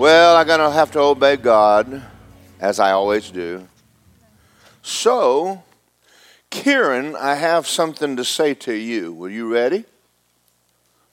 Well, 0.00 0.34
I'm 0.34 0.46
going 0.46 0.60
to 0.60 0.70
have 0.70 0.90
to 0.92 1.00
obey 1.00 1.36
God, 1.36 2.02
as 2.58 2.80
I 2.80 2.92
always 2.92 3.30
do. 3.30 3.68
So, 4.80 5.62
Kieran, 6.48 7.14
I 7.14 7.34
have 7.34 7.66
something 7.66 8.16
to 8.16 8.24
say 8.24 8.54
to 8.54 8.72
you. 8.72 9.12
Were 9.12 9.28
you 9.28 9.52
ready? 9.52 9.84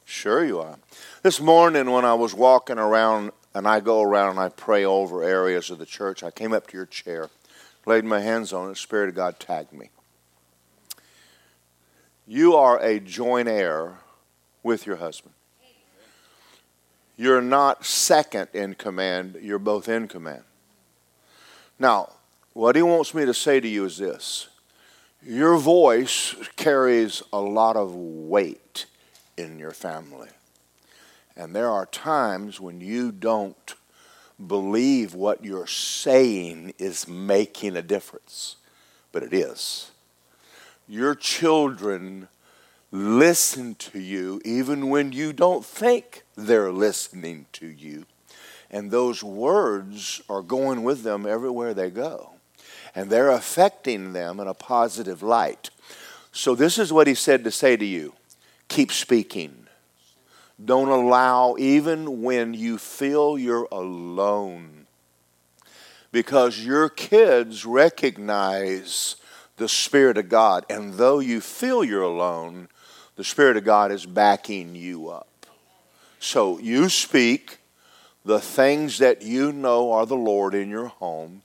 Sure, 0.05 0.45
you 0.45 0.61
are. 0.61 0.77
This 1.21 1.41
morning, 1.41 1.91
when 1.91 2.05
I 2.05 2.13
was 2.13 2.33
walking 2.33 2.77
around, 2.77 3.33
and 3.53 3.67
I 3.67 3.81
go 3.81 4.01
around 4.01 4.29
and 4.29 4.39
I 4.39 4.47
pray 4.47 4.85
over 4.85 5.21
areas 5.21 5.69
of 5.69 5.79
the 5.79 5.85
church, 5.85 6.23
I 6.23 6.31
came 6.31 6.53
up 6.53 6.67
to 6.67 6.77
your 6.77 6.85
chair, 6.85 7.29
laid 7.85 8.05
my 8.05 8.21
hands 8.21 8.53
on 8.53 8.67
it, 8.67 8.69
the 8.69 8.75
Spirit 8.77 9.09
of 9.09 9.15
God 9.15 9.37
tagged 9.37 9.73
me. 9.73 9.89
You 12.25 12.55
are 12.55 12.79
a 12.79 13.01
joint 13.01 13.49
heir 13.49 13.95
with 14.63 14.85
your 14.85 14.95
husband. 14.95 15.33
You're 17.17 17.41
not 17.41 17.83
second 17.83 18.49
in 18.53 18.75
command, 18.75 19.39
you're 19.41 19.57
both 19.57 19.89
in 19.89 20.07
command. 20.07 20.43
Now, 21.79 22.13
what 22.53 22.75
he 22.75 22.83
wants 22.83 23.13
me 23.13 23.25
to 23.25 23.33
say 23.33 23.59
to 23.59 23.67
you 23.67 23.85
is 23.85 23.97
this 23.97 24.47
your 25.25 25.57
voice 25.57 26.35
carries 26.55 27.23
a 27.33 27.39
lot 27.41 27.75
of 27.75 27.93
weight 27.95 28.85
in 29.35 29.57
your 29.57 29.71
family. 29.71 30.29
And 31.35 31.55
there 31.55 31.69
are 31.69 31.85
times 31.87 32.59
when 32.59 32.81
you 32.81 33.11
don't 33.11 33.75
believe 34.45 35.13
what 35.15 35.43
you're 35.43 35.67
saying 35.67 36.73
is 36.77 37.07
making 37.07 37.75
a 37.75 37.81
difference, 37.81 38.57
but 39.11 39.23
it 39.23 39.33
is. 39.33 39.91
Your 40.87 41.15
children 41.15 42.27
listen 42.91 43.75
to 43.75 43.99
you 43.99 44.39
even 44.45 44.89
when 44.89 45.11
you 45.11 45.33
don't 45.33 45.65
think 45.65 46.23
they're 46.37 46.71
listening 46.71 47.47
to 47.53 47.67
you. 47.67 48.05
And 48.69 48.91
those 48.91 49.23
words 49.23 50.21
are 50.29 50.41
going 50.41 50.83
with 50.83 51.03
them 51.03 51.25
everywhere 51.25 51.73
they 51.73 51.89
go. 51.89 52.31
And 52.95 53.09
they're 53.09 53.31
affecting 53.31 54.13
them 54.13 54.39
in 54.39 54.47
a 54.47 54.53
positive 54.53 55.21
light. 55.23 55.69
So, 56.31 56.55
this 56.55 56.77
is 56.77 56.93
what 56.93 57.07
he 57.07 57.15
said 57.15 57.43
to 57.43 57.51
say 57.51 57.75
to 57.75 57.85
you 57.85 58.13
keep 58.67 58.91
speaking. 58.91 59.67
Don't 60.63 60.89
allow, 60.89 61.55
even 61.57 62.21
when 62.23 62.53
you 62.53 62.77
feel 62.77 63.37
you're 63.37 63.67
alone, 63.71 64.87
because 66.11 66.59
your 66.59 66.89
kids 66.89 67.65
recognize 67.65 69.17
the 69.57 69.69
Spirit 69.69 70.17
of 70.17 70.29
God. 70.29 70.65
And 70.69 70.95
though 70.95 71.19
you 71.19 71.41
feel 71.41 71.83
you're 71.83 72.01
alone, 72.01 72.69
the 73.15 73.23
Spirit 73.23 73.57
of 73.57 73.65
God 73.65 73.91
is 73.91 74.05
backing 74.05 74.75
you 74.75 75.09
up. 75.09 75.26
So 76.27 76.59
you 76.59 76.89
speak 76.89 77.59
the 78.25 78.41
things 78.41 78.97
that 78.97 79.21
you 79.21 79.53
know 79.53 79.93
are 79.93 80.05
the 80.05 80.17
Lord 80.17 80.53
in 80.55 80.69
your 80.69 80.87
home, 80.87 81.41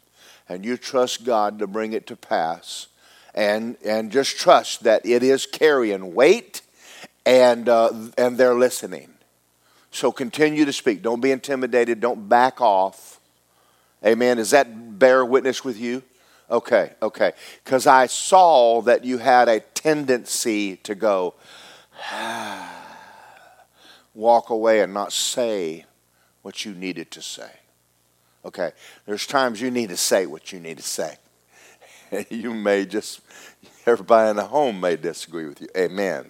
and 0.49 0.65
you 0.65 0.77
trust 0.77 1.25
God 1.25 1.61
to 1.61 1.69
bring 1.69 1.93
it 1.93 2.05
to 2.09 2.17
pass. 2.17 2.89
And, 3.33 3.77
and 3.85 4.11
just 4.11 4.37
trust 4.37 4.83
that 4.83 5.07
it 5.07 5.23
is 5.23 5.47
carrying 5.47 6.17
weight 6.17 6.63
and, 7.25 7.69
uh, 7.69 7.93
and 8.19 8.37
they're 8.37 8.57
listening. 8.57 9.11
So 9.93 10.11
continue 10.11 10.65
to 10.65 10.73
speak. 10.73 11.01
Don't 11.01 11.21
be 11.21 11.31
intimidated. 11.31 12.01
Don't 12.01 12.29
back 12.29 12.61
off. 12.61 13.21
Amen. 14.05 14.39
Does 14.39 14.51
that 14.51 14.99
bear 14.99 15.25
witness 15.25 15.65
with 15.65 15.79
you? 15.79 16.03
Okay, 16.51 16.91
okay. 17.01 17.35
Because 17.65 17.87
I 17.87 18.07
saw 18.07 18.83
that 18.83 19.05
you 19.05 19.19
had 19.19 19.49
a 19.49 19.61
tendency 19.61 20.79
to 20.79 20.97
go, 20.97 21.35
walk 24.15 24.51
away 24.51 24.81
and 24.81 24.93
not 24.93 25.13
say 25.13 25.85
what 26.43 26.65
you 26.65 26.75
needed 26.75 27.11
to 27.13 27.23
say. 27.23 27.51
Okay, 28.45 28.73
there's 29.07 29.27
times 29.27 29.61
you 29.61 29.71
need 29.71 29.89
to 29.91 29.97
say 29.97 30.27
what 30.27 30.53
you 30.53 30.59
need 30.59 30.77
to 30.77 30.83
say. 30.83 31.17
you 32.31 32.53
may 32.53 32.85
just, 32.85 33.21
everybody 33.87 34.31
in 34.31 34.37
the 34.37 34.45
home 34.45 34.81
may 34.81 34.97
disagree 34.97 35.47
with 35.47 35.61
you. 35.61 35.69
Amen. 35.77 36.27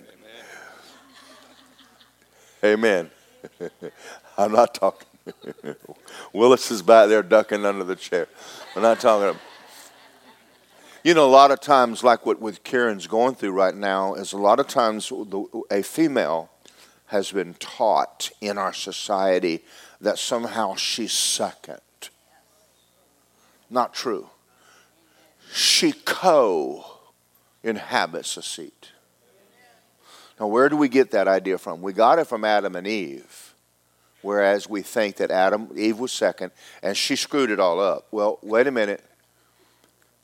Amen. 2.63 3.11
Amen. 3.61 3.91
I'm 4.39 4.53
not 4.53 4.75
talking. 4.75 5.09
Willis 6.33 6.71
is 6.71 6.83
back 6.83 7.09
there 7.09 7.23
ducking 7.23 7.65
under 7.65 7.85
the 7.85 7.97
chair. 7.97 8.29
We're 8.75 8.83
not 8.83 9.01
talking. 9.01 9.39
You 11.05 11.15
know, 11.15 11.27
a 11.27 11.31
lot 11.31 11.51
of 11.51 11.61
times, 11.61 12.05
like 12.05 12.27
what 12.27 12.41
with 12.41 12.63
Karen's 12.63 13.07
going 13.07 13.35
through 13.35 13.53
right 13.53 13.75
now, 13.75 14.15
is 14.15 14.33
a 14.33 14.39
lot 14.39 14.61
of 14.61 14.69
times 14.69 15.13
a 15.71 15.83
female 15.83 16.52
has 17.13 17.31
been 17.31 17.53
taught 17.61 18.31
in 18.41 18.57
our 18.57 18.73
society 18.73 19.63
that 20.01 20.19
somehow 20.19 20.75
she's 20.75 21.13
second. 21.13 21.79
Not 23.69 23.93
true. 23.93 24.31
She 25.53 25.93
co 25.93 26.87
inhabits 27.63 28.39
a 28.39 28.43
seat. 28.43 28.93
Now, 30.41 30.47
where 30.47 30.71
do 30.71 30.77
we 30.79 30.89
get 30.89 31.11
that 31.11 31.29
idea 31.29 31.59
from? 31.59 31.83
We 31.83 31.93
got 31.93 32.19
it 32.19 32.27
from 32.27 32.47
Adam 32.47 32.77
and 32.77 32.87
Eve, 32.87 33.55
whereas 34.23 34.67
we 34.67 34.81
think 34.81 35.17
that 35.17 35.31
Adam, 35.31 35.69
Eve 35.77 35.99
was 35.99 36.13
second, 36.13 36.51
and 36.83 36.97
she 36.97 37.15
screwed 37.15 37.51
it 37.51 37.61
all 37.61 37.79
up. 37.79 38.07
Well, 38.11 38.39
wait 38.43 38.67
a 38.67 38.71
minute. 38.71 39.05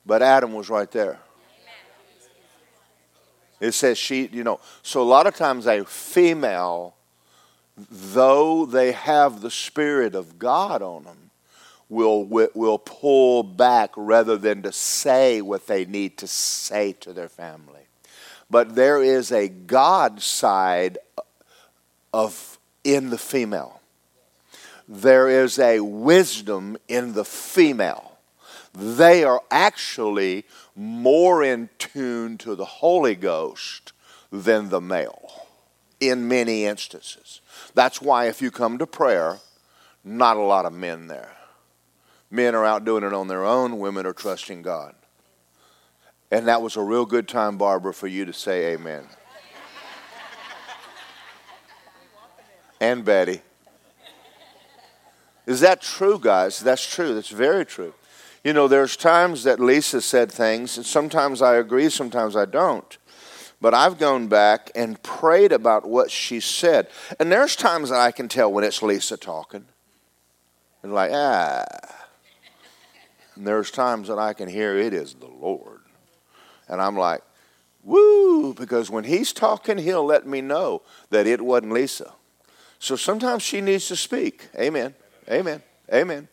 But 0.06 0.22
Adam 0.22 0.54
was 0.54 0.70
right 0.70 0.90
there. 0.90 1.18
It 3.60 3.72
says 3.72 3.98
she, 3.98 4.28
you 4.32 4.44
know, 4.44 4.60
so 4.82 5.02
a 5.02 5.04
lot 5.04 5.26
of 5.26 5.34
times 5.34 5.66
a 5.66 5.84
female, 5.84 6.94
though 7.76 8.66
they 8.66 8.92
have 8.92 9.40
the 9.40 9.50
Spirit 9.50 10.14
of 10.14 10.38
God 10.38 10.82
on 10.82 11.04
them, 11.04 11.30
will, 11.88 12.24
will 12.24 12.78
pull 12.78 13.42
back 13.42 13.90
rather 13.96 14.36
than 14.36 14.62
to 14.62 14.72
say 14.72 15.40
what 15.40 15.66
they 15.66 15.84
need 15.84 16.18
to 16.18 16.26
say 16.26 16.92
to 17.00 17.12
their 17.12 17.28
family. 17.28 17.80
But 18.50 18.74
there 18.74 19.02
is 19.02 19.32
a 19.32 19.48
God 19.48 20.22
side 20.22 20.98
uh, 21.16 21.22
of 22.12 22.58
in 22.84 23.10
the 23.10 23.18
female. 23.18 23.80
There 24.86 25.28
is 25.28 25.58
a 25.58 25.80
wisdom 25.80 26.78
in 26.88 27.12
the 27.12 27.24
female 27.24 28.07
they 28.74 29.24
are 29.24 29.42
actually 29.50 30.44
more 30.76 31.42
in 31.42 31.68
tune 31.78 32.38
to 32.38 32.54
the 32.54 32.64
Holy 32.64 33.14
Ghost 33.14 33.92
than 34.30 34.68
the 34.68 34.80
male 34.80 35.46
in 36.00 36.28
many 36.28 36.64
instances. 36.64 37.40
That's 37.74 38.00
why 38.00 38.26
if 38.26 38.40
you 38.40 38.50
come 38.50 38.78
to 38.78 38.86
prayer, 38.86 39.38
not 40.04 40.36
a 40.36 40.42
lot 40.42 40.66
of 40.66 40.72
men 40.72 41.06
there. 41.06 41.32
Men 42.30 42.54
are 42.54 42.64
out 42.64 42.84
doing 42.84 43.04
it 43.04 43.12
on 43.12 43.28
their 43.28 43.44
own, 43.44 43.78
women 43.78 44.06
are 44.06 44.12
trusting 44.12 44.62
God. 44.62 44.94
And 46.30 46.46
that 46.46 46.60
was 46.60 46.76
a 46.76 46.82
real 46.82 47.06
good 47.06 47.26
time, 47.26 47.56
Barbara, 47.56 47.94
for 47.94 48.06
you 48.06 48.26
to 48.26 48.32
say 48.32 48.74
amen. 48.74 49.06
and 52.80 53.04
Betty. 53.04 53.40
Is 55.46 55.60
that 55.60 55.80
true, 55.80 56.18
guys? 56.18 56.60
That's 56.60 56.86
true. 56.86 57.14
That's 57.14 57.30
very 57.30 57.64
true. 57.64 57.94
You 58.44 58.52
know, 58.52 58.68
there's 58.68 58.96
times 58.96 59.44
that 59.44 59.60
Lisa 59.60 60.00
said 60.00 60.30
things, 60.30 60.76
and 60.76 60.86
sometimes 60.86 61.42
I 61.42 61.56
agree, 61.56 61.90
sometimes 61.90 62.36
I 62.36 62.44
don't. 62.44 62.96
But 63.60 63.74
I've 63.74 63.98
gone 63.98 64.28
back 64.28 64.70
and 64.76 65.02
prayed 65.02 65.50
about 65.50 65.88
what 65.88 66.10
she 66.10 66.38
said. 66.38 66.88
And 67.18 67.32
there's 67.32 67.56
times 67.56 67.90
that 67.90 67.98
I 67.98 68.12
can 68.12 68.28
tell 68.28 68.52
when 68.52 68.62
it's 68.62 68.82
Lisa 68.82 69.16
talking. 69.16 69.64
And 70.82 70.94
like, 70.94 71.10
ah. 71.12 71.64
And 73.34 73.46
there's 73.46 73.70
times 73.70 74.08
that 74.08 74.18
I 74.18 74.32
can 74.32 74.48
hear 74.48 74.76
it 74.76 74.92
is 74.92 75.14
the 75.14 75.26
Lord. 75.26 75.80
And 76.68 76.80
I'm 76.80 76.96
like, 76.96 77.22
woo, 77.82 78.54
because 78.54 78.90
when 78.90 79.04
he's 79.04 79.32
talking, 79.32 79.78
he'll 79.78 80.04
let 80.04 80.26
me 80.26 80.40
know 80.40 80.82
that 81.10 81.26
it 81.26 81.40
wasn't 81.40 81.72
Lisa. 81.72 82.12
So 82.78 82.94
sometimes 82.94 83.42
she 83.42 83.60
needs 83.60 83.88
to 83.88 83.96
speak. 83.96 84.48
Amen. 84.56 84.94
Amen. 85.28 85.62
Amen. 85.92 86.28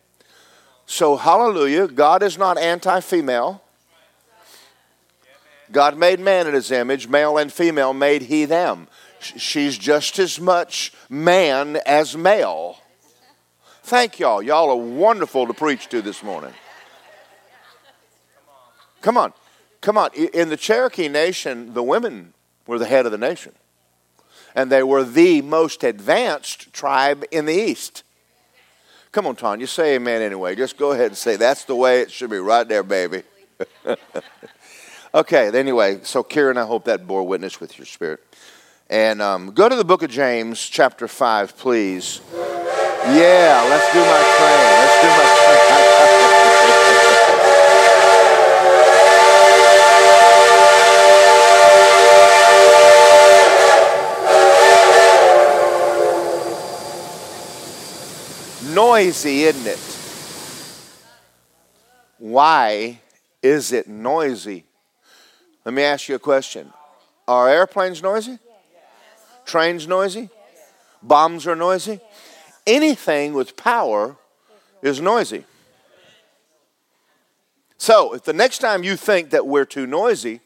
So, 0.86 1.16
hallelujah, 1.16 1.88
God 1.88 2.22
is 2.22 2.38
not 2.38 2.58
anti 2.58 3.00
female. 3.00 3.62
God 5.72 5.98
made 5.98 6.20
man 6.20 6.46
in 6.46 6.54
his 6.54 6.70
image, 6.70 7.08
male 7.08 7.38
and 7.38 7.52
female 7.52 7.92
made 7.92 8.22
he 8.22 8.44
them. 8.44 8.86
She's 9.18 9.76
just 9.76 10.20
as 10.20 10.40
much 10.40 10.92
man 11.08 11.78
as 11.84 12.16
male. 12.16 12.78
Thank 13.82 14.20
y'all. 14.20 14.42
Y'all 14.42 14.70
are 14.70 14.76
wonderful 14.76 15.46
to 15.46 15.54
preach 15.54 15.88
to 15.88 16.02
this 16.02 16.22
morning. 16.22 16.52
Come 19.00 19.16
on. 19.16 19.32
Come 19.80 19.98
on. 19.98 20.10
In 20.14 20.48
the 20.48 20.56
Cherokee 20.56 21.08
Nation, 21.08 21.74
the 21.74 21.82
women 21.82 22.34
were 22.66 22.78
the 22.78 22.86
head 22.86 23.06
of 23.06 23.12
the 23.12 23.18
nation. 23.18 23.52
And 24.54 24.70
they 24.70 24.82
were 24.82 25.04
the 25.04 25.42
most 25.42 25.84
advanced 25.84 26.72
tribe 26.72 27.24
in 27.30 27.44
the 27.44 27.54
East. 27.54 28.02
Come 29.16 29.28
on, 29.28 29.34
Tanya, 29.34 29.66
say 29.66 29.94
amen 29.94 30.20
anyway. 30.20 30.54
Just 30.54 30.76
go 30.76 30.92
ahead 30.92 31.06
and 31.06 31.16
say 31.16 31.36
that's 31.36 31.64
the 31.64 31.74
way 31.74 32.02
it 32.02 32.10
should 32.10 32.28
be, 32.28 32.36
right 32.36 32.68
there, 32.68 32.82
baby. 32.82 33.22
okay, 35.14 35.58
anyway, 35.58 36.00
so 36.02 36.22
Kieran, 36.22 36.58
I 36.58 36.66
hope 36.66 36.84
that 36.84 37.06
bore 37.06 37.26
witness 37.26 37.58
with 37.58 37.78
your 37.78 37.86
spirit. 37.86 38.20
And 38.90 39.22
um, 39.22 39.52
go 39.52 39.70
to 39.70 39.74
the 39.74 39.86
book 39.86 40.02
of 40.02 40.10
James, 40.10 40.60
chapter 40.68 41.08
5, 41.08 41.56
please. 41.56 42.20
Yeah, 42.34 43.66
let's 43.70 43.90
do 43.94 44.00
my 44.00 44.36
train. 44.36 44.75
Noisy, 58.96 59.42
isn't 59.42 59.66
it? 59.66 59.78
Why 62.16 62.98
is 63.42 63.70
it 63.72 63.88
noisy? 63.88 64.64
Let 65.66 65.74
me 65.74 65.82
ask 65.82 66.08
you 66.08 66.14
a 66.14 66.18
question. 66.18 66.72
Are 67.28 67.46
airplanes 67.46 68.02
noisy? 68.02 68.38
Trains 69.44 69.86
noisy? 69.86 70.30
Bombs 71.02 71.46
are 71.46 71.54
noisy? 71.54 72.00
anything 72.66 73.34
with 73.34 73.54
power 73.54 74.16
is 74.80 74.98
noisy. 74.98 75.44
So, 77.76 78.14
if 78.14 78.24
the 78.24 78.32
next 78.32 78.60
time 78.60 78.82
you 78.82 78.96
think 78.96 79.28
that 79.28 79.46
we're 79.46 79.66
too 79.66 79.86
noisy, 79.86 80.40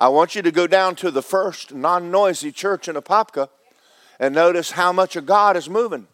I 0.00 0.08
want 0.08 0.34
you 0.34 0.42
to 0.42 0.50
go 0.50 0.66
down 0.66 0.96
to 0.96 1.12
the 1.12 1.22
first 1.22 1.72
non 1.72 2.10
noisy 2.10 2.50
church 2.50 2.88
in 2.88 2.96
Apopka 2.96 3.50
and 4.18 4.34
notice 4.34 4.72
how 4.72 4.92
much 4.92 5.14
of 5.14 5.26
God 5.26 5.56
is 5.56 5.70
moving. 5.70 6.08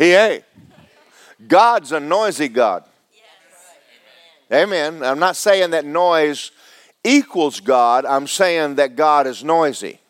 He 0.00 0.14
ain't. 0.14 0.44
God's 1.46 1.92
a 1.92 2.00
noisy 2.00 2.48
God. 2.48 2.84
Amen. 4.50 5.04
I'm 5.04 5.18
not 5.18 5.36
saying 5.36 5.72
that 5.72 5.84
noise 5.84 6.52
equals 7.04 7.60
God, 7.60 8.06
I'm 8.06 8.26
saying 8.26 8.76
that 8.76 8.96
God 8.96 9.26
is 9.26 9.44
noisy. 9.44 10.00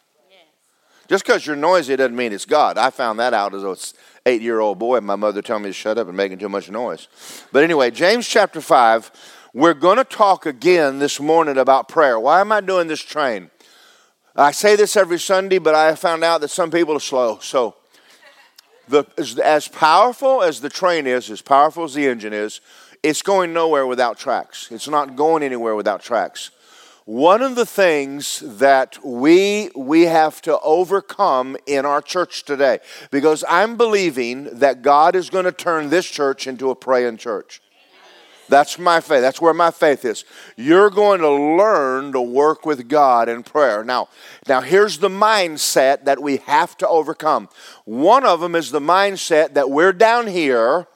Just 1.09 1.27
because 1.27 1.45
you're 1.45 1.57
noisy 1.57 1.97
doesn't 1.97 2.15
mean 2.15 2.33
it's 2.33 2.45
God. 2.45 2.79
I 2.79 2.91
found 2.91 3.19
that 3.19 3.35
out 3.35 3.53
as 3.53 3.65
a 3.65 3.77
eight 4.27 4.43
year 4.43 4.61
old 4.61 4.79
boy, 4.79 5.01
my 5.01 5.17
mother 5.17 5.43
told 5.43 5.63
me 5.63 5.71
to 5.71 5.73
shut 5.73 5.99
up 5.99 6.07
and 6.07 6.17
making 6.17 6.39
too 6.39 6.49
much 6.49 6.71
noise. 6.71 7.09
But 7.51 7.65
anyway, 7.65 7.91
James 7.91 8.29
chapter 8.29 8.61
5, 8.61 9.11
we're 9.53 9.75
going 9.75 9.97
to 9.97 10.05
talk 10.05 10.47
again 10.47 11.01
this 11.01 11.19
morning 11.19 11.59
about 11.59 11.89
prayer. 11.89 12.19
Why 12.19 12.41
am 12.41 12.53
I 12.53 12.61
doing 12.61 12.87
this 12.87 13.01
train? 13.01 13.51
I 14.37 14.53
say 14.53 14.77
this 14.77 14.97
every 14.97 15.19
Sunday, 15.19 15.59
but 15.59 15.75
I 15.75 15.97
found 15.97 16.23
out 16.23 16.43
that 16.43 16.51
some 16.51 16.71
people 16.71 16.95
are 16.95 17.01
slow. 17.01 17.41
So, 17.41 17.75
the, 18.89 19.05
as, 19.17 19.39
as 19.39 19.69
powerful 19.69 20.43
as 20.43 20.61
the 20.61 20.69
train 20.69 21.07
is, 21.07 21.31
as 21.31 21.43
powerful 21.43 21.85
as 21.85 21.95
the 21.95 22.07
engine 22.07 22.33
is, 22.33 22.61
it's 23.03 23.23
going 23.23 23.53
nowhere 23.53 23.87
without 23.87 24.19
tracks. 24.19 24.71
It's 24.71 24.89
not 24.89 25.17
going 25.17 25.43
anywhere 25.43 25.75
without 25.75 26.03
tracks. 26.03 26.51
One 27.07 27.43
of 27.43 27.57
the 27.57 27.67
things 27.67 28.41
that 28.45 28.99
we 29.05 29.71
we 29.75 30.03
have 30.03 30.41
to 30.43 30.61
overcome 30.61 31.57
in 31.67 31.85
our 31.85 32.01
church 32.03 32.45
today 32.45 32.79
because 33.11 33.43
I'm 33.49 33.77
believing 33.77 34.45
that 34.59 34.83
God 34.83 35.17
is 35.17 35.29
going 35.29 35.47
to 35.47 35.53
turn 35.53 35.91
this 35.91 36.07
church 36.07 36.47
into 36.47 36.71
a 36.71 36.77
praying 36.77 37.17
church. 37.17 37.61
That's 38.51 38.79
my 38.79 39.01
faith. 39.01 39.23
That's 39.23 39.41
where 39.41 39.55
my 39.55 39.71
faith 39.71 40.05
is. 40.05 40.25
You're 40.57 40.91
going 40.91 41.21
to 41.21 41.31
learn 41.31 42.13
to 42.13 42.21
work 42.21 42.67
with 42.67 42.89
God 42.89 43.29
in 43.29 43.43
prayer. 43.43 43.85
Now, 43.85 44.09
now 44.49 44.61
here's 44.61 44.99
the 44.99 45.09
mindset 45.09 46.05
that 46.05 46.21
we 46.21 46.39
have 46.39 46.77
to 46.79 46.89
overcome. 46.89 47.49
One 47.85 48.27
of 48.27 48.41
them 48.41 48.55
is 48.55 48.71
the 48.71 48.81
mindset 48.81 49.55
that 49.55 49.71
we're 49.71 49.93
down 49.93 50.27
here 50.27 50.87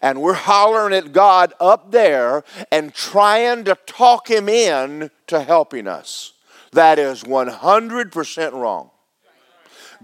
and 0.00 0.22
we're 0.22 0.32
hollering 0.32 0.94
at 0.94 1.12
God 1.12 1.52
up 1.60 1.92
there 1.92 2.44
and 2.70 2.94
trying 2.94 3.64
to 3.64 3.76
talk 3.86 4.30
Him 4.30 4.48
in 4.48 5.10
to 5.26 5.42
helping 5.42 5.86
us. 5.86 6.32
That 6.72 6.98
is 6.98 7.24
100% 7.24 8.52
wrong. 8.52 8.90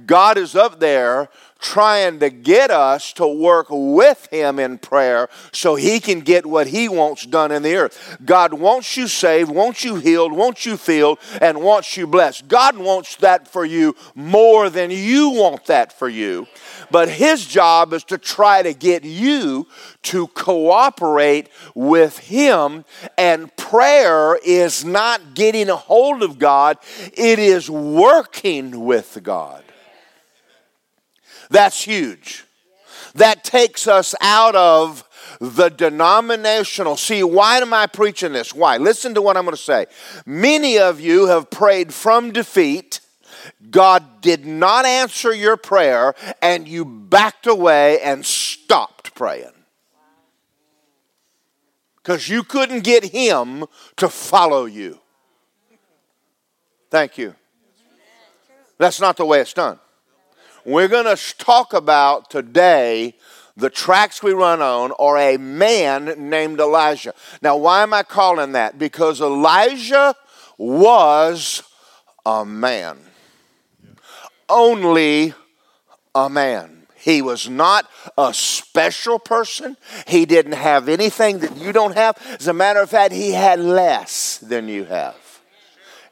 God 0.07 0.39
is 0.39 0.55
up 0.55 0.79
there 0.81 1.29
trying 1.59 2.21
to 2.21 2.31
get 2.31 2.71
us 2.71 3.13
to 3.15 3.27
work 3.27 3.67
with 3.71 4.29
Him 4.31 4.59
in 4.59 4.79
prayer 4.79 5.29
so 5.53 5.75
He 5.75 6.01
can 6.01 6.21
get 6.21 6.47
what 6.47 6.69
He 6.69 6.89
wants 6.89 7.27
done 7.27 7.51
in 7.51 7.63
the 7.63 7.77
earth. 7.77 8.19
God 8.25 8.53
wants 8.53 8.97
you 8.97 9.09
saved, 9.09 9.51
wants 9.51 9.85
you 9.85 9.97
healed, 9.97 10.33
wants 10.33 10.65
you 10.67 10.77
filled, 10.77 11.19
and 11.41 11.63
wants 11.63 11.97
you 11.97 12.07
blessed. 12.07 12.49
God 12.49 12.79
wants 12.79 13.17
that 13.17 13.49
for 13.49 13.65
you 13.65 13.95
more 14.15 14.71
than 14.71 14.91
you 14.91 15.31
want 15.31 15.67
that 15.67 15.93
for 15.93 16.09
you. 16.09 16.47
But 16.91 17.09
His 17.09 17.45
job 17.45 17.93
is 17.93 18.05
to 18.05 18.19
try 18.19 18.63
to 18.63 18.73
get 18.73 19.05
you 19.05 19.67
to 20.05 20.29
cooperate 20.29 21.49
with 21.75 22.19
Him. 22.19 22.85
And 23.17 23.55
prayer 23.57 24.39
is 24.45 24.85
not 24.85 25.35
getting 25.35 25.69
a 25.69 25.77
hold 25.77 26.23
of 26.23 26.39
God, 26.39 26.79
it 27.13 27.39
is 27.39 27.69
working 27.69 28.85
with 28.85 29.19
God. 29.23 29.65
That's 31.51 31.83
huge. 31.83 32.45
That 33.15 33.45
takes 33.45 33.87
us 33.87 34.15
out 34.21 34.55
of 34.55 35.05
the 35.41 35.69
denominational. 35.69 36.97
See, 36.97 37.23
why 37.23 37.59
am 37.59 37.73
I 37.73 37.87
preaching 37.87 38.33
this? 38.33 38.55
Why? 38.55 38.77
Listen 38.77 39.15
to 39.15 39.23
what 39.23 39.37
I'm 39.37 39.45
going 39.45 39.57
to 39.57 39.63
say. 39.63 39.87
Many 40.27 40.79
of 40.79 41.01
you 41.01 41.27
have 41.27 41.51
prayed 41.51 41.95
from 41.95 42.33
defeat. 42.33 43.01
God 43.71 44.21
did 44.21 44.47
not 44.47 44.85
answer 44.85 45.33
your 45.33 45.57
prayer, 45.57 46.15
and 46.43 46.67
you 46.67 46.85
backed 46.85 47.47
away 47.47 48.01
and 48.01 48.25
stopped 48.25 49.15
praying. 49.15 49.53
Because 51.97 52.29
you 52.29 52.43
couldn't 52.43 52.85
get 52.85 53.05
Him 53.05 53.67
to 53.97 54.09
follow 54.09 54.65
you. 54.65 54.99
Thank 56.91 57.19
you. 57.19 57.35
That's 58.79 59.01
not 59.01 59.17
the 59.17 59.27
way 59.27 59.41
it's 59.41 59.53
done. 59.53 59.79
We're 60.65 60.89
going 60.89 61.17
to 61.17 61.37
talk 61.37 61.73
about 61.73 62.31
today 62.31 63.15
the 63.57 63.71
tracks 63.71 64.23
we 64.23 64.33
run 64.33 64.63
on 64.63 64.93
or 64.93 65.19
a 65.19 65.37
man 65.37 66.31
named 66.31 66.61
Elijah. 66.61 67.15
Now, 67.43 67.57
why 67.57 67.83
am 67.83 67.93
I 67.93 68.03
calling 68.03 68.53
that? 68.53 68.79
Because 68.79 69.21
Elijah 69.21 70.15
was 70.57 71.63
a 72.25 72.45
man. 72.45 72.99
Only 74.49 75.35
a 76.15 76.29
man. 76.29 76.87
He 76.97 77.23
was 77.23 77.49
not 77.49 77.89
a 78.17 78.35
special 78.35 79.19
person. 79.19 79.77
He 80.07 80.27
didn't 80.27 80.53
have 80.53 80.89
anything 80.89 81.39
that 81.39 81.57
you 81.57 81.73
don't 81.73 81.95
have. 81.95 82.17
As 82.39 82.49
a 82.49 82.53
matter 82.53 82.81
of 82.81 82.91
fact, 82.91 83.13
he 83.13 83.33
had 83.33 83.61
less 83.61 84.39
than 84.39 84.69
you 84.69 84.85
have. 84.85 85.17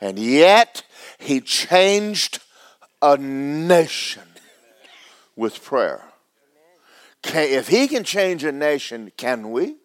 And 0.00 0.18
yet, 0.18 0.82
he 1.18 1.40
changed 1.40 2.40
a 3.02 3.16
nation 3.16 4.22
with 5.36 5.62
prayer. 5.62 6.02
Can, 7.22 7.48
if 7.48 7.68
he 7.68 7.86
can 7.86 8.04
change 8.04 8.44
a 8.44 8.52
nation, 8.52 9.12
can 9.16 9.50
we? 9.50 9.76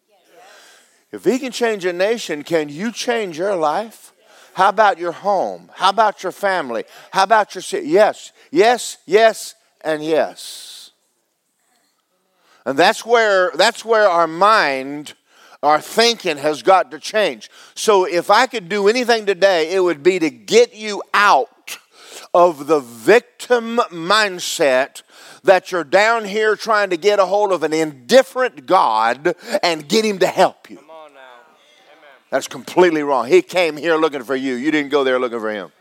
If 1.12 1.25
he 1.25 1.39
can 1.39 1.51
change 1.51 1.86
a 1.86 1.91
nation, 1.91 2.43
can 2.43 2.70
you 2.70 2.91
change 2.91 3.38
your 3.38 3.55
life? 3.55 4.13
How 4.53 4.70
about 4.70 4.98
your 4.98 5.12
home? 5.12 5.70
How 5.75 5.89
about 5.89 6.24
your 6.24 6.31
family? 6.31 6.86
How 7.12 7.24
about 7.24 7.55
your 7.55 7.62
city? 7.62 7.89
Yes, 7.89 8.31
yes, 8.50 8.98
yes, 9.05 9.55
and 9.81 10.03
yes. 10.03 10.91
And 12.65 12.77
that's 12.77 13.05
where 13.05 13.51
that's 13.55 13.84
where 13.84 14.08
our 14.08 14.27
mind, 14.27 15.13
our 15.63 15.81
thinking 15.81 16.38
has 16.38 16.62
got 16.62 16.91
to 16.91 17.00
change. 17.00 17.50
So 17.75 18.05
if 18.05 18.29
I 18.29 18.46
could 18.46 18.70
do 18.70 18.88
anything 18.88 19.25
today, 19.25 19.74
it 19.74 19.79
would 19.79 20.03
be 20.03 20.20
to 20.20 20.29
get 20.29 20.75
you 20.75 21.01
out 21.13 21.77
of 22.34 22.67
the 22.67 22.79
victim 22.79 23.77
mindset 23.89 25.01
that 25.43 25.71
you're 25.71 25.83
down 25.83 26.25
here 26.25 26.55
trying 26.55 26.89
to 26.91 26.98
get 26.98 27.19
a 27.19 27.25
hold 27.25 27.51
of 27.51 27.63
an 27.63 27.74
indifferent 27.74 28.65
God 28.65 29.36
and 29.63 29.88
get 29.88 30.05
Him 30.05 30.19
to 30.19 30.27
help 30.27 30.69
you. 30.69 30.79
That's 32.29 32.48
completely 32.48 33.03
wrong. 33.03 33.27
He 33.27 33.41
came 33.41 33.75
here 33.75 33.98
looking 33.98 34.24
for 34.24 34.36
you. 34.36 34.55
You 34.55 34.71
didn't 34.71 34.89
go 34.89 35.03
there 35.03 35.19
looking 35.19 35.39
for 35.39 35.51
Him. 35.51 35.71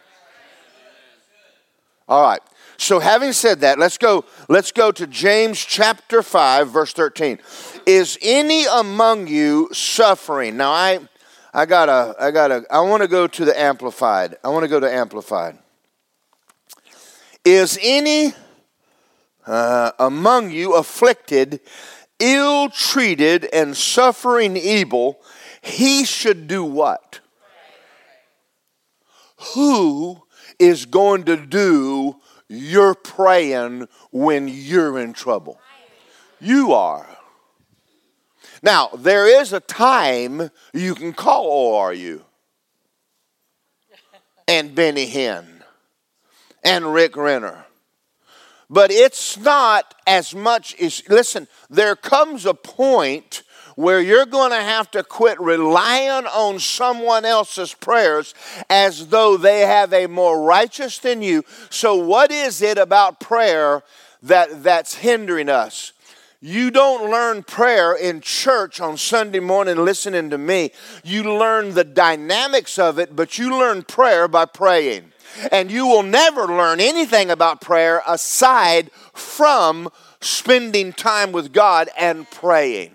All 2.09 2.23
right. 2.23 2.40
So 2.76 2.99
having 2.99 3.33
said 3.35 3.61
that, 3.61 3.79
let's 3.79 3.99
go 3.99 4.25
let's 4.49 4.73
go 4.73 4.90
to 4.90 5.07
James 5.07 5.62
chapter 5.62 6.23
5 6.23 6.71
verse 6.71 6.93
13. 6.95 7.38
Is 7.87 8.19
any 8.23 8.64
among 8.64 9.26
you 9.26 9.69
suffering? 9.73 10.57
Now 10.57 10.73
I 10.73 11.00
I 11.52 11.67
got 11.67 11.87
to 11.87 12.17
I 12.19 12.31
got 12.31 12.49
to 12.49 12.64
I 12.71 12.81
want 12.81 13.02
to 13.02 13.09
go 13.09 13.26
to 13.26 13.45
the 13.45 13.59
amplified. 13.59 14.38
I 14.43 14.49
want 14.49 14.64
to 14.64 14.69
go 14.69 14.81
to 14.81 14.90
amplified. 14.90 15.59
Is 17.45 17.79
any 17.83 18.33
uh, 19.47 19.93
among 19.99 20.51
you 20.51 20.75
afflicted, 20.75 21.61
ill 22.19 22.69
treated, 22.69 23.47
and 23.53 23.77
suffering 23.77 24.57
evil, 24.57 25.21
he 25.61 26.05
should 26.05 26.47
do 26.47 26.65
what? 26.65 27.21
Who 29.55 30.23
is 30.59 30.87
going 30.87 31.25
to 31.25 31.37
do 31.37 32.17
your 32.49 32.95
praying 32.95 33.89
when 34.11 34.49
you're 34.49 34.99
in 34.99 35.13
trouble? 35.13 35.61
You 36.41 36.73
are. 36.73 37.07
Now, 38.63 38.89
there 38.89 39.27
is 39.41 39.53
a 39.53 39.61
time 39.61 40.51
you 40.75 40.95
can 40.95 41.13
call 41.15 41.75
ORU 41.75 42.23
and 44.47 44.75
Benny 44.75 45.07
Hinn 45.07 45.47
and 46.63 46.93
Rick 46.93 47.17
Renner 47.17 47.65
But 48.71 48.93
it's 48.93 49.37
not 49.37 49.97
as 50.07 50.33
much 50.33 50.77
as, 50.81 51.03
listen, 51.09 51.49
there 51.69 51.97
comes 51.97 52.47
a 52.47 52.55
point 52.55 53.43
where 53.75 54.00
you're 54.00 54.27
going 54.27 54.53
to 54.53 54.62
have 54.62 54.89
to 54.93 55.03
quit 55.03 55.41
relying 55.41 56.27
on 56.27 56.61
someone 56.61 57.25
else's 57.25 57.75
prayers 57.75 58.33
as 58.69 59.09
though 59.09 59.37
they 59.37 59.61
have 59.61 59.93
a 59.93 60.07
more 60.07 60.43
righteous 60.43 60.99
than 60.99 61.21
you. 61.21 61.45
So, 61.69 61.97
what 61.97 62.31
is 62.31 62.62
it 62.62 62.79
about 62.79 63.19
prayer 63.19 63.83
that, 64.23 64.62
that's 64.62 64.95
hindering 64.95 65.49
us? 65.49 65.93
You 66.43 66.71
don't 66.71 67.11
learn 67.11 67.43
prayer 67.43 67.95
in 67.95 68.21
church 68.21 68.81
on 68.81 68.97
Sunday 68.97 69.41
morning 69.41 69.77
listening 69.85 70.31
to 70.31 70.39
me. 70.39 70.71
You 71.03 71.23
learn 71.23 71.75
the 71.75 71.85
dynamics 71.85 72.79
of 72.79 72.99
it, 72.99 73.15
but 73.15 73.37
you 73.37 73.59
learn 73.59 73.83
prayer 73.83 74.29
by 74.29 74.47
praying. 74.47 75.12
And 75.53 75.71
you 75.71 75.87
will 75.87 76.03
never 76.03 76.47
learn 76.47 76.81
anything 76.81 77.31
about 77.31 77.61
prayer 77.61 78.03
aside 78.07 78.91
from 79.13 79.89
spending 80.21 80.93
time 80.93 81.33
with 81.33 81.53
God 81.53 81.89
and 81.99 82.31
praying. 82.31 82.93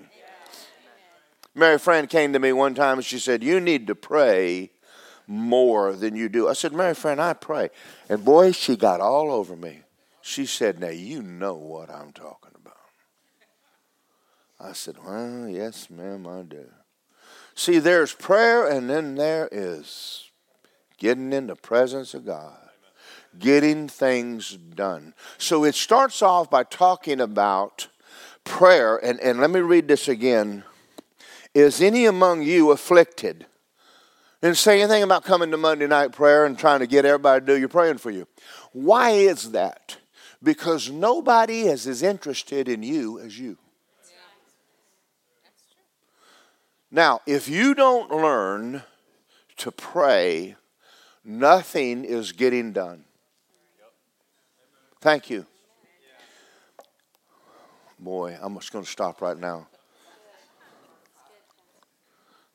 Mary 1.53 1.79
Fran 1.79 2.07
came 2.07 2.33
to 2.33 2.39
me 2.39 2.51
one 2.51 2.75
time 2.75 2.97
and 2.97 3.05
she 3.05 3.17
said, 3.17 3.43
You 3.43 3.59
need 3.59 3.87
to 3.87 3.95
pray 3.95 4.71
more 5.25 5.93
than 5.93 6.15
you 6.15 6.29
do. 6.29 6.47
I 6.47 6.53
said, 6.53 6.73
Mary 6.73 6.93
Fran, 6.93 7.19
I 7.19 7.33
pray. 7.33 7.69
And 8.09 8.23
boy, 8.23 8.51
she 8.51 8.75
got 8.75 8.99
all 8.99 9.31
over 9.31 9.55
me. 9.55 9.79
She 10.21 10.45
said, 10.45 10.79
Now 10.79 10.89
you 10.89 11.21
know 11.21 11.55
what 11.55 11.89
I'm 11.89 12.11
talking 12.11 12.51
about. 12.55 12.73
I 14.59 14.73
said, 14.73 14.97
Well, 15.03 15.47
yes, 15.47 15.89
ma'am, 15.89 16.27
I 16.27 16.41
do. 16.41 16.65
See, 17.55 17.79
there's 17.79 18.11
prayer, 18.11 18.67
and 18.67 18.89
then 18.89 19.15
there 19.15 19.47
is 19.49 20.24
getting 21.05 21.33
in 21.33 21.45
the 21.45 21.55
presence 21.55 22.15
of 22.15 22.25
God, 22.25 22.57
getting 23.37 23.87
things 23.87 24.57
done. 24.57 25.13
So 25.37 25.63
it 25.63 25.75
starts 25.75 26.23
off 26.23 26.49
by 26.49 26.63
talking 26.63 27.21
about 27.21 27.89
prayer, 28.43 28.97
and, 28.97 29.19
and 29.19 29.39
let 29.39 29.51
me 29.51 29.59
read 29.59 29.87
this 29.87 30.07
again. 30.07 30.63
Is 31.53 31.79
any 31.79 32.07
among 32.07 32.41
you 32.41 32.71
afflicted? 32.71 33.45
Didn't 34.41 34.57
say 34.57 34.81
anything 34.81 35.03
about 35.03 35.23
coming 35.23 35.51
to 35.51 35.57
Monday 35.57 35.85
night 35.85 36.11
prayer 36.11 36.43
and 36.43 36.57
trying 36.57 36.79
to 36.79 36.87
get 36.87 37.05
everybody 37.05 37.41
to 37.41 37.53
do 37.53 37.59
your 37.59 37.69
praying 37.69 37.99
for 37.99 38.09
you. 38.09 38.27
Why 38.71 39.11
is 39.11 39.51
that? 39.51 39.97
Because 40.41 40.89
nobody 40.89 41.67
is 41.67 41.85
as 41.85 42.01
interested 42.01 42.67
in 42.67 42.81
you 42.81 43.19
as 43.19 43.37
you. 43.37 43.59
Now, 46.89 47.19
if 47.27 47.47
you 47.47 47.75
don't 47.75 48.09
learn 48.09 48.81
to 49.57 49.71
pray, 49.71 50.55
nothing 51.25 52.05
is 52.05 52.31
getting 52.31 52.71
done. 52.71 53.03
Thank 55.01 55.29
you. 55.29 55.45
Boy, 57.99 58.37
I'm 58.41 58.53
just 58.55 58.71
going 58.71 58.85
to 58.85 58.89
stop 58.89 59.21
right 59.21 59.37
now. 59.37 59.67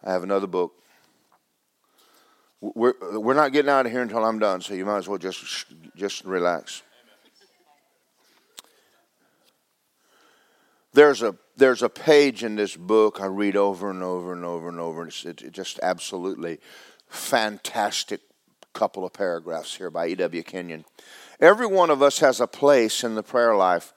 I 0.05 0.13
have 0.13 0.23
another 0.23 0.47
book. 0.47 0.73
We're, 2.61 2.95
we're 3.19 3.35
not 3.35 3.53
getting 3.53 3.71
out 3.71 3.87
of 3.87 3.93
here 3.93 4.03
until 4.03 4.25
I'm 4.25 4.39
done, 4.39 4.61
so 4.61 4.75
you 4.75 4.85
might 4.85 4.99
as 4.99 5.09
well 5.09 5.19
just, 5.19 5.67
just 5.97 6.25
relax. 6.25 6.83
There's 10.93 11.23
a, 11.23 11.37
there's 11.57 11.83
a 11.83 11.89
page 11.89 12.43
in 12.43 12.57
this 12.57 12.77
book 12.77 13.21
I 13.21 13.27
read 13.27 13.57
over 13.57 13.91
and 13.91 14.03
over 14.03 14.33
and 14.33 14.45
over 14.45 14.69
and 14.69 14.79
over, 14.79 15.03
and 15.03 15.11
it's, 15.11 15.25
it, 15.25 15.53
just 15.53 15.79
absolutely 15.83 16.59
fantastic 17.09 18.21
couple 18.73 19.05
of 19.05 19.13
paragraphs 19.13 19.77
here 19.77 19.91
by 19.91 20.09
E.W. 20.09 20.43
Kenyon. 20.43 20.85
Every 21.41 21.67
one 21.67 21.91
of 21.91 22.03
us 22.03 22.21
has 22.21 22.41
a 22.41 22.47
place 22.47 23.03
in 23.05 23.15
the 23.15 23.23
prayer 23.23 23.55
life 23.55 23.93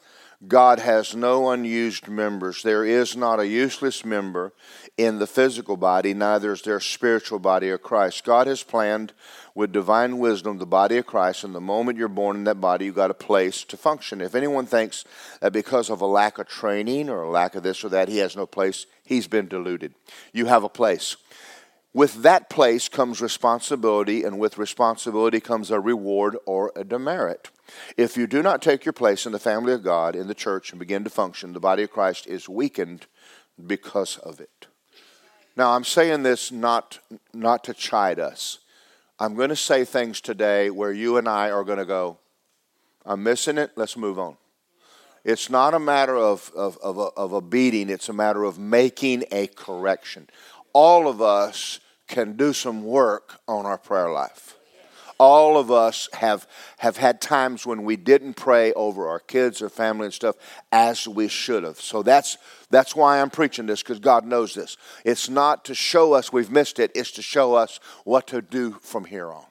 God 0.48 0.80
has 0.80 1.16
no 1.16 1.52
unused 1.52 2.08
members. 2.08 2.64
There 2.64 2.84
is 2.84 3.16
not 3.16 3.40
a 3.40 3.48
useless 3.48 4.04
member 4.04 4.52
in 4.98 5.20
the 5.20 5.28
physical 5.28 5.78
body, 5.78 6.14
neither 6.14 6.52
is 6.52 6.62
there 6.62 6.78
a 6.78 6.82
spiritual 6.82 7.40
body 7.40 7.70
of 7.70 7.82
Christ. 7.82 8.26
God 8.26 8.48
has 8.48 8.62
planned 8.62 9.14
with 9.56 9.72
divine 9.72 10.20
wisdom 10.20 10.58
the 10.58 10.66
body 10.66 10.98
of 10.98 11.06
Christ, 11.06 11.44
and 11.44 11.56
the 11.56 11.62
moment 11.62 11.98
you're 11.98 12.08
born 12.08 12.36
in 12.36 12.44
that 12.44 12.60
body, 12.60 12.86
you've 12.86 12.96
got 12.96 13.12
a 13.12 13.16
place 13.16 13.64
to 13.66 13.78
function. 13.78 14.20
If 14.20 14.36
anyone 14.36 14.66
thinks 14.66 15.06
that 15.40 15.54
because 15.54 15.90
of 15.90 16.02
a 16.02 16.06
lack 16.06 16.38
of 16.38 16.48
training 16.48 17.10
or 17.10 17.22
a 17.22 17.30
lack 17.30 17.56
of 17.56 17.64
this 17.64 17.84
or 17.84 17.90
that, 17.90 18.10
he 18.10 18.18
has 18.18 18.36
no 18.36 18.46
place, 18.46 18.86
he's 19.06 19.28
been 19.28 19.48
deluded. 19.48 19.94
You 20.34 20.48
have 20.48 20.64
a 20.64 20.70
place. 20.70 21.16
With 21.94 22.24
that 22.24 22.50
place 22.50 22.90
comes 22.90 23.22
responsibility, 23.22 24.24
and 24.24 24.40
with 24.40 24.58
responsibility 24.58 25.40
comes 25.40 25.70
a 25.70 25.80
reward 25.80 26.38
or 26.48 26.72
a 26.76 26.84
demerit. 26.84 27.52
If 27.98 28.18
you 28.18 28.26
do 28.26 28.42
not 28.42 28.64
take 28.64 28.84
your 28.84 28.94
place 28.94 29.28
in 29.28 29.32
the 29.32 29.40
family 29.40 29.74
of 29.74 29.84
God, 29.84 30.16
in 30.16 30.28
the 30.28 30.34
church, 30.34 30.72
and 30.72 30.80
begin 30.80 31.04
to 31.04 31.12
function, 31.12 31.54
the 31.54 31.60
body 31.60 31.84
of 31.84 31.92
Christ 31.92 32.26
is 32.26 32.50
weakened 32.50 33.06
because 33.64 34.18
of 34.18 34.40
it. 34.40 34.68
Now, 35.56 35.74
I'm 35.74 35.84
saying 35.84 36.24
this 36.24 36.52
not, 36.52 36.98
not 37.32 37.64
to 37.66 37.76
chide 37.76 38.20
us. 38.20 38.58
I'm 39.20 39.36
going 39.36 39.50
to 39.50 39.56
say 39.56 39.86
things 39.86 40.20
today 40.20 40.72
where 40.72 40.92
you 40.92 41.18
and 41.18 41.30
I 41.30 41.52
are 41.52 41.64
going 41.64 41.78
to 41.78 41.86
go, 41.86 42.18
I'm 43.06 43.22
missing 43.22 43.60
it, 43.60 43.72
let's 43.76 43.96
move 43.96 44.18
on. 44.18 44.38
It's 45.24 45.50
not 45.50 45.76
a 45.76 45.80
matter 45.80 46.18
of, 46.18 46.52
of, 46.56 46.78
of, 46.82 46.98
a, 46.98 47.10
of 47.16 47.34
a 47.34 47.42
beating, 47.42 47.90
it's 47.90 48.10
a 48.10 48.14
matter 48.14 48.44
of 48.44 48.58
making 48.58 49.26
a 49.32 49.46
correction. 49.48 50.28
All 50.74 51.08
of 51.08 51.22
us 51.22 51.80
can 52.14 52.38
do 52.38 52.54
some 52.54 52.84
work 52.84 53.42
on 53.48 53.66
our 53.66 53.78
prayer 53.78 54.12
life 54.12 54.56
all 55.24 55.58
of 55.58 55.72
us 55.72 56.10
have 56.14 56.48
have 56.78 56.98
had 56.98 57.22
times 57.22 57.66
when 57.66 57.84
we 57.84 57.96
didn't 57.96 58.34
pray 58.34 58.74
over 58.74 59.08
our 59.08 59.20
kids 59.20 59.62
or 59.62 59.70
family 59.70 60.06
and 60.06 60.14
stuff 60.14 60.36
as 60.72 61.08
we 61.08 61.28
should 61.28 61.64
have. 61.64 61.80
So 61.80 62.04
that's 62.04 62.38
that's 62.70 62.94
why 62.96 63.22
I'm 63.22 63.30
preaching 63.30 63.66
this 63.66 63.82
because 63.82 64.00
God 64.00 64.26
knows 64.26 64.54
this. 64.54 64.76
It's 65.06 65.30
not 65.30 65.64
to 65.66 65.76
show 65.76 66.14
us 66.14 66.34
we've 66.34 66.52
missed 66.52 66.80
it, 66.80 66.92
it's 66.94 67.12
to 67.12 67.22
show 67.22 67.54
us 67.54 67.80
what 68.04 68.28
to 68.28 68.42
do 68.42 68.74
from 68.82 69.06
here 69.06 69.32
on. 69.32 69.46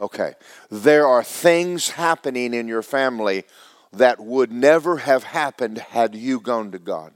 Okay. 0.00 0.34
There 0.70 1.06
are 1.06 1.22
things 1.22 1.90
happening 1.90 2.52
in 2.54 2.66
your 2.66 2.82
family 2.82 3.44
that 3.92 4.18
would 4.18 4.50
never 4.50 4.98
have 4.98 5.24
happened 5.24 5.78
had 5.78 6.14
you 6.14 6.40
gone 6.40 6.72
to 6.72 6.78
God. 6.78 7.12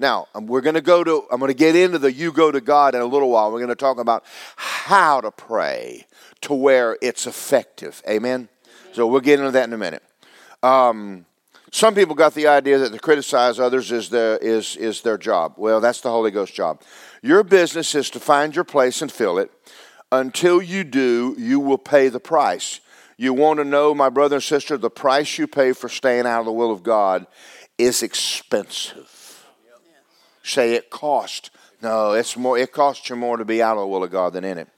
Now, 0.00 0.28
um, 0.34 0.46
we're 0.46 0.62
going 0.62 0.76
to 0.76 0.80
go 0.80 1.04
to, 1.04 1.26
I'm 1.30 1.38
going 1.40 1.50
to 1.50 1.54
get 1.54 1.76
into 1.76 1.98
the 1.98 2.10
you 2.10 2.32
go 2.32 2.50
to 2.50 2.62
God 2.62 2.94
in 2.94 3.02
a 3.02 3.06
little 3.06 3.28
while. 3.28 3.52
We're 3.52 3.58
going 3.58 3.68
to 3.68 3.74
talk 3.74 3.98
about 3.98 4.24
how 4.56 5.20
to 5.20 5.30
pray 5.30 6.06
to 6.40 6.54
where 6.54 6.96
it's 7.02 7.26
effective. 7.26 8.02
Amen? 8.08 8.48
So 8.94 9.06
we'll 9.06 9.20
get 9.20 9.38
into 9.38 9.52
that 9.52 9.68
in 9.68 9.74
a 9.74 9.78
minute. 9.78 10.02
Um, 10.62 11.26
some 11.70 11.94
people 11.94 12.14
got 12.14 12.32
the 12.32 12.46
idea 12.46 12.78
that 12.78 12.92
to 12.92 12.98
criticize 12.98 13.60
others 13.60 13.92
is 13.92 14.08
their, 14.08 14.38
is, 14.38 14.74
is 14.76 15.02
their 15.02 15.18
job. 15.18 15.54
Well, 15.58 15.82
that's 15.82 16.00
the 16.00 16.10
Holy 16.10 16.30
Ghost 16.30 16.54
job. 16.54 16.80
Your 17.20 17.42
business 17.42 17.94
is 17.94 18.08
to 18.10 18.20
find 18.20 18.56
your 18.56 18.64
place 18.64 19.02
and 19.02 19.12
fill 19.12 19.38
it. 19.38 19.50
Until 20.10 20.62
you 20.62 20.82
do, 20.82 21.36
you 21.38 21.60
will 21.60 21.78
pay 21.78 22.08
the 22.08 22.18
price. 22.18 22.80
You 23.18 23.34
want 23.34 23.58
to 23.58 23.64
know, 23.64 23.94
my 23.94 24.08
brother 24.08 24.36
and 24.36 24.42
sister, 24.42 24.78
the 24.78 24.88
price 24.88 25.36
you 25.36 25.46
pay 25.46 25.72
for 25.72 25.90
staying 25.90 26.24
out 26.26 26.40
of 26.40 26.46
the 26.46 26.52
will 26.52 26.72
of 26.72 26.82
God 26.82 27.26
is 27.76 28.02
expensive. 28.02 29.19
Say 30.42 30.74
it 30.74 30.90
cost. 30.90 31.50
No, 31.82 32.12
it's 32.12 32.36
more. 32.36 32.58
It 32.58 32.72
costs 32.72 33.08
you 33.08 33.16
more 33.16 33.36
to 33.36 33.44
be 33.44 33.62
out 33.62 33.76
of 33.76 33.82
the 33.82 33.86
will 33.86 34.04
of 34.04 34.10
God 34.10 34.32
than 34.32 34.44
in 34.44 34.58
it. 34.58 34.68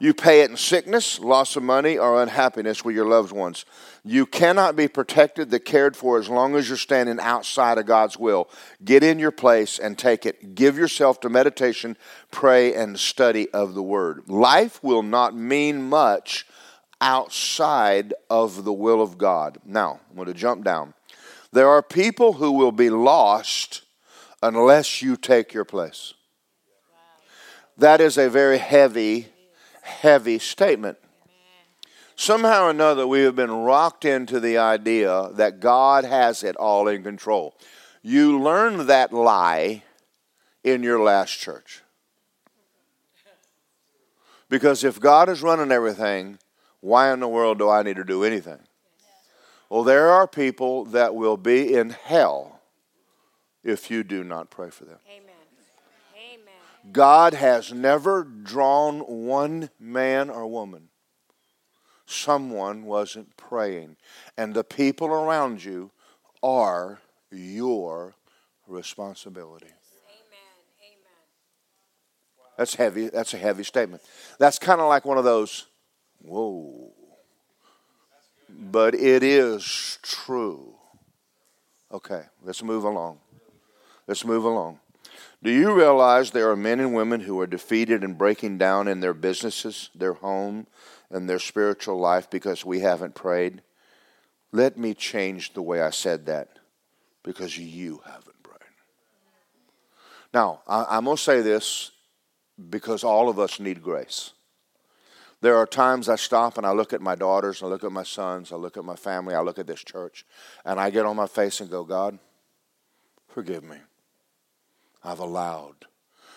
You 0.00 0.12
pay 0.12 0.40
it 0.42 0.50
in 0.50 0.56
sickness, 0.56 1.20
loss 1.20 1.56
of 1.56 1.62
money, 1.62 1.96
or 1.96 2.22
unhappiness 2.22 2.84
with 2.84 2.94
your 2.94 3.06
loved 3.06 3.32
ones. 3.32 3.64
You 4.04 4.26
cannot 4.26 4.76
be 4.76 4.88
protected, 4.88 5.50
the 5.50 5.60
cared 5.60 5.96
for, 5.96 6.18
as 6.18 6.28
long 6.28 6.56
as 6.56 6.68
you're 6.68 6.76
standing 6.76 7.20
outside 7.20 7.78
of 7.78 7.86
God's 7.86 8.18
will. 8.18 8.50
Get 8.84 9.02
in 9.02 9.18
your 9.18 9.30
place 9.30 9.78
and 9.78 9.96
take 9.96 10.26
it. 10.26 10.54
Give 10.54 10.76
yourself 10.76 11.20
to 11.20 11.30
meditation, 11.30 11.96
pray, 12.30 12.74
and 12.74 12.98
study 12.98 13.48
of 13.50 13.74
the 13.74 13.82
Word. 13.82 14.28
Life 14.28 14.82
will 14.82 15.02
not 15.02 15.34
mean 15.34 15.88
much 15.88 16.46
outside 17.00 18.12
of 18.28 18.64
the 18.64 18.72
will 18.72 19.00
of 19.00 19.16
God. 19.16 19.58
Now, 19.64 20.00
I'm 20.10 20.16
going 20.16 20.26
to 20.26 20.34
jump 20.34 20.64
down. 20.64 20.92
There 21.52 21.68
are 21.68 21.82
people 21.82 22.34
who 22.34 22.52
will 22.52 22.72
be 22.72 22.90
lost 22.90 23.83
unless 24.44 25.00
you 25.00 25.16
take 25.16 25.54
your 25.54 25.64
place. 25.64 26.12
That 27.78 28.00
is 28.00 28.18
a 28.18 28.28
very 28.28 28.58
heavy 28.58 29.28
heavy 29.84 30.38
statement. 30.38 30.98
Somehow 32.16 32.66
or 32.66 32.70
another, 32.70 33.06
we 33.06 33.20
have 33.20 33.36
been 33.36 33.50
rocked 33.50 34.04
into 34.04 34.40
the 34.40 34.58
idea 34.58 35.30
that 35.34 35.60
God 35.60 36.04
has 36.04 36.42
it 36.42 36.56
all 36.56 36.88
in 36.88 37.02
control. 37.02 37.54
You 38.02 38.40
learned 38.40 38.88
that 38.88 39.12
lie 39.12 39.82
in 40.62 40.82
your 40.82 41.00
last 41.00 41.38
church. 41.38 41.82
Because 44.48 44.84
if 44.84 45.00
God 45.00 45.28
is 45.28 45.42
running 45.42 45.72
everything, 45.72 46.38
why 46.80 47.12
in 47.12 47.20
the 47.20 47.28
world 47.28 47.58
do 47.58 47.68
I 47.68 47.82
need 47.82 47.96
to 47.96 48.04
do 48.04 48.24
anything? 48.24 48.60
Well, 49.68 49.82
there 49.82 50.10
are 50.10 50.28
people 50.28 50.84
that 50.86 51.14
will 51.14 51.36
be 51.36 51.74
in 51.74 51.90
hell 51.90 52.53
if 53.64 53.90
you 53.90 54.04
do 54.04 54.22
not 54.22 54.50
pray 54.50 54.70
for 54.70 54.84
them. 54.84 54.98
Amen. 55.08 56.92
God 56.92 57.32
has 57.34 57.72
never 57.72 58.22
drawn 58.22 59.00
one 59.00 59.70
man 59.80 60.28
or 60.28 60.46
woman 60.46 60.90
someone 62.06 62.84
wasn't 62.84 63.36
praying. 63.36 63.96
And 64.36 64.54
the 64.54 64.64
people 64.64 65.08
around 65.08 65.64
you 65.64 65.90
are 66.42 67.00
your 67.30 68.14
responsibility. 68.66 69.70
That's 72.56 72.76
heavy. 72.76 73.08
That's 73.08 73.34
a 73.34 73.38
heavy 73.38 73.64
statement. 73.64 74.02
That's 74.38 74.60
kind 74.60 74.80
of 74.80 74.88
like 74.88 75.04
one 75.04 75.18
of 75.18 75.24
those, 75.24 75.66
whoa. 76.20 76.92
But 78.48 78.94
it 78.94 79.24
is 79.24 79.98
true. 80.02 80.74
Okay, 81.90 82.22
let's 82.44 82.62
move 82.62 82.84
along. 82.84 83.18
Let's 84.06 84.24
move 84.24 84.44
along. 84.44 84.80
Do 85.42 85.50
you 85.50 85.72
realize 85.72 86.30
there 86.30 86.50
are 86.50 86.56
men 86.56 86.80
and 86.80 86.94
women 86.94 87.20
who 87.20 87.38
are 87.40 87.46
defeated 87.46 88.02
and 88.02 88.16
breaking 88.16 88.58
down 88.58 88.88
in 88.88 89.00
their 89.00 89.12
businesses, 89.12 89.90
their 89.94 90.14
home, 90.14 90.66
and 91.10 91.28
their 91.28 91.38
spiritual 91.38 91.98
life 91.98 92.30
because 92.30 92.64
we 92.64 92.80
haven't 92.80 93.14
prayed? 93.14 93.62
Let 94.52 94.78
me 94.78 94.94
change 94.94 95.52
the 95.52 95.62
way 95.62 95.82
I 95.82 95.90
said 95.90 96.26
that 96.26 96.58
because 97.22 97.58
you 97.58 98.00
haven't 98.06 98.42
prayed. 98.42 98.60
Now, 100.32 100.62
I'm 100.66 101.04
going 101.04 101.16
to 101.16 101.22
say 101.22 101.42
this 101.42 101.90
because 102.70 103.04
all 103.04 103.28
of 103.28 103.38
us 103.38 103.60
need 103.60 103.82
grace. 103.82 104.32
There 105.40 105.56
are 105.56 105.66
times 105.66 106.08
I 106.08 106.16
stop 106.16 106.56
and 106.56 106.66
I 106.66 106.72
look 106.72 106.94
at 106.94 107.02
my 107.02 107.16
daughters, 107.16 107.62
I 107.62 107.66
look 107.66 107.84
at 107.84 107.92
my 107.92 108.02
sons, 108.02 108.50
I 108.50 108.56
look 108.56 108.78
at 108.78 108.84
my 108.84 108.96
family, 108.96 109.34
I 109.34 109.40
look 109.40 109.58
at 109.58 109.66
this 109.66 109.84
church, 109.84 110.24
and 110.64 110.80
I 110.80 110.88
get 110.88 111.04
on 111.04 111.16
my 111.16 111.26
face 111.26 111.60
and 111.60 111.68
go, 111.68 111.84
God, 111.84 112.18
forgive 113.28 113.62
me. 113.62 113.76
I've 115.04 115.18
allowed 115.18 115.86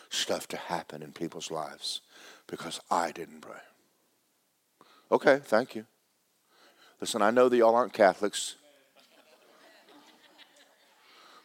stuff 0.10 0.48
to 0.50 0.58
happen 0.58 1.02
in 1.02 1.12
people's 1.12 1.52
lives 1.52 2.02
because 2.48 2.80
I 2.92 3.12
didn't 3.12 3.42
pray. 3.42 3.56
Okay, 5.12 5.40
thank 5.44 5.76
you. 5.76 5.86
Listen, 7.00 7.22
I 7.22 7.32
know 7.32 7.48
that 7.48 7.56
y'all 7.56 7.76
aren't 7.76 7.94
Catholics, 7.94 8.56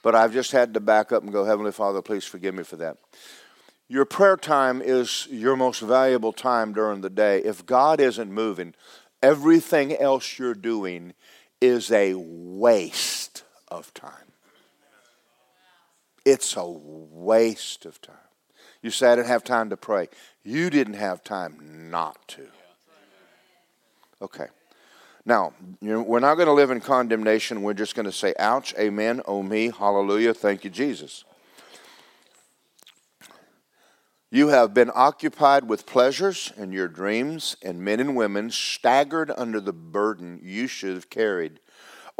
but 0.03 0.15
I've 0.15 0.33
just 0.33 0.51
had 0.51 0.75
to 0.75 0.81
back 0.81 1.13
up 1.13 1.23
and 1.23 1.33
go, 1.33 1.45
Heavenly 1.45 1.73
Father, 1.73 2.03
please 2.03 2.25
forgive 2.25 2.55
me 2.55 2.65
for 2.65 2.77
that. 2.77 2.97
Your 3.89 4.05
prayer 4.05 4.37
time 4.37 4.81
is 4.83 5.29
your 5.31 5.55
most 5.55 5.81
valuable 5.81 6.33
time 6.33 6.73
during 6.73 7.03
the 7.03 7.11
day. 7.11 7.39
If 7.41 7.67
God 7.67 8.01
isn't 8.01 8.33
moving, 8.33 8.75
everything 9.23 9.95
else 9.95 10.39
you're 10.39 10.55
doing 10.55 11.13
is 11.61 11.93
a 11.93 12.15
waste 12.15 13.45
of 13.69 13.93
time. 13.95 14.32
It's 16.25 16.57
a 16.57 16.65
waste 16.67 17.85
of 17.87 18.01
time. 18.01 18.17
You 18.83 18.91
say, 18.91 19.13
I 19.13 19.17
didn't 19.17 19.29
have 19.29 19.45
time 19.45 19.71
to 19.71 19.77
pray. 19.77 20.09
You 20.45 20.71
didn't 20.71 20.95
have 20.95 21.23
time 21.23 21.91
not 21.91 22.17
to. 22.29 22.47
Okay. 24.21 24.47
Now, 25.25 25.53
we're 25.81 26.21
not 26.21 26.35
going 26.35 26.47
to 26.47 26.53
live 26.53 26.73
in 26.73 26.81
condemnation. 26.81 27.63
We're 27.63 27.75
just 27.75 27.95
going 27.95 28.07
to 28.07 28.13
say, 28.13 28.35
ouch, 28.39 28.75
amen, 28.77 29.23
oh 29.27 29.43
me, 29.43 29.71
hallelujah, 29.71 30.35
thank 30.35 30.65
you, 30.65 30.71
Jesus. 30.71 31.25
You 34.33 34.49
have 34.49 34.75
been 34.75 34.91
occupied 34.93 35.69
with 35.69 35.87
pleasures 35.87 36.53
and 36.57 36.73
your 36.73 36.89
dreams, 36.89 37.57
and 37.63 37.83
men 37.83 38.01
and 38.01 38.17
women 38.17 38.51
staggered 38.51 39.31
under 39.37 39.61
the 39.61 39.73
burden 39.73 40.41
you 40.43 40.67
should 40.67 40.95
have 40.95 41.11
carried 41.11 41.61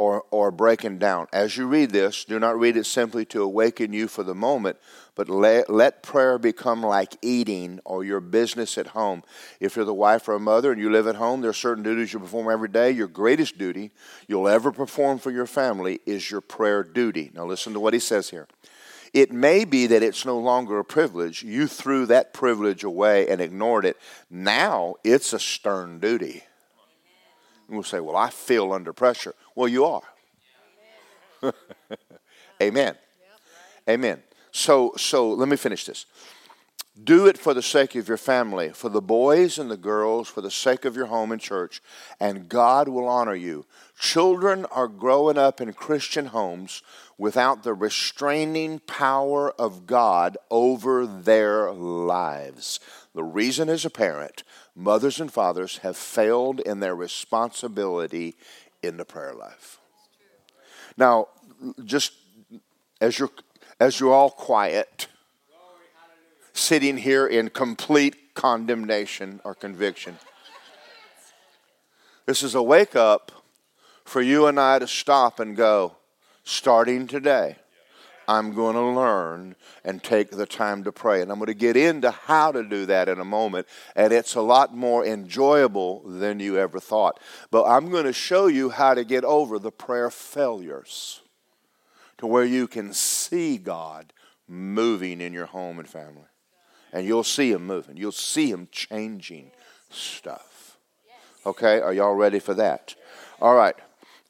or, 0.03 0.25
or 0.31 0.51
breaking 0.51 0.99
down. 0.99 1.27
As 1.31 1.55
you 1.55 1.65
read 1.65 1.91
this, 1.91 2.25
do 2.25 2.37
not 2.37 2.59
read 2.59 2.75
it 2.75 2.85
simply 2.85 3.23
to 3.27 3.41
awaken 3.41 3.93
you 3.93 4.09
for 4.09 4.21
the 4.21 4.35
moment, 4.35 4.75
but 5.15 5.29
let, 5.29 5.69
let 5.69 6.03
prayer 6.03 6.37
become 6.37 6.83
like 6.83 7.15
eating 7.21 7.79
or 7.85 8.03
your 8.03 8.19
business 8.19 8.77
at 8.77 8.87
home. 8.87 9.23
If 9.61 9.77
you're 9.77 9.85
the 9.85 9.93
wife 9.93 10.27
or 10.27 10.33
a 10.33 10.41
mother 10.41 10.73
and 10.73 10.81
you 10.81 10.91
live 10.91 11.07
at 11.07 11.15
home, 11.15 11.39
there 11.39 11.51
are 11.51 11.53
certain 11.53 11.85
duties 11.85 12.11
you 12.11 12.19
perform 12.19 12.51
every 12.51 12.67
day. 12.67 12.91
Your 12.91 13.07
greatest 13.07 13.57
duty 13.57 13.91
you'll 14.27 14.49
ever 14.49 14.73
perform 14.73 15.19
for 15.19 15.31
your 15.31 15.47
family 15.47 16.01
is 16.05 16.29
your 16.29 16.41
prayer 16.41 16.83
duty. 16.83 17.31
Now, 17.33 17.45
listen 17.45 17.71
to 17.71 17.79
what 17.79 17.93
he 17.93 17.99
says 18.01 18.29
here. 18.29 18.49
It 19.13 19.31
may 19.31 19.63
be 19.63 19.87
that 19.87 20.03
it's 20.03 20.25
no 20.25 20.37
longer 20.37 20.79
a 20.79 20.83
privilege. 20.83 21.43
You 21.43 21.67
threw 21.67 22.07
that 22.07 22.33
privilege 22.33 22.83
away 22.83 23.29
and 23.29 23.39
ignored 23.39 23.85
it. 23.85 23.95
Now 24.29 24.95
it's 25.03 25.31
a 25.31 25.39
stern 25.39 25.99
duty. 25.99 26.43
And 27.67 27.75
we'll 27.75 27.83
say, 27.83 27.99
Well, 27.99 28.15
I 28.15 28.29
feel 28.29 28.73
under 28.73 28.93
pressure. 28.93 29.33
Well, 29.55 29.67
you 29.67 29.85
are. 29.85 30.01
Amen. 32.61 32.95
Amen. 33.89 34.23
So, 34.51 34.93
so 34.97 35.33
let 35.33 35.49
me 35.49 35.57
finish 35.57 35.85
this. 35.85 36.05
Do 37.01 37.25
it 37.25 37.39
for 37.39 37.55
the 37.55 37.63
sake 37.63 37.95
of 37.95 38.07
your 38.07 38.17
family, 38.17 38.69
for 38.69 38.87
the 38.87 39.01
boys 39.01 39.57
and 39.57 39.71
the 39.71 39.77
girls, 39.77 40.27
for 40.27 40.41
the 40.41 40.51
sake 40.51 40.85
of 40.85 40.95
your 40.95 41.07
home 41.07 41.31
and 41.31 41.41
church, 41.41 41.81
and 42.19 42.47
God 42.47 42.87
will 42.87 43.07
honor 43.07 43.33
you. 43.33 43.65
Children 43.99 44.65
are 44.65 44.87
growing 44.87 45.37
up 45.37 45.59
in 45.59 45.73
Christian 45.73 46.27
homes 46.27 46.83
without 47.17 47.63
the 47.63 47.73
restraining 47.73 48.77
power 48.79 49.51
of 49.59 49.87
God 49.87 50.37
over 50.51 51.07
their 51.07 51.71
lives. 51.71 52.79
The 53.15 53.23
reason 53.23 53.69
is 53.69 53.85
apparent 53.85 54.43
mothers 54.75 55.19
and 55.19 55.31
fathers 55.31 55.77
have 55.79 55.97
failed 55.97 56.59
in 56.59 56.79
their 56.79 56.95
responsibility 56.95 58.35
in 58.83 58.97
the 58.97 59.05
prayer 59.05 59.33
life. 59.33 59.79
Now, 60.97 61.29
just 61.83 62.13
as 63.01 63.17
you're, 63.17 63.31
as 63.79 63.99
you're 63.99 64.13
all 64.13 64.29
quiet, 64.29 65.07
sitting 66.53 66.97
here 66.97 67.25
in 67.25 67.49
complete 67.49 68.35
condemnation 68.35 69.41
or 69.43 69.55
conviction. 69.55 70.17
This 72.25 72.43
is 72.43 72.55
a 72.55 72.63
wake 72.63 72.95
up 72.95 73.31
for 74.05 74.21
you 74.21 74.47
and 74.47 74.59
I 74.59 74.79
to 74.79 74.87
stop 74.87 75.39
and 75.39 75.55
go, 75.55 75.97
starting 76.43 77.07
today, 77.07 77.57
I'm 78.27 78.53
going 78.53 78.75
to 78.75 78.81
learn 78.81 79.55
and 79.83 80.01
take 80.01 80.31
the 80.31 80.45
time 80.45 80.85
to 80.85 80.91
pray. 80.91 81.21
And 81.21 81.31
I'm 81.31 81.39
going 81.39 81.47
to 81.47 81.53
get 81.53 81.75
into 81.75 82.11
how 82.11 82.53
to 82.53 82.63
do 82.63 82.85
that 82.85 83.09
in 83.09 83.19
a 83.19 83.25
moment. 83.25 83.67
And 83.95 84.13
it's 84.13 84.35
a 84.35 84.41
lot 84.41 84.73
more 84.73 85.05
enjoyable 85.05 86.01
than 86.05 86.39
you 86.39 86.57
ever 86.57 86.79
thought. 86.79 87.19
But 87.51 87.65
I'm 87.65 87.89
going 87.89 88.05
to 88.05 88.13
show 88.13 88.47
you 88.47 88.69
how 88.69 88.93
to 88.93 89.03
get 89.03 89.25
over 89.25 89.59
the 89.59 89.71
prayer 89.71 90.09
failures 90.09 91.21
to 92.19 92.27
where 92.27 92.45
you 92.45 92.67
can 92.67 92.93
see 92.93 93.57
God 93.57 94.13
moving 94.47 95.19
in 95.19 95.33
your 95.33 95.47
home 95.47 95.79
and 95.79 95.87
family 95.87 96.27
and 96.93 97.05
you'll 97.05 97.23
see 97.23 97.51
him 97.51 97.65
moving. 97.65 97.97
You'll 97.97 98.11
see 98.13 98.49
him 98.49 98.69
changing 98.71 99.51
stuff. 99.89 100.77
Okay, 101.45 101.81
are 101.81 101.91
y'all 101.91 102.13
ready 102.13 102.39
for 102.39 102.53
that? 102.53 102.95
All 103.41 103.55
right, 103.55 103.75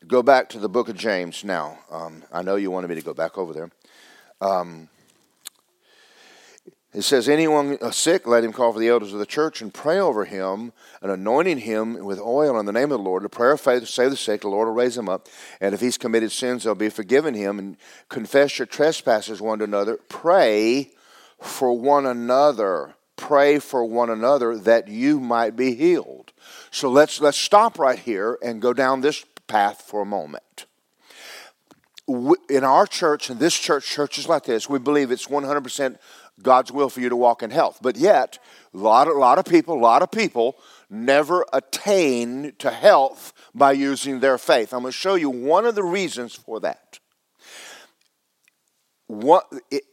go 0.07 0.23
back 0.23 0.49
to 0.49 0.59
the 0.59 0.69
book 0.69 0.89
of 0.89 0.95
James 0.95 1.43
now. 1.43 1.77
Um, 1.91 2.23
I 2.31 2.41
know 2.41 2.55
you 2.55 2.71
wanted 2.71 2.87
me 2.87 2.95
to 2.95 3.01
go 3.01 3.13
back 3.13 3.37
over 3.37 3.53
there. 3.53 3.69
Um, 4.41 4.89
it 6.93 7.01
says, 7.01 7.27
Anyone 7.27 7.77
sick, 7.91 8.25
let 8.25 8.43
him 8.43 8.53
call 8.53 8.73
for 8.73 8.79
the 8.79 8.87
elders 8.87 9.13
of 9.13 9.19
the 9.19 9.25
church 9.25 9.61
and 9.61 9.73
pray 9.73 9.99
over 9.99 10.25
him, 10.25 10.73
and 11.01 11.11
anointing 11.11 11.59
him 11.59 12.03
with 12.03 12.19
oil 12.19 12.59
in 12.59 12.65
the 12.65 12.71
name 12.71 12.91
of 12.91 12.97
the 12.99 13.03
Lord. 13.03 13.23
The 13.23 13.29
prayer 13.29 13.51
of 13.51 13.61
faith 13.61 13.81
will 13.81 13.87
save 13.87 14.09
the 14.09 14.17
sick, 14.17 14.41
the 14.41 14.47
Lord 14.47 14.67
will 14.67 14.75
raise 14.75 14.97
him 14.97 15.09
up. 15.09 15.27
And 15.59 15.75
if 15.75 15.81
he's 15.81 15.97
committed 15.97 16.31
sins, 16.31 16.63
they'll 16.63 16.75
be 16.75 16.89
forgiven 16.89 17.33
him. 17.33 17.59
And 17.59 17.77
confess 18.09 18.57
your 18.57 18.65
trespasses 18.65 19.41
one 19.41 19.59
to 19.59 19.65
another. 19.65 19.97
Pray 20.07 20.91
for 21.41 21.77
one 21.77 22.05
another. 22.05 22.95
Pray 23.15 23.59
for 23.59 23.85
one 23.85 24.09
another 24.09 24.57
that 24.57 24.87
you 24.87 25.19
might 25.19 25.55
be 25.55 25.75
healed. 25.75 26.33
So 26.71 26.89
let's 26.89 27.21
let's 27.21 27.37
stop 27.37 27.79
right 27.79 27.99
here 27.99 28.37
and 28.43 28.61
go 28.61 28.73
down 28.73 29.01
this 29.01 29.23
path 29.47 29.81
for 29.81 30.01
a 30.01 30.05
moment. 30.05 30.65
In 32.49 32.63
our 32.63 32.85
church, 32.85 33.29
and 33.29 33.39
this 33.39 33.57
church, 33.57 33.85
churches 33.85 34.27
like 34.27 34.43
this, 34.43 34.67
we 34.67 34.77
believe 34.77 35.09
it's 35.09 35.27
100% 35.27 35.97
God's 36.41 36.71
will 36.71 36.89
for 36.89 36.99
you 36.99 37.07
to 37.07 37.15
walk 37.15 37.43
in 37.43 37.49
health. 37.49 37.79
But 37.81 37.95
yet, 37.95 38.39
a 38.73 38.77
lot, 38.77 39.07
a 39.07 39.13
lot 39.13 39.37
of 39.39 39.45
people, 39.45 39.75
a 39.75 39.79
lot 39.79 40.01
of 40.01 40.11
people 40.11 40.57
never 40.89 41.45
attain 41.53 42.53
to 42.59 42.71
health 42.71 43.33
by 43.53 43.71
using 43.71 44.19
their 44.19 44.37
faith. 44.37 44.73
I'm 44.73 44.81
going 44.81 44.91
to 44.91 44.97
show 44.97 45.15
you 45.15 45.29
one 45.29 45.65
of 45.65 45.75
the 45.75 45.83
reasons 45.83 46.35
for 46.35 46.59
that. 46.61 46.99
What, 49.07 49.45
it, 49.71 49.83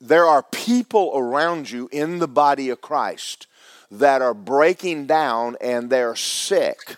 there 0.00 0.24
are 0.24 0.42
people 0.42 1.12
around 1.14 1.70
you 1.70 1.88
in 1.92 2.18
the 2.18 2.28
body 2.28 2.68
of 2.68 2.80
Christ 2.80 3.46
that 3.90 4.22
are 4.22 4.34
breaking 4.34 5.06
down 5.06 5.56
and 5.60 5.90
they're 5.90 6.16
sick. 6.16 6.96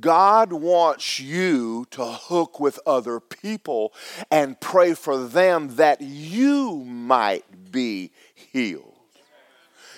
God 0.00 0.52
wants 0.52 1.18
you 1.18 1.86
to 1.90 2.04
hook 2.04 2.60
with 2.60 2.78
other 2.86 3.20
people 3.20 3.92
and 4.30 4.60
pray 4.60 4.94
for 4.94 5.26
them 5.26 5.76
that 5.76 6.00
you 6.00 6.84
might 6.84 7.72
be 7.72 8.12
healed. 8.34 8.94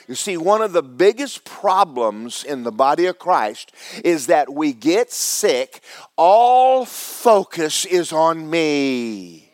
You 0.06 0.14
see, 0.14 0.36
one 0.36 0.62
of 0.62 0.72
the 0.72 0.82
biggest 0.82 1.44
problems 1.44 2.42
in 2.42 2.64
the 2.64 2.72
body 2.72 3.06
of 3.06 3.18
Christ 3.18 3.72
is 4.04 4.26
that 4.26 4.52
we 4.52 4.72
get 4.72 5.12
sick, 5.12 5.82
all 6.16 6.84
focus 6.84 7.84
is 7.84 8.12
on 8.12 8.50
me. 8.50 9.49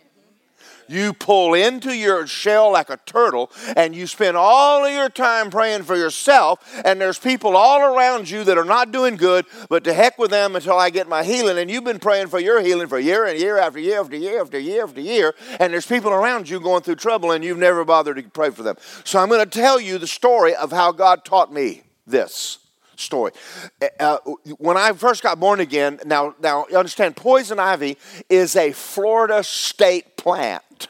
You 0.89 1.13
pull 1.13 1.55
into 1.55 1.95
your 1.95 2.27
shell 2.27 2.73
like 2.73 2.91
a 2.91 2.99
turtle 3.07 3.51
and 3.77 3.95
you 3.95 4.07
spend 4.07 4.37
all 4.37 4.85
of 4.85 4.93
your 4.93 5.09
time 5.09 5.51
praying 5.51 5.85
for 5.85 5.97
yourself, 5.97 6.59
and 6.85 7.01
there's 7.01 7.19
people 7.19 7.57
all 7.57 7.81
around 7.81 8.29
you 8.31 8.45
that 8.45 8.59
are 8.59 8.65
not 8.65 8.93
doing 8.93 9.17
good, 9.17 9.47
but 9.69 9.85
to 9.85 9.93
heck 9.93 10.19
with 10.19 10.31
them 10.31 10.57
until 10.57 10.79
I 10.79 10.91
get 10.91 11.09
my 11.09 11.25
healing. 11.25 11.59
And 11.59 11.71
you've 11.71 11.85
been 11.85 11.99
praying 11.99 12.29
for 12.29 12.39
your 12.39 12.61
healing 12.61 12.89
for 12.89 12.99
year 12.99 13.27
and 13.27 13.39
year 13.39 13.59
after 13.59 13.79
year 13.79 14.01
after 14.01 14.17
year 14.17 14.41
after 14.41 14.59
year 14.59 14.85
after 14.85 15.01
year, 15.01 15.35
and 15.61 15.73
there's 15.73 15.87
people 15.87 16.13
around 16.13 16.49
you 16.49 16.61
going 16.61 16.83
through 16.83 16.97
trouble 16.97 17.33
and 17.33 17.45
you've 17.45 17.59
never 17.59 17.85
bothered 17.85 18.17
to 18.17 18.23
pray 18.23 18.51
for 18.51 18.63
them. 18.63 18.77
So 19.05 19.19
I'm 19.19 19.29
going 19.29 19.45
to 19.45 19.47
tell 19.47 19.81
you 19.81 19.99
the 19.99 20.07
story 20.07 20.55
of 20.55 20.73
how 20.73 20.93
God 20.93 21.25
taught 21.25 21.53
me 21.53 21.83
this 22.07 22.59
story. 23.01 23.33
Uh, 23.81 23.87
uh, 24.01 24.19
when 24.59 24.77
I 24.77 24.93
first 24.93 25.23
got 25.23 25.39
born 25.41 25.61
again, 25.61 26.01
now, 26.05 26.35
now 26.41 26.67
you 26.71 26.77
understand, 26.77 27.17
poison 27.17 27.59
ivy 27.59 27.97
is 28.29 28.57
a 28.57 28.73
Florida 28.73 29.43
state 29.43 30.17
plant. 30.17 30.89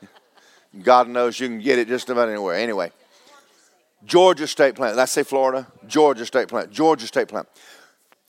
God 0.82 1.08
knows 1.08 1.38
you 1.40 1.48
can 1.48 1.60
get 1.60 1.78
it 1.78 1.88
just 1.88 2.10
about 2.10 2.28
anywhere. 2.28 2.56
Anyway, 2.56 2.90
Georgia 4.04 4.46
state 4.46 4.74
plant. 4.74 4.94
Did 4.94 5.00
I 5.00 5.06
say 5.06 5.22
Florida? 5.22 5.66
Georgia 5.86 6.26
state 6.26 6.48
plant. 6.48 6.70
Georgia 6.70 7.06
state 7.06 7.28
plant. 7.28 7.48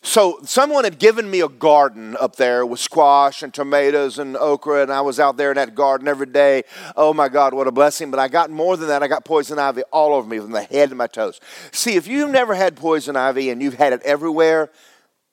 So 0.06 0.38
someone 0.44 0.84
had 0.84 1.00
given 1.00 1.32
me 1.32 1.42
a 1.42 1.50
garden 1.50 2.16
up 2.20 2.36
there 2.36 2.64
with 2.64 2.80
squash 2.80 3.42
and 3.42 3.52
tomatoes 3.52 4.20
and 4.20 4.38
okra, 4.38 4.84
and 4.84 4.92
I 4.94 5.02
was 5.02 5.20
out 5.20 5.36
there 5.36 5.50
in 5.50 5.56
that 5.56 5.74
garden 5.74 6.08
every 6.08 6.28
day. 6.28 6.62
Oh 6.96 7.12
my 7.12 7.28
God, 7.28 7.56
what 7.56 7.66
a 7.66 7.72
blessing! 7.72 8.12
But 8.12 8.20
I 8.20 8.28
got 8.28 8.52
more 8.52 8.78
than 8.78 8.88
that. 8.90 9.02
I 9.02 9.08
got 9.08 9.26
poison 9.26 9.58
ivy 9.58 9.82
all 9.92 10.14
over 10.14 10.30
me, 10.30 10.38
from 10.38 10.52
the 10.52 10.62
head 10.62 10.90
to 10.90 10.96
my 10.96 11.08
toes. 11.08 11.42
See, 11.72 11.96
if 11.96 12.06
you've 12.06 12.30
never 12.30 12.54
had 12.54 12.76
poison 12.76 13.16
ivy 13.16 13.50
and 13.50 13.64
you've 13.64 13.74
had 13.74 13.94
it 13.94 14.02
everywhere, 14.04 14.70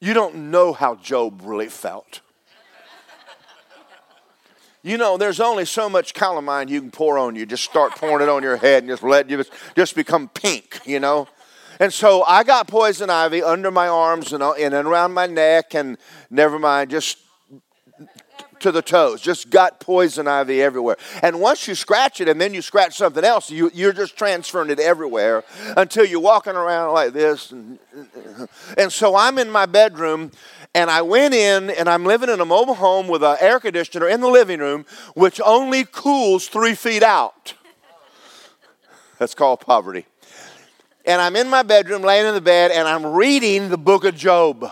you 0.00 0.14
don't 0.14 0.50
know 0.50 0.72
how 0.72 0.94
Job 0.94 1.42
really 1.44 1.68
felt. 1.68 2.22
You 4.82 4.96
know, 4.96 5.18
there's 5.18 5.38
only 5.38 5.66
so 5.66 5.90
much 5.90 6.14
calamine 6.14 6.68
you 6.68 6.80
can 6.80 6.90
pour 6.90 7.18
on 7.18 7.36
you. 7.36 7.44
Just 7.44 7.64
start 7.64 7.92
pouring 7.96 8.22
it 8.22 8.30
on 8.30 8.42
your 8.42 8.56
head 8.56 8.84
and 8.84 8.90
just 8.90 9.02
let 9.02 9.28
you 9.28 9.44
just 9.76 9.94
become 9.94 10.30
pink, 10.30 10.80
you 10.86 10.98
know. 10.98 11.28
And 11.82 11.92
so 11.92 12.22
I 12.22 12.44
got 12.44 12.68
poison 12.68 13.10
ivy 13.10 13.42
under 13.42 13.72
my 13.72 13.88
arms 13.88 14.32
and, 14.32 14.40
uh, 14.40 14.52
and 14.52 14.72
around 14.72 15.14
my 15.14 15.26
neck, 15.26 15.74
and 15.74 15.98
never 16.30 16.56
mind, 16.56 16.90
just 16.92 17.18
to 18.60 18.70
the 18.70 18.82
toes. 18.82 19.20
Just 19.20 19.50
got 19.50 19.80
poison 19.80 20.28
ivy 20.28 20.62
everywhere. 20.62 20.96
And 21.22 21.40
once 21.40 21.66
you 21.66 21.74
scratch 21.74 22.20
it 22.20 22.28
and 22.28 22.40
then 22.40 22.54
you 22.54 22.62
scratch 22.62 22.96
something 22.98 23.24
else, 23.24 23.50
you, 23.50 23.68
you're 23.74 23.92
just 23.92 24.16
transferring 24.16 24.70
it 24.70 24.78
everywhere 24.78 25.42
until 25.76 26.04
you're 26.04 26.20
walking 26.20 26.54
around 26.54 26.92
like 26.92 27.14
this. 27.14 27.50
And, 27.50 27.80
and 28.78 28.92
so 28.92 29.16
I'm 29.16 29.36
in 29.36 29.50
my 29.50 29.66
bedroom 29.66 30.30
and 30.76 30.88
I 30.88 31.02
went 31.02 31.34
in 31.34 31.68
and 31.70 31.88
I'm 31.88 32.04
living 32.04 32.30
in 32.30 32.40
a 32.40 32.44
mobile 32.44 32.74
home 32.74 33.08
with 33.08 33.24
an 33.24 33.38
air 33.40 33.58
conditioner 33.58 34.08
in 34.08 34.20
the 34.20 34.30
living 34.30 34.60
room, 34.60 34.86
which 35.16 35.40
only 35.44 35.84
cools 35.84 36.46
three 36.46 36.76
feet 36.76 37.02
out. 37.02 37.54
That's 39.18 39.34
called 39.34 39.58
poverty 39.62 40.06
and 41.04 41.20
I'm 41.20 41.36
in 41.36 41.48
my 41.48 41.62
bedroom 41.62 42.02
laying 42.02 42.26
in 42.26 42.34
the 42.34 42.40
bed 42.40 42.70
and 42.70 42.86
I'm 42.86 43.06
reading 43.06 43.68
the 43.68 43.78
book 43.78 44.04
of 44.04 44.14
Job. 44.14 44.70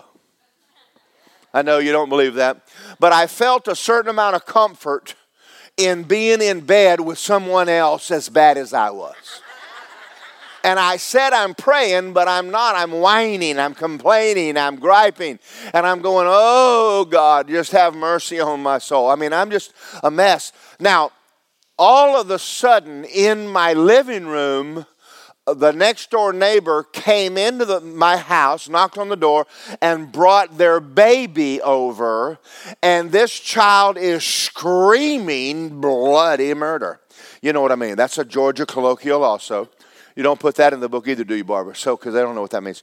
I 1.53 1.63
know 1.63 1.79
you 1.79 1.93
don't 1.93 2.09
believe 2.09 2.35
that, 2.35 2.69
but 3.01 3.13
I 3.13 3.27
felt 3.27 3.67
a 3.67 3.75
certain 3.75 4.11
amount 4.11 4.37
of 4.37 4.47
comfort 4.47 5.15
in 5.77 6.05
being 6.05 6.41
in 6.41 6.61
bed 6.61 7.01
with 7.01 7.19
someone 7.19 7.69
else 7.69 8.11
as 8.11 8.29
bad 8.29 8.57
as 8.57 8.73
I 8.73 8.91
was. 8.91 9.43
And 10.63 10.79
I 10.79 10.99
said, 10.99 11.33
I'm 11.33 11.55
praying, 11.55 12.13
but 12.13 12.29
I'm 12.29 12.51
not. 12.51 12.77
I'm 12.77 12.93
whining, 12.93 13.59
I'm 13.59 13.75
complaining, 13.75 14.59
I'm 14.59 14.77
griping, 14.77 15.39
and 15.73 15.87
I'm 15.87 16.03
going, 16.03 16.27
Oh 16.29 17.07
God, 17.09 17.49
just 17.49 17.73
have 17.73 17.95
mercy 17.95 18.41
on 18.41 18.63
my 18.63 18.79
soul. 18.79 19.09
I 19.09 19.15
mean, 19.15 19.33
I'm 19.33 19.51
just 19.51 19.73
a 20.03 20.11
mess. 20.11 20.53
Now, 20.79 21.13
all 21.79 22.21
of 22.21 22.31
a 22.31 22.39
sudden, 22.39 23.07
in 23.07 23.49
my 23.49 23.73
living 23.73 24.27
room, 24.27 24.85
the 25.55 25.73
next 25.73 26.11
door 26.11 26.33
neighbor 26.33 26.83
came 26.83 27.37
into 27.37 27.65
the, 27.65 27.81
my 27.81 28.17
house, 28.17 28.69
knocked 28.69 28.99
on 28.99 29.09
the 29.09 29.17
door, 29.17 29.47
and 29.81 30.11
brought 30.11 30.59
their 30.59 30.81
baby 30.81 31.61
over. 31.63 32.39
And 32.83 33.11
this 33.13 33.39
child 33.39 33.97
is 33.97 34.25
screaming 34.25 35.81
bloody 35.81 36.55
murder. 36.55 37.01
You 37.43 37.53
know 37.53 37.61
what 37.63 37.73
I 37.73 37.77
mean? 37.77 37.97
That's 37.97 38.19
a 38.19 38.25
Georgia 38.25 38.67
colloquial, 38.67 39.25
also. 39.25 39.69
You 40.17 40.23
don't 40.23 40.41
put 40.41 40.57
that 40.57 40.73
in 40.73 40.81
the 40.81 40.89
book 40.89 41.09
either, 41.09 41.25
do 41.25 41.35
you, 41.35 41.45
Barbara? 41.45 41.75
So, 41.75 41.97
because 41.97 42.15
I 42.15 42.21
don't 42.21 42.35
know 42.35 42.43
what 42.43 42.51
that 42.51 42.63
means. 42.63 42.83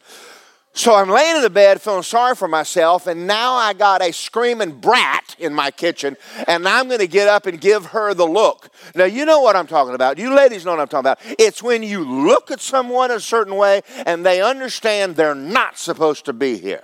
So 0.78 0.94
I'm 0.94 1.10
laying 1.10 1.38
in 1.38 1.42
the 1.42 1.50
bed 1.50 1.82
feeling 1.82 2.04
sorry 2.04 2.36
for 2.36 2.48
myself, 2.48 3.08
and 3.08 3.26
now 3.26 3.56
I 3.56 3.74
got 3.74 4.04
a 4.04 4.14
screaming 4.14 4.80
brat 4.80 5.36
in 5.40 5.52
my 5.52 5.72
kitchen, 5.72 6.16
and 6.48 6.68
I'm 6.68 6.88
to 6.90 7.08
get 7.08 7.28
up 7.28 7.48
and 7.48 7.60
give 7.60 7.88
her 7.88 8.14
the 8.14 8.28
look. 8.28 8.70
Now, 8.94 9.06
you 9.06 9.26
know 9.26 9.42
what 9.42 9.56
I'm 9.56 9.66
talking 9.66 9.96
about. 9.96 10.20
You 10.20 10.36
ladies 10.36 10.66
know 10.66 10.72
what 10.74 10.80
I'm 10.80 10.88
talking 10.88 11.12
about. 11.12 11.20
It's 11.40 11.64
when 11.64 11.82
you 11.82 12.04
look 12.04 12.52
at 12.52 12.62
someone 12.62 13.10
a 13.10 13.20
certain 13.20 13.56
way 13.56 13.82
and 14.06 14.24
they 14.24 14.40
understand 14.40 15.16
they're 15.16 15.34
not 15.34 15.80
supposed 15.80 16.26
to 16.26 16.34
be 16.34 16.60
here. 16.60 16.84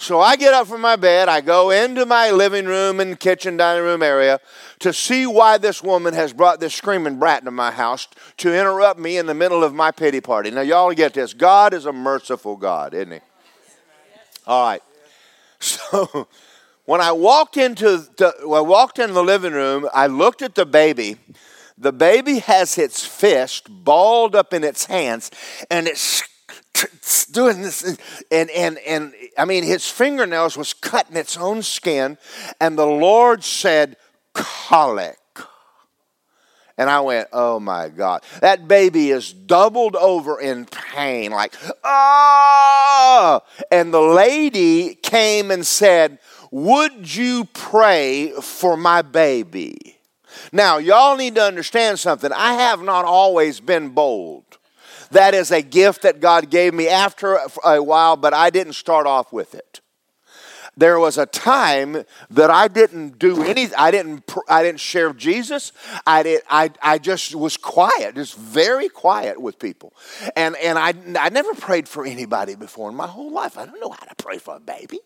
So 0.00 0.18
I 0.18 0.36
get 0.36 0.54
up 0.54 0.66
from 0.66 0.80
my 0.80 0.96
bed, 0.96 1.28
I 1.28 1.42
go 1.42 1.68
into 1.68 2.06
my 2.06 2.30
living 2.30 2.64
room 2.64 3.00
and 3.00 3.20
kitchen, 3.20 3.58
dining 3.58 3.84
room 3.84 4.02
area 4.02 4.40
to 4.78 4.94
see 4.94 5.26
why 5.26 5.58
this 5.58 5.82
woman 5.82 6.14
has 6.14 6.32
brought 6.32 6.58
this 6.58 6.74
screaming 6.74 7.18
brat 7.18 7.44
to 7.44 7.50
my 7.50 7.70
house 7.70 8.08
to 8.38 8.48
interrupt 8.58 8.98
me 8.98 9.18
in 9.18 9.26
the 9.26 9.34
middle 9.34 9.62
of 9.62 9.74
my 9.74 9.90
pity 9.90 10.22
party. 10.22 10.50
Now, 10.50 10.62
y'all 10.62 10.90
get 10.92 11.12
this. 11.12 11.34
God 11.34 11.74
is 11.74 11.84
a 11.84 11.92
merciful 11.92 12.56
God, 12.56 12.94
isn't 12.94 13.12
He? 13.12 13.20
All 14.46 14.64
right. 14.64 14.82
So 15.58 16.26
when 16.86 17.02
I 17.02 17.12
walked 17.12 17.58
into 17.58 17.98
the, 18.16 18.34
I 18.42 18.62
walked 18.62 18.98
into 18.98 19.12
the 19.12 19.22
living 19.22 19.52
room, 19.52 19.86
I 19.92 20.06
looked 20.06 20.40
at 20.40 20.54
the 20.54 20.64
baby. 20.64 21.18
The 21.76 21.92
baby 21.92 22.38
has 22.38 22.78
its 22.78 23.04
fist 23.04 23.66
balled 23.68 24.34
up 24.34 24.54
in 24.54 24.64
its 24.64 24.86
hands, 24.86 25.30
and 25.70 25.86
it's 25.86 26.22
doing 27.32 27.62
this 27.62 27.98
and 28.30 28.50
and 28.50 28.78
and 28.78 29.12
i 29.36 29.44
mean 29.44 29.64
his 29.64 29.88
fingernails 29.88 30.56
was 30.56 30.72
cutting 30.72 31.16
its 31.16 31.36
own 31.36 31.62
skin 31.62 32.16
and 32.60 32.78
the 32.78 32.86
lord 32.86 33.44
said 33.44 33.96
colic 34.32 35.16
and 36.80 36.88
I 36.88 37.00
went, 37.00 37.28
oh 37.34 37.60
my 37.60 37.90
God. 37.90 38.22
That 38.40 38.66
baby 38.66 39.10
is 39.10 39.34
doubled 39.34 39.96
over 39.96 40.40
in 40.40 40.64
pain, 40.64 41.30
like, 41.30 41.54
ah. 41.84 43.42
And 43.70 43.92
the 43.92 44.00
lady 44.00 44.94
came 44.94 45.50
and 45.50 45.66
said, 45.66 46.18
Would 46.50 47.14
you 47.14 47.44
pray 47.52 48.32
for 48.40 48.78
my 48.78 49.02
baby? 49.02 49.98
Now, 50.52 50.78
y'all 50.78 51.18
need 51.18 51.34
to 51.34 51.42
understand 51.42 51.98
something. 51.98 52.32
I 52.32 52.54
have 52.54 52.80
not 52.80 53.04
always 53.04 53.60
been 53.60 53.90
bold. 53.90 54.49
That 55.10 55.34
is 55.34 55.50
a 55.50 55.62
gift 55.62 56.02
that 56.02 56.20
God 56.20 56.50
gave 56.50 56.72
me 56.74 56.88
after 56.88 57.38
a 57.64 57.82
while, 57.82 58.16
but 58.16 58.32
I 58.32 58.50
didn't 58.50 58.74
start 58.74 59.06
off 59.06 59.32
with 59.32 59.54
it. 59.54 59.80
There 60.76 60.98
was 60.98 61.18
a 61.18 61.26
time 61.26 62.04
that 62.30 62.50
I 62.50 62.68
didn't 62.68 63.18
do 63.18 63.42
any. 63.42 63.74
I 63.74 63.90
didn't. 63.90 64.24
I 64.48 64.62
didn't 64.62 64.80
share 64.80 65.12
Jesus. 65.12 65.72
I 66.06 66.22
did. 66.22 66.42
I. 66.48 66.70
I 66.80 66.98
just 66.98 67.34
was 67.34 67.56
quiet, 67.56 68.14
just 68.14 68.36
very 68.36 68.88
quiet 68.88 69.42
with 69.42 69.58
people, 69.58 69.92
and 70.36 70.56
and 70.56 70.78
I. 70.78 70.94
I 71.18 71.28
never 71.28 71.54
prayed 71.54 71.88
for 71.88 72.06
anybody 72.06 72.54
before 72.54 72.88
in 72.88 72.94
my 72.94 73.08
whole 73.08 73.32
life. 73.32 73.58
I 73.58 73.66
don't 73.66 73.80
know 73.80 73.90
how 73.90 74.06
to 74.06 74.14
pray 74.14 74.38
for 74.38 74.56
a 74.56 74.60
baby. 74.60 75.00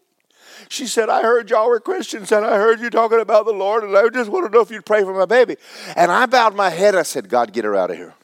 She 0.69 0.87
said, 0.87 1.09
I 1.09 1.23
heard 1.23 1.51
y'all 1.51 1.69
were 1.69 1.81
Christians 1.81 2.31
and 2.31 2.47
I 2.47 2.57
heard 2.57 2.81
you 2.81 2.89
talking 2.89 3.21
about 3.21 3.45
the 3.45 3.53
Lord, 3.53 3.83
and 3.83 3.97
I 3.97 4.09
just 4.09 4.31
want 4.31 4.47
to 4.47 4.53
know 4.53 4.61
if 4.61 4.71
you'd 4.71 4.87
pray 4.87 5.03
for 5.03 5.13
my 5.13 5.25
baby. 5.25 5.57
And 5.97 6.13
I 6.13 6.27
bowed 6.27 6.55
my 6.55 6.71
head. 6.71 6.95
I 6.95 7.03
said, 7.03 7.29
God, 7.29 7.53
get 7.53 7.65
her 7.65 7.75
out 7.75 7.91
of 7.91 7.97
here. 7.97 8.15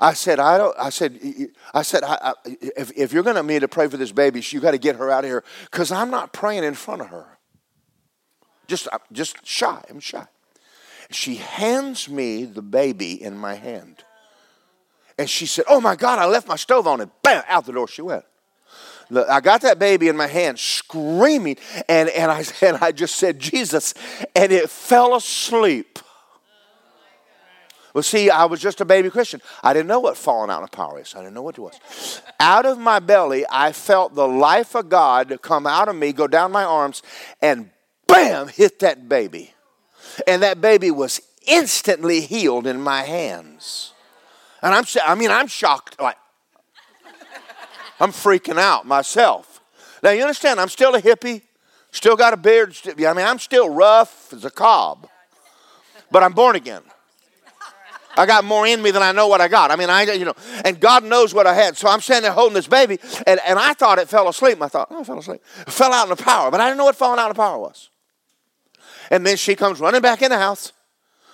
I 0.00 0.12
said, 0.12 0.38
I 0.38 0.58
don't, 0.58 0.76
I 0.78 0.90
said, 0.90 1.18
I 1.72 1.82
said, 1.82 2.04
I, 2.04 2.18
I, 2.20 2.32
if, 2.44 2.92
if 2.96 3.12
you're 3.12 3.22
going 3.22 3.36
to 3.36 3.42
me 3.42 3.58
to 3.58 3.68
pray 3.68 3.88
for 3.88 3.96
this 3.96 4.12
baby, 4.12 4.42
you 4.44 4.60
got 4.60 4.72
to 4.72 4.78
get 4.78 4.96
her 4.96 5.10
out 5.10 5.24
of 5.24 5.30
here 5.30 5.44
because 5.70 5.90
I'm 5.90 6.10
not 6.10 6.32
praying 6.32 6.64
in 6.64 6.74
front 6.74 7.00
of 7.00 7.08
her. 7.08 7.26
Just, 8.66 8.88
just 9.12 9.46
shy. 9.46 9.82
I'm 9.88 10.00
shy. 10.00 10.26
She 11.10 11.36
hands 11.36 12.08
me 12.08 12.44
the 12.44 12.62
baby 12.62 13.22
in 13.22 13.36
my 13.36 13.54
hand. 13.54 14.04
And 15.18 15.30
she 15.30 15.46
said, 15.46 15.64
Oh 15.68 15.80
my 15.80 15.96
God, 15.96 16.18
I 16.18 16.26
left 16.26 16.48
my 16.48 16.56
stove 16.56 16.86
on 16.86 17.00
and 17.00 17.10
bam, 17.22 17.42
out 17.48 17.64
the 17.64 17.72
door 17.72 17.88
she 17.88 18.02
went. 18.02 18.24
Look, 19.08 19.28
I 19.28 19.40
got 19.40 19.60
that 19.60 19.78
baby 19.78 20.08
in 20.08 20.16
my 20.16 20.26
hand 20.26 20.58
screaming, 20.58 21.56
and, 21.88 22.08
and, 22.08 22.30
I, 22.30 22.44
and 22.62 22.76
I 22.78 22.92
just 22.92 23.16
said, 23.16 23.38
Jesus, 23.38 23.94
and 24.34 24.52
it 24.52 24.68
fell 24.68 25.14
asleep. 25.14 25.98
Well, 27.96 28.02
see, 28.02 28.28
I 28.28 28.44
was 28.44 28.60
just 28.60 28.82
a 28.82 28.84
baby 28.84 29.08
Christian. 29.08 29.40
I 29.62 29.72
didn't 29.72 29.86
know 29.86 30.00
what 30.00 30.18
falling 30.18 30.50
out 30.50 30.62
of 30.62 30.70
power 30.70 31.00
is. 31.00 31.14
I 31.14 31.20
didn't 31.20 31.32
know 31.32 31.40
what 31.40 31.56
it 31.56 31.62
was. 31.62 32.20
out 32.38 32.66
of 32.66 32.78
my 32.78 32.98
belly, 32.98 33.46
I 33.50 33.72
felt 33.72 34.14
the 34.14 34.28
life 34.28 34.74
of 34.74 34.90
God 34.90 35.38
come 35.40 35.66
out 35.66 35.88
of 35.88 35.96
me, 35.96 36.12
go 36.12 36.26
down 36.26 36.52
my 36.52 36.62
arms, 36.62 37.02
and 37.40 37.70
bam, 38.06 38.48
hit 38.48 38.80
that 38.80 39.08
baby. 39.08 39.54
And 40.26 40.42
that 40.42 40.60
baby 40.60 40.90
was 40.90 41.22
instantly 41.46 42.20
healed 42.20 42.66
in 42.66 42.82
my 42.82 43.00
hands. 43.00 43.94
And 44.60 44.74
I'm, 44.74 44.84
I 45.02 45.14
mean, 45.14 45.30
I'm 45.30 45.46
shocked. 45.46 45.98
Like, 45.98 46.18
I'm 47.98 48.12
freaking 48.12 48.58
out 48.58 48.86
myself. 48.86 49.62
Now, 50.02 50.10
you 50.10 50.20
understand, 50.20 50.60
I'm 50.60 50.68
still 50.68 50.94
a 50.94 51.00
hippie, 51.00 51.40
still 51.92 52.14
got 52.14 52.34
a 52.34 52.36
beard. 52.36 52.76
I 52.86 53.14
mean, 53.14 53.24
I'm 53.24 53.38
still 53.38 53.70
rough 53.70 54.34
as 54.34 54.44
a 54.44 54.50
cob, 54.50 55.08
but 56.10 56.22
I'm 56.22 56.34
born 56.34 56.56
again. 56.56 56.82
I 58.16 58.26
got 58.26 58.44
more 58.44 58.66
in 58.66 58.82
me 58.82 58.90
than 58.90 59.02
I 59.02 59.12
know 59.12 59.28
what 59.28 59.40
I 59.40 59.48
got. 59.48 59.70
I 59.70 59.76
mean, 59.76 59.90
I, 59.90 60.02
you 60.12 60.24
know, 60.24 60.34
and 60.64 60.80
God 60.80 61.04
knows 61.04 61.34
what 61.34 61.46
I 61.46 61.54
had. 61.54 61.76
So 61.76 61.88
I'm 61.88 62.00
standing 62.00 62.22
there 62.22 62.32
holding 62.32 62.54
this 62.54 62.66
baby, 62.66 62.98
and, 63.26 63.40
and 63.46 63.58
I 63.58 63.74
thought 63.74 63.98
it 63.98 64.08
fell 64.08 64.28
asleep. 64.28 64.62
I 64.62 64.68
thought, 64.68 64.88
oh, 64.90 65.00
it 65.00 65.06
fell 65.06 65.18
asleep. 65.18 65.42
It 65.60 65.72
fell 65.72 65.92
out 65.92 66.04
in 66.04 66.16
the 66.16 66.22
power, 66.22 66.50
but 66.50 66.60
I 66.60 66.66
didn't 66.66 66.78
know 66.78 66.84
what 66.84 66.96
falling 66.96 67.20
out 67.20 67.30
of 67.30 67.36
power 67.36 67.58
was. 67.58 67.90
And 69.10 69.26
then 69.26 69.36
she 69.36 69.54
comes 69.54 69.80
running 69.80 70.00
back 70.00 70.22
in 70.22 70.30
the 70.30 70.38
house, 70.38 70.72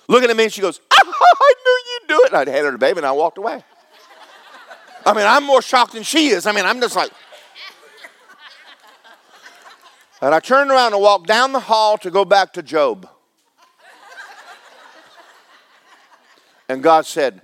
looking 0.07 0.29
at 0.29 0.35
me, 0.35 0.43
and 0.43 0.53
she 0.53 0.61
goes, 0.61 0.79
oh, 0.91 0.95
I 1.41 1.53
knew 1.65 1.81
you'd 1.91 2.07
do 2.07 2.25
it. 2.25 2.27
And 2.31 2.37
I'd 2.37 2.47
handed 2.47 2.65
her 2.65 2.71
the 2.73 2.77
baby, 2.77 2.97
and 2.97 3.05
I 3.05 3.11
walked 3.11 3.37
away. 3.37 3.63
I 5.05 5.13
mean, 5.13 5.25
I'm 5.25 5.43
more 5.43 5.61
shocked 5.61 5.93
than 5.93 6.03
she 6.03 6.29
is. 6.29 6.45
I 6.45 6.51
mean, 6.51 6.65
I'm 6.65 6.79
just 6.79 6.95
like. 6.95 7.11
And 10.21 10.33
I 10.33 10.39
turned 10.39 10.71
around 10.71 10.93
and 10.93 11.01
walked 11.01 11.27
down 11.27 11.51
the 11.51 11.59
hall 11.59 11.97
to 11.97 12.09
go 12.09 12.23
back 12.23 12.53
to 12.53 12.63
Job. 12.63 13.09
And 16.69 16.81
God 16.81 17.05
said, 17.05 17.41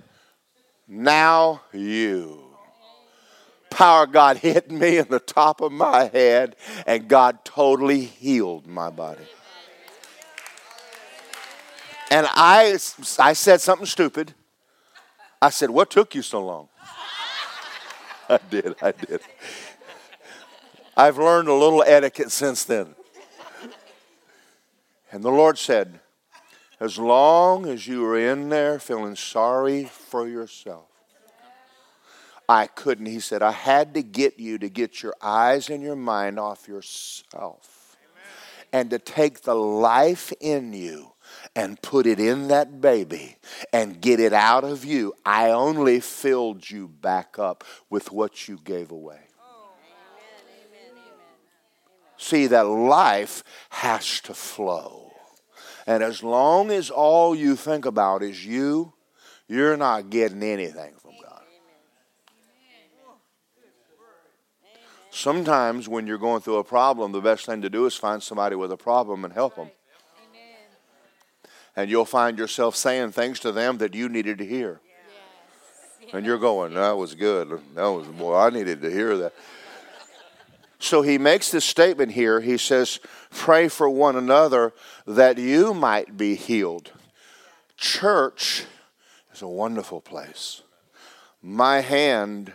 Now 0.88 1.62
you. 1.72 2.44
Power 3.70 4.06
God 4.06 4.38
hit 4.38 4.70
me 4.70 4.98
in 4.98 5.08
the 5.08 5.20
top 5.20 5.60
of 5.60 5.72
my 5.72 6.04
head, 6.12 6.56
and 6.86 7.08
God 7.08 7.44
totally 7.44 8.00
healed 8.00 8.66
my 8.66 8.90
body. 8.90 9.24
And 12.10 12.26
I, 12.32 12.76
I 13.18 13.32
said 13.34 13.60
something 13.60 13.86
stupid. 13.86 14.34
I 15.40 15.50
said, 15.50 15.70
What 15.70 15.90
took 15.90 16.14
you 16.14 16.22
so 16.22 16.44
long? 16.44 16.68
I 18.28 18.40
did, 18.50 18.74
I 18.82 18.92
did. 18.92 19.20
I've 20.96 21.18
learned 21.18 21.48
a 21.48 21.54
little 21.54 21.84
etiquette 21.86 22.32
since 22.32 22.64
then. 22.64 22.94
And 25.12 25.22
the 25.22 25.30
Lord 25.30 25.56
said, 25.56 25.99
as 26.80 26.98
long 26.98 27.66
as 27.66 27.86
you 27.86 28.00
were 28.00 28.18
in 28.18 28.48
there 28.48 28.78
feeling 28.78 29.14
sorry 29.14 29.84
for 29.84 30.26
yourself, 30.26 30.86
I 32.48 32.66
couldn't. 32.66 33.06
He 33.06 33.20
said, 33.20 33.42
I 33.42 33.52
had 33.52 33.94
to 33.94 34.02
get 34.02 34.40
you 34.40 34.58
to 34.58 34.68
get 34.68 35.02
your 35.02 35.14
eyes 35.22 35.70
and 35.70 35.82
your 35.82 35.94
mind 35.94 36.40
off 36.40 36.66
yourself 36.66 37.96
and 38.72 38.90
to 38.90 38.98
take 38.98 39.42
the 39.42 39.54
life 39.54 40.32
in 40.40 40.72
you 40.72 41.12
and 41.54 41.80
put 41.80 42.06
it 42.06 42.18
in 42.18 42.48
that 42.48 42.80
baby 42.80 43.36
and 43.72 44.00
get 44.00 44.18
it 44.18 44.32
out 44.32 44.64
of 44.64 44.84
you. 44.84 45.14
I 45.24 45.50
only 45.50 46.00
filled 46.00 46.68
you 46.68 46.88
back 46.88 47.38
up 47.38 47.62
with 47.88 48.10
what 48.10 48.48
you 48.48 48.58
gave 48.64 48.90
away. 48.90 49.20
See, 52.16 52.48
that 52.48 52.66
life 52.66 53.42
has 53.70 54.20
to 54.22 54.34
flow. 54.34 55.09
And 55.86 56.02
as 56.02 56.22
long 56.22 56.70
as 56.70 56.90
all 56.90 57.34
you 57.34 57.56
think 57.56 57.86
about 57.86 58.22
is 58.22 58.44
you, 58.44 58.92
you're 59.48 59.76
not 59.76 60.10
getting 60.10 60.42
anything 60.42 60.94
from 60.98 61.12
God. 61.22 61.42
Sometimes 65.10 65.88
when 65.88 66.06
you're 66.06 66.18
going 66.18 66.40
through 66.40 66.58
a 66.58 66.64
problem, 66.64 67.12
the 67.12 67.20
best 67.20 67.46
thing 67.46 67.62
to 67.62 67.70
do 67.70 67.86
is 67.86 67.96
find 67.96 68.22
somebody 68.22 68.54
with 68.56 68.70
a 68.70 68.76
problem 68.76 69.24
and 69.24 69.34
help 69.34 69.56
them 69.56 69.70
and 71.76 71.90
you'll 71.90 72.04
find 72.04 72.38
yourself 72.38 72.76
saying 72.76 73.12
things 73.12 73.40
to 73.40 73.52
them 73.52 73.78
that 73.78 73.94
you 73.94 74.08
needed 74.08 74.38
to 74.38 74.46
hear. 74.46 74.80
And 76.12 76.26
you're 76.26 76.38
going, 76.38 76.74
that 76.74 76.96
was 76.96 77.14
good. 77.14 77.60
That 77.74 77.86
was, 77.86 78.06
boy, 78.08 78.36
I 78.36 78.50
needed 78.50 78.82
to 78.82 78.90
hear 78.90 79.16
that. 79.18 79.32
So 80.78 81.02
he 81.02 81.18
makes 81.18 81.50
this 81.50 81.64
statement 81.64 82.12
here. 82.12 82.40
He 82.40 82.56
says, 82.56 82.98
Pray 83.30 83.68
for 83.68 83.88
one 83.88 84.16
another 84.16 84.72
that 85.06 85.38
you 85.38 85.72
might 85.72 86.16
be 86.16 86.34
healed. 86.34 86.92
Church 87.76 88.64
is 89.32 89.42
a 89.42 89.48
wonderful 89.48 90.00
place. 90.00 90.62
My 91.40 91.80
hand, 91.80 92.52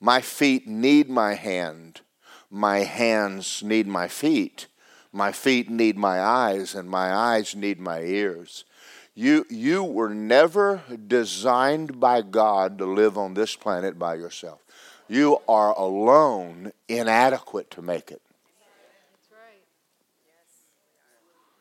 my 0.00 0.20
feet 0.20 0.68
need 0.68 1.08
my 1.10 1.34
hand, 1.34 2.02
my 2.50 2.80
hands 2.80 3.62
need 3.62 3.86
my 3.86 4.06
feet. 4.06 4.68
My 5.16 5.32
feet 5.32 5.70
need 5.70 5.96
my 5.96 6.20
eyes, 6.20 6.74
and 6.74 6.90
my 6.90 7.10
eyes 7.10 7.56
need 7.56 7.80
my 7.80 8.02
ears. 8.02 8.66
You, 9.14 9.46
you 9.48 9.82
were 9.82 10.10
never 10.10 10.82
designed 11.06 11.98
by 11.98 12.20
God 12.20 12.76
to 12.76 12.84
live 12.84 13.16
on 13.16 13.32
this 13.32 13.56
planet 13.56 13.98
by 13.98 14.16
yourself. 14.16 14.60
You 15.08 15.38
are 15.48 15.72
alone, 15.72 16.72
inadequate 16.86 17.70
to 17.70 17.80
make 17.80 18.10
it. 18.10 18.20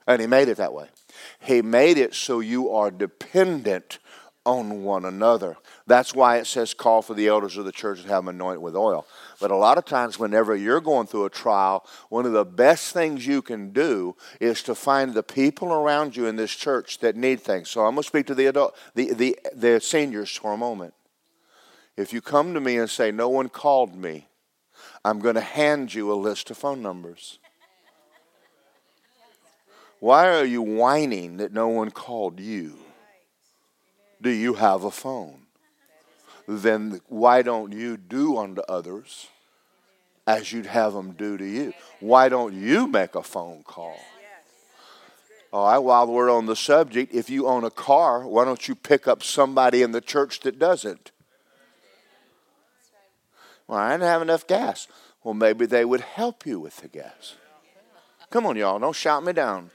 And 0.08 0.22
He 0.22 0.28
made 0.28 0.48
it 0.48 0.58
that 0.58 0.74
way. 0.74 0.90
He 1.40 1.62
made 1.62 1.98
it 1.98 2.14
so 2.14 2.40
you 2.40 2.70
are 2.70 2.92
dependent 2.92 4.00
on 4.46 4.84
one 4.84 5.06
another. 5.06 5.58
That's 5.88 6.14
why 6.14 6.38
it 6.38 6.46
says, 6.46 6.74
call 6.74 7.02
for 7.02 7.16
the 7.16 7.28
elders 7.28 7.58
of 7.58 7.66
the 7.66 7.72
church 7.72 8.00
and 8.00 8.10
have 8.10 8.26
them 8.26 8.36
anointed 8.36 8.62
with 8.62 8.76
oil. 8.76 9.08
But 9.42 9.50
a 9.50 9.56
lot 9.56 9.80
of 9.80 9.86
times, 9.86 10.20
whenever 10.20 10.56
you're 10.56 10.82
going 10.82 11.08
through 11.08 11.26
a 11.26 11.32
trial, 11.32 11.86
one 12.10 12.26
of 12.26 12.32
the 12.32 12.46
best 12.46 12.94
things 12.94 13.26
you 13.26 13.42
can 13.42 13.72
do 13.72 14.16
is 14.40 14.62
to 14.64 14.76
find 14.76 15.14
the 15.14 15.24
people 15.24 15.74
around 15.74 16.16
you 16.16 16.28
in 16.28 16.36
this 16.36 16.52
church 16.52 17.00
that 17.00 17.16
need 17.16 17.42
things. 17.42 17.70
So 17.70 17.82
I'm 17.82 17.96
going 17.96 18.04
to 18.04 18.08
speak 18.08 18.28
to 18.28 18.36
the 18.36 18.46
adult, 18.46 18.76
the, 18.94 19.14
the, 19.14 19.38
the 19.54 19.80
seniors 19.82 20.36
for 20.36 20.54
a 20.54 20.58
moment. 20.58 20.94
If 21.98 22.14
you 22.14 22.22
come 22.22 22.54
to 22.54 22.60
me 22.60 22.78
and 22.78 22.90
say, 22.90 23.12
No 23.12 23.30
one 23.30 23.50
called 23.50 23.96
me, 23.96 24.28
I'm 25.04 25.20
going 25.20 25.36
to 25.36 25.42
hand 25.42 25.94
you 25.94 26.12
a 26.12 26.16
list 26.16 26.52
of 26.52 26.58
phone 26.58 26.84
numbers. 26.84 27.40
Why 30.06 30.38
are 30.38 30.46
you 30.46 30.62
whining 30.62 31.38
that 31.38 31.52
no 31.52 31.68
one 31.68 31.90
called 31.90 32.40
you? 32.40 32.78
Do 34.22 34.30
you 34.30 34.54
have 34.54 34.84
a 34.84 34.92
phone? 34.92 35.48
then 36.48 37.02
why 37.08 37.42
don't 37.42 37.72
you 37.72 37.98
do 37.98 38.38
unto 38.38 38.62
others 38.70 39.30
as 40.28 40.54
you'd 40.54 40.68
have 40.68 40.94
them 40.94 41.14
do 41.14 41.40
to 41.40 41.44
you? 41.44 41.74
Why 42.02 42.30
don't 42.30 42.54
you 42.54 42.86
make 42.86 43.16
a 43.16 43.24
phone 43.24 43.64
call? 43.64 44.00
All 45.52 45.72
right, 45.72 45.80
while 45.80 46.06
we're 46.06 46.30
on 46.30 46.46
the 46.46 46.56
subject, 46.56 47.12
if 47.12 47.28
you 47.32 47.48
own 47.48 47.64
a 47.64 47.72
car, 47.72 48.28
why 48.28 48.46
don't 48.46 48.68
you 48.68 48.76
pick 48.76 49.08
up 49.08 49.24
somebody 49.24 49.82
in 49.82 49.92
the 49.92 50.02
church 50.02 50.42
that 50.42 50.60
doesn't? 50.60 51.10
Well, 53.68 53.80
I 53.80 53.94
didn't 53.94 54.04
have 54.04 54.22
enough 54.22 54.46
gas. 54.46 54.88
Well, 55.24 55.34
maybe 55.34 55.66
they 55.66 55.84
would 55.84 56.02
help 56.02 56.46
you 56.46 56.60
with 56.60 56.78
the 56.78 56.90
gas. 56.90 57.38
Come 58.30 58.46
on, 58.46 58.56
y'all, 58.56 58.78
don't 58.78 58.96
shout 58.96 59.24
me 59.24 59.34
down. 59.34 59.72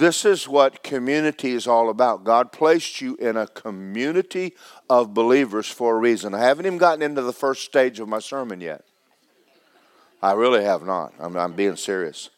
This 0.00 0.24
is 0.24 0.48
what 0.48 0.82
community 0.82 1.50
is 1.50 1.66
all 1.66 1.90
about. 1.90 2.24
God 2.24 2.52
placed 2.52 3.02
you 3.02 3.16
in 3.16 3.36
a 3.36 3.46
community 3.46 4.54
of 4.88 5.12
believers 5.12 5.68
for 5.68 5.94
a 5.94 5.98
reason. 5.98 6.32
I 6.32 6.38
haven't 6.38 6.64
even 6.64 6.78
gotten 6.78 7.02
into 7.02 7.20
the 7.20 7.34
first 7.34 7.66
stage 7.66 8.00
of 8.00 8.08
my 8.08 8.18
sermon 8.18 8.62
yet. 8.62 8.82
I 10.22 10.32
really 10.32 10.64
have 10.64 10.84
not. 10.84 11.12
I'm, 11.18 11.36
I'm 11.36 11.52
being 11.52 11.76
serious. 11.76 12.30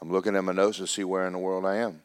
I'm 0.00 0.10
looking 0.10 0.34
at 0.34 0.44
my 0.44 0.52
notes 0.52 0.78
to 0.78 0.86
see 0.86 1.04
where 1.04 1.26
in 1.26 1.34
the 1.34 1.38
world 1.38 1.66
I 1.66 1.76
am. 1.76 2.00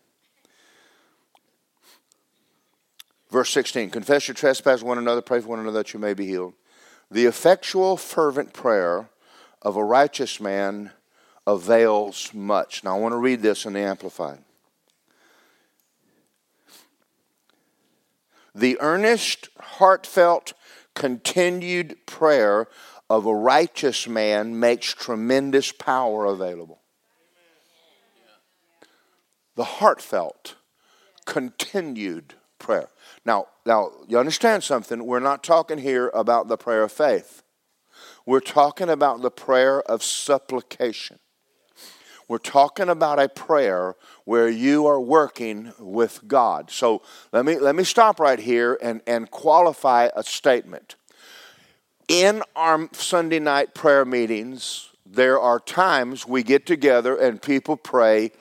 Verse 3.31 3.51
16 3.51 3.89
Confess 3.89 4.27
your 4.27 4.35
trespass 4.35 4.83
one 4.83 4.97
another, 4.97 5.21
pray 5.21 5.39
for 5.39 5.47
one 5.47 5.59
another 5.59 5.77
that 5.77 5.93
you 5.93 5.99
may 6.01 6.13
be 6.13 6.25
healed. 6.25 6.55
The 7.09 7.25
effectual, 7.25 7.97
fervent 7.97 8.53
prayer 8.53 9.09
of 9.61 9.75
a 9.75 9.83
righteous 9.83 10.39
man 10.41 10.91
avails 11.45 12.33
much. 12.33 12.83
Now, 12.83 12.97
I 12.97 12.99
want 12.99 13.13
to 13.13 13.17
read 13.17 13.41
this 13.41 13.65
in 13.65 13.73
the 13.73 13.79
Amplified. 13.79 14.39
The 18.53 18.77
earnest, 18.81 19.49
heartfelt, 19.59 20.53
continued 20.95 21.95
prayer 22.07 22.67
of 23.09 23.25
a 23.25 23.35
righteous 23.35 24.07
man 24.07 24.59
makes 24.59 24.93
tremendous 24.93 25.71
power 25.71 26.25
available. 26.25 26.81
The 29.55 29.63
heartfelt, 29.63 30.55
continued 31.25 32.33
prayer. 32.59 32.89
Now, 33.27 33.47
now 33.65 33.91
you 34.07 34.17
understand 34.17 34.63
something? 34.63 35.05
We're 35.05 35.19
not 35.19 35.43
talking 35.43 35.79
here 35.79 36.09
about 36.13 36.47
the 36.47 36.55
prayer 36.55 36.83
of 36.83 36.93
faith. 36.93 37.43
We're 38.25 38.39
talking 38.39 38.89
about 38.89 39.21
the 39.21 39.29
prayer 39.29 39.81
of 39.81 40.01
supplication. 40.01 41.19
We're 42.29 42.37
talking 42.37 42.87
about 42.87 43.19
a 43.19 43.27
prayer 43.27 43.95
where 44.23 44.47
you 44.47 44.87
are 44.87 45.01
working 45.01 45.73
with 45.77 46.25
God. 46.25 46.71
So 46.71 47.01
let 47.33 47.43
me 47.43 47.59
let 47.59 47.75
me 47.75 47.83
stop 47.83 48.21
right 48.21 48.39
here 48.39 48.77
and, 48.81 49.01
and 49.05 49.29
qualify 49.29 50.07
a 50.15 50.23
statement. 50.23 50.95
In 52.07 52.43
our 52.55 52.87
Sunday 52.93 53.39
night 53.39 53.73
prayer 53.73 54.05
meetings, 54.05 54.89
there 55.05 55.39
are 55.39 55.59
times 55.59 56.25
we 56.25 56.43
get 56.43 56.65
together 56.65 57.17
and 57.17 57.41
people 57.41 57.75
pray 57.75 58.31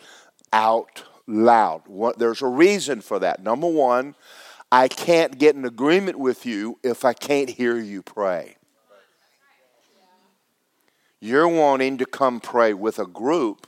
out 0.53 1.03
loud. 1.27 1.83
There's 2.19 2.43
a 2.43 2.47
reason 2.47 3.01
for 3.01 3.19
that. 3.19 3.43
Number 3.43 3.69
one, 3.69 4.15
I 4.71 4.89
can't 4.89 5.39
get 5.39 5.55
an 5.55 5.65
agreement 5.65 6.19
with 6.19 6.45
you 6.45 6.79
if 6.83 7.05
I 7.05 7.13
can't 7.13 7.49
hear 7.49 7.79
you 7.79 8.03
pray. 8.03 8.57
You're 11.21 11.49
wanting 11.49 11.99
to 11.99 12.07
come 12.07 12.41
pray 12.41 12.75
with 12.75 12.99
a 12.99 13.07
group. 13.07 13.67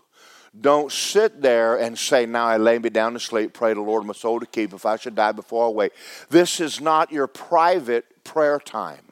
Don't 0.58 0.90
sit 0.90 1.40
there 1.40 1.76
and 1.76 1.98
say, 1.98 2.26
Now 2.26 2.46
I 2.46 2.56
lay 2.56 2.78
me 2.78 2.90
down 2.90 3.12
to 3.14 3.20
sleep, 3.20 3.52
pray 3.52 3.74
the 3.74 3.80
Lord 3.80 4.04
my 4.04 4.12
soul 4.12 4.40
to 4.40 4.46
keep 4.46 4.72
if 4.72 4.84
I 4.84 4.96
should 4.96 5.14
die 5.14 5.32
before 5.32 5.66
I 5.66 5.70
wake. 5.70 5.92
This 6.30 6.60
is 6.60 6.80
not 6.80 7.12
your 7.12 7.26
private 7.26 8.24
prayer 8.24 8.58
time. 8.58 9.04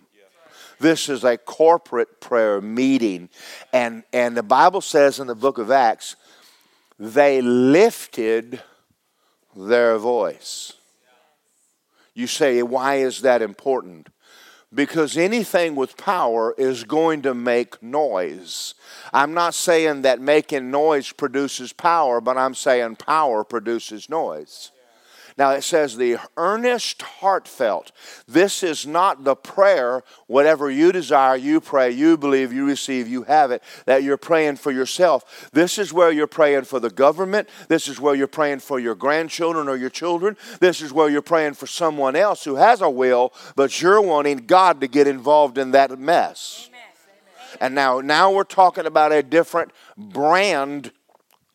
This 0.78 1.08
is 1.08 1.24
a 1.24 1.38
corporate 1.38 2.20
prayer 2.20 2.60
meeting. 2.60 3.30
And, 3.72 4.02
and 4.12 4.36
the 4.36 4.42
Bible 4.42 4.80
says 4.80 5.18
in 5.20 5.26
the 5.26 5.34
book 5.34 5.58
of 5.58 5.70
Acts, 5.70 6.16
they 6.98 7.40
lifted 7.40 8.62
their 9.54 9.96
voice. 9.96 10.74
You 12.16 12.26
say, 12.26 12.62
why 12.62 12.94
is 12.94 13.20
that 13.20 13.42
important? 13.42 14.08
Because 14.72 15.18
anything 15.18 15.76
with 15.76 15.98
power 15.98 16.54
is 16.56 16.82
going 16.82 17.20
to 17.22 17.34
make 17.34 17.82
noise. 17.82 18.74
I'm 19.12 19.34
not 19.34 19.54
saying 19.54 20.00
that 20.02 20.18
making 20.18 20.70
noise 20.70 21.12
produces 21.12 21.74
power, 21.74 22.22
but 22.22 22.38
I'm 22.38 22.54
saying 22.54 22.96
power 22.96 23.44
produces 23.44 24.08
noise. 24.08 24.72
Now 25.38 25.50
it 25.50 25.62
says 25.62 25.96
the 25.96 26.16
earnest, 26.36 27.02
heartfelt. 27.02 27.92
This 28.26 28.62
is 28.62 28.86
not 28.86 29.24
the 29.24 29.36
prayer, 29.36 30.02
whatever 30.26 30.70
you 30.70 30.92
desire, 30.92 31.36
you 31.36 31.60
pray, 31.60 31.90
you 31.90 32.16
believe, 32.16 32.52
you 32.52 32.66
receive, 32.66 33.06
you 33.06 33.24
have 33.24 33.50
it, 33.50 33.62
that 33.84 34.02
you're 34.02 34.16
praying 34.16 34.56
for 34.56 34.70
yourself. 34.70 35.50
This 35.52 35.78
is 35.78 35.92
where 35.92 36.10
you're 36.10 36.26
praying 36.26 36.64
for 36.64 36.80
the 36.80 36.90
government. 36.90 37.48
This 37.68 37.86
is 37.86 38.00
where 38.00 38.14
you're 38.14 38.26
praying 38.26 38.60
for 38.60 38.80
your 38.80 38.94
grandchildren 38.94 39.68
or 39.68 39.76
your 39.76 39.90
children. 39.90 40.38
This 40.60 40.80
is 40.80 40.92
where 40.92 41.10
you're 41.10 41.20
praying 41.20 41.54
for 41.54 41.66
someone 41.66 42.16
else 42.16 42.44
who 42.44 42.56
has 42.56 42.80
a 42.80 42.88
will, 42.88 43.34
but 43.56 43.82
you're 43.82 44.00
wanting 44.00 44.38
God 44.38 44.80
to 44.80 44.88
get 44.88 45.06
involved 45.06 45.58
in 45.58 45.72
that 45.72 45.98
mess. 45.98 46.68
Amen. 46.68 46.80
And 47.60 47.74
now, 47.74 48.00
now 48.00 48.30
we're 48.30 48.44
talking 48.44 48.86
about 48.86 49.12
a 49.12 49.22
different 49.22 49.72
brand 49.96 50.92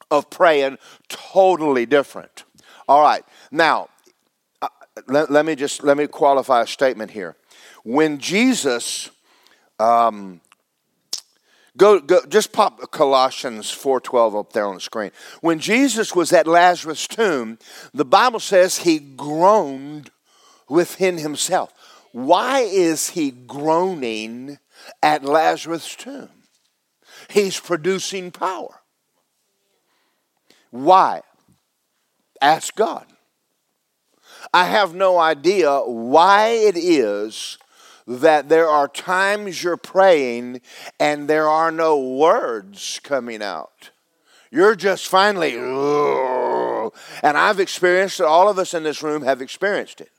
of 0.10 0.30
praying, 0.30 0.78
totally 1.08 1.86
different. 1.86 2.44
All 2.88 3.02
right. 3.02 3.24
Now, 3.52 3.90
uh, 4.62 4.70
let, 5.08 5.30
let, 5.30 5.46
me 5.46 5.56
just 5.56 5.84
let 5.84 5.98
me 5.98 6.08
qualify 6.08 6.62
a 6.62 6.68
statement 6.68 7.12
here. 7.12 7.36
When 7.84 8.18
Jesus, 8.20 9.10
um, 9.80 10.40
go, 11.76 12.00
go 12.00 12.22
just 12.28 12.54
pop 12.54 12.92
Colossians 12.92 13.70
four 13.70 14.00
twelve 14.00 14.36
up 14.36 14.54
there 14.54 14.66
on 14.66 14.76
the 14.76 14.82
screen. 14.82 15.12
When 15.42 15.60
Jesus 15.60 16.16
was 16.16 16.32
at 16.32 16.48
Lazarus' 16.48 17.08
tomb, 17.08 17.60
the 17.94 18.06
Bible 18.06 18.40
says 18.40 18.78
he 18.78 19.00
groaned 19.00 20.12
within 20.70 21.18
himself. 21.18 21.74
Why 22.14 22.60
is 22.62 23.10
he 23.10 23.32
groaning 23.32 24.60
at 25.04 25.24
Lazarus' 25.24 25.96
tomb? 25.96 26.30
He's 27.30 27.60
producing 27.60 28.32
power. 28.32 28.82
Why? 30.72 31.22
Ask 32.42 32.76
God. 32.76 33.06
I 34.54 34.65
have 34.65 34.93
no 34.93 35.17
idea 35.17 35.80
why 35.80 36.49
it 36.49 36.77
is 36.77 37.58
that 38.08 38.49
there 38.49 38.67
are 38.67 38.88
times 38.88 39.63
you're 39.63 39.77
praying 39.77 40.62
and 40.99 41.27
there 41.27 41.47
are 41.47 41.71
no 41.71 41.99
words 41.99 42.99
coming 43.04 43.41
out. 43.41 43.91
You're 44.49 44.75
just 44.75 45.08
finally, 45.08 45.56
and 45.56 47.38
I've 47.38 47.60
experienced 47.60 48.19
it, 48.19 48.25
all 48.25 48.49
of 48.49 48.60
us 48.60 48.73
in 48.73 48.84
this 48.84 49.01
room 49.01 49.23
have 49.23 49.41
experienced 49.41 50.01
it. 50.01 50.12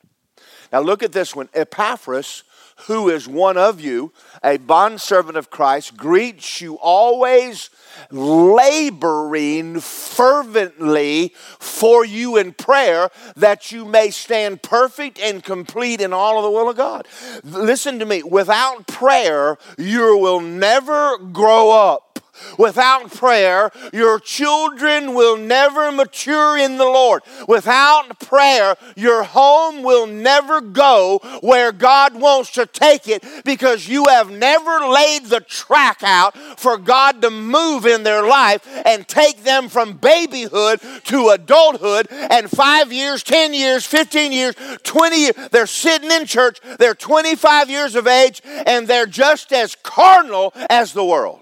Now 0.72 0.80
look 0.80 1.02
at 1.02 1.12
this 1.12 1.36
one 1.36 1.50
Epaphras 1.52 2.44
who 2.86 3.08
is 3.08 3.28
one 3.28 3.56
of 3.56 3.80
you, 3.80 4.12
a 4.42 4.56
bondservant 4.56 5.36
of 5.36 5.50
Christ, 5.50 5.96
greets 5.96 6.60
you 6.60 6.74
always, 6.78 7.70
laboring 8.10 9.80
fervently 9.80 11.32
for 11.58 12.04
you 12.04 12.36
in 12.36 12.52
prayer, 12.52 13.10
that 13.36 13.72
you 13.72 13.84
may 13.84 14.10
stand 14.10 14.62
perfect 14.62 15.20
and 15.20 15.44
complete 15.44 16.00
in 16.00 16.12
all 16.12 16.38
of 16.38 16.44
the 16.44 16.50
will 16.50 16.68
of 16.68 16.76
God. 16.76 17.06
Listen 17.44 17.98
to 17.98 18.06
me, 18.06 18.22
without 18.22 18.86
prayer, 18.86 19.58
you 19.78 20.16
will 20.16 20.40
never 20.40 21.18
grow 21.18 21.70
up. 21.70 22.11
Without 22.58 23.12
prayer, 23.12 23.70
your 23.92 24.18
children 24.18 25.14
will 25.14 25.36
never 25.36 25.92
mature 25.92 26.56
in 26.56 26.78
the 26.78 26.84
Lord. 26.84 27.22
Without 27.46 28.18
prayer, 28.20 28.76
your 28.96 29.22
home 29.22 29.82
will 29.82 30.06
never 30.06 30.60
go 30.60 31.20
where 31.42 31.72
God 31.72 32.14
wants 32.14 32.52
to 32.52 32.66
take 32.66 33.06
it 33.06 33.24
because 33.44 33.86
you 33.86 34.06
have 34.06 34.30
never 34.30 34.88
laid 34.88 35.26
the 35.26 35.40
track 35.40 36.02
out 36.02 36.36
for 36.58 36.78
God 36.78 37.20
to 37.22 37.30
move 37.30 37.84
in 37.86 38.02
their 38.02 38.26
life 38.26 38.66
and 38.86 39.06
take 39.06 39.44
them 39.44 39.68
from 39.68 39.94
babyhood 39.98 40.80
to 41.04 41.28
adulthood 41.28 42.06
and 42.10 42.50
five 42.50 42.92
years, 42.92 43.22
10 43.22 43.52
years, 43.52 43.84
15 43.84 44.32
years, 44.32 44.54
20 44.82 45.20
years. 45.20 45.34
They're 45.50 45.66
sitting 45.66 46.10
in 46.10 46.26
church, 46.26 46.60
they're 46.78 46.94
25 46.94 47.68
years 47.68 47.94
of 47.94 48.06
age, 48.06 48.40
and 48.44 48.88
they're 48.88 49.06
just 49.06 49.52
as 49.52 49.76
carnal 49.82 50.52
as 50.70 50.92
the 50.92 51.04
world. 51.04 51.41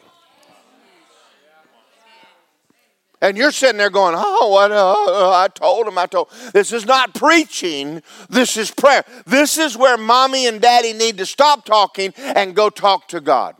And 3.23 3.37
you're 3.37 3.53
sitting 3.53 3.77
there 3.77 3.91
going, 3.91 4.15
oh, 4.17 4.49
what, 4.49 4.73
uh, 4.73 5.31
I 5.31 5.49
told 5.49 5.87
him, 5.87 5.99
I 5.99 6.07
told. 6.07 6.31
This 6.53 6.73
is 6.73 6.87
not 6.87 7.15
preaching, 7.15 8.03
this 8.31 8.57
is 8.57 8.71
prayer. 8.71 9.05
This 9.27 9.59
is 9.59 9.77
where 9.77 9.99
mommy 9.99 10.47
and 10.47 10.61
daddy 10.61 10.93
need 10.93 11.19
to 11.19 11.27
stop 11.27 11.65
talking 11.65 12.15
and 12.17 12.57
go 12.57 12.71
talk 12.71 13.09
to 13.09 13.21
God. 13.21 13.57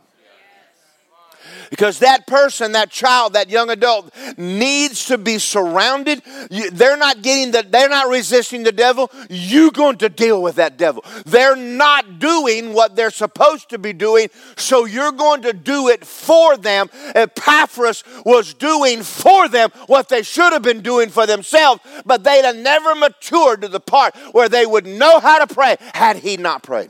Because 1.71 1.99
that 1.99 2.27
person, 2.27 2.73
that 2.73 2.91
child, 2.91 3.33
that 3.33 3.49
young 3.49 3.69
adult 3.69 4.13
needs 4.37 5.05
to 5.05 5.17
be 5.17 5.39
surrounded. 5.39 6.21
They're 6.49 6.97
not 6.97 7.21
getting 7.21 7.51
the, 7.51 7.65
they're 7.67 7.89
not 7.89 8.09
resisting 8.09 8.63
the 8.63 8.73
devil. 8.73 9.09
You're 9.29 9.71
going 9.71 9.97
to 9.99 10.09
deal 10.09 10.41
with 10.41 10.55
that 10.55 10.77
devil. 10.77 11.03
They're 11.25 11.55
not 11.55 12.19
doing 12.19 12.73
what 12.73 12.97
they're 12.97 13.09
supposed 13.09 13.69
to 13.69 13.79
be 13.79 13.93
doing, 13.93 14.27
so 14.57 14.83
you're 14.83 15.13
going 15.13 15.43
to 15.43 15.53
do 15.53 15.87
it 15.87 16.03
for 16.03 16.57
them. 16.57 16.89
Epaphras 17.15 18.03
was 18.25 18.53
doing 18.53 19.01
for 19.01 19.47
them 19.47 19.71
what 19.87 20.09
they 20.09 20.23
should 20.23 20.51
have 20.51 20.63
been 20.63 20.81
doing 20.81 21.07
for 21.07 21.25
themselves, 21.25 21.79
but 22.05 22.25
they'd 22.25 22.43
have 22.43 22.57
never 22.57 22.95
matured 22.95 23.61
to 23.61 23.69
the 23.69 23.79
part 23.79 24.13
where 24.33 24.49
they 24.49 24.65
would 24.65 24.85
know 24.85 25.21
how 25.21 25.43
to 25.43 25.53
pray 25.53 25.77
had 25.93 26.17
he 26.17 26.35
not 26.35 26.63
prayed. 26.63 26.89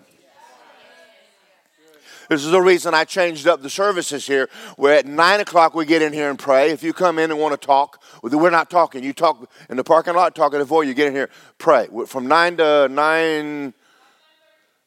This 2.31 2.45
is 2.45 2.51
the 2.51 2.61
reason 2.61 2.93
I 2.93 3.03
changed 3.03 3.45
up 3.45 3.61
the 3.61 3.69
services 3.69 4.25
here. 4.25 4.49
Where 4.77 4.93
at 4.93 5.05
9 5.05 5.41
o'clock 5.41 5.75
we 5.75 5.83
get 5.85 6.01
in 6.01 6.13
here 6.13 6.29
and 6.29 6.39
pray. 6.39 6.71
If 6.71 6.81
you 6.81 6.93
come 6.93 7.19
in 7.19 7.29
and 7.29 7.37
want 7.37 7.59
to 7.59 7.67
talk, 7.67 8.01
we're 8.23 8.49
not 8.49 8.69
talking. 8.69 9.03
You 9.03 9.11
talk 9.11 9.51
in 9.69 9.75
the 9.75 9.83
parking 9.83 10.15
lot, 10.15 10.33
talking 10.33 10.57
before 10.57 10.85
you 10.85 10.93
get 10.93 11.07
in 11.07 11.13
here, 11.13 11.29
pray. 11.57 11.89
From 12.07 12.27
9 12.27 12.55
to 12.55 12.87
9, 12.87 13.73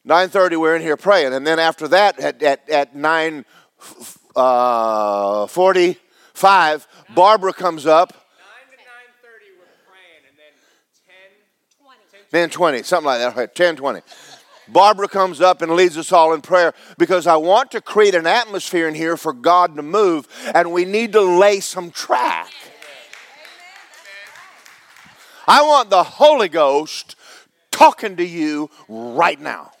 9.30 0.07 0.59
we're 0.59 0.75
in 0.75 0.81
here 0.81 0.97
praying. 0.97 1.35
And 1.35 1.45
then 1.45 1.59
after 1.59 1.87
that, 1.89 2.19
at, 2.19 2.41
at, 2.41 2.67
at 2.67 2.95
9 2.95 3.45
uh, 4.35 5.45
45, 5.45 6.87
Barbara 7.13 7.53
comes 7.53 7.85
up. 7.85 8.11
9 8.11 8.17
to 8.71 8.75
9.30 8.75 9.59
we're 9.59 9.65
praying. 9.85 10.23
And 10.27 10.35
then 10.35 10.55
10, 11.05 11.85
20. 12.09 12.27
Then 12.31 12.49
20, 12.49 12.81
something 12.81 13.05
like 13.05 13.19
that. 13.19 13.35
Right, 13.35 13.53
10, 13.53 13.75
20. 13.75 14.01
Barbara 14.67 15.07
comes 15.07 15.41
up 15.41 15.61
and 15.61 15.73
leads 15.73 15.97
us 15.97 16.11
all 16.11 16.33
in 16.33 16.41
prayer 16.41 16.73
because 16.97 17.27
I 17.27 17.35
want 17.35 17.71
to 17.71 17.81
create 17.81 18.15
an 18.15 18.27
atmosphere 18.27 18.87
in 18.87 18.95
here 18.95 19.17
for 19.17 19.33
God 19.33 19.75
to 19.75 19.81
move, 19.81 20.27
and 20.53 20.71
we 20.71 20.85
need 20.85 21.13
to 21.13 21.21
lay 21.21 21.59
some 21.59 21.91
track. 21.91 22.51
I 25.47 25.61
want 25.61 25.89
the 25.89 26.03
Holy 26.03 26.49
Ghost 26.49 27.15
talking 27.69 28.15
to 28.17 28.25
you 28.25 28.69
right 28.87 29.39
now. 29.39 29.71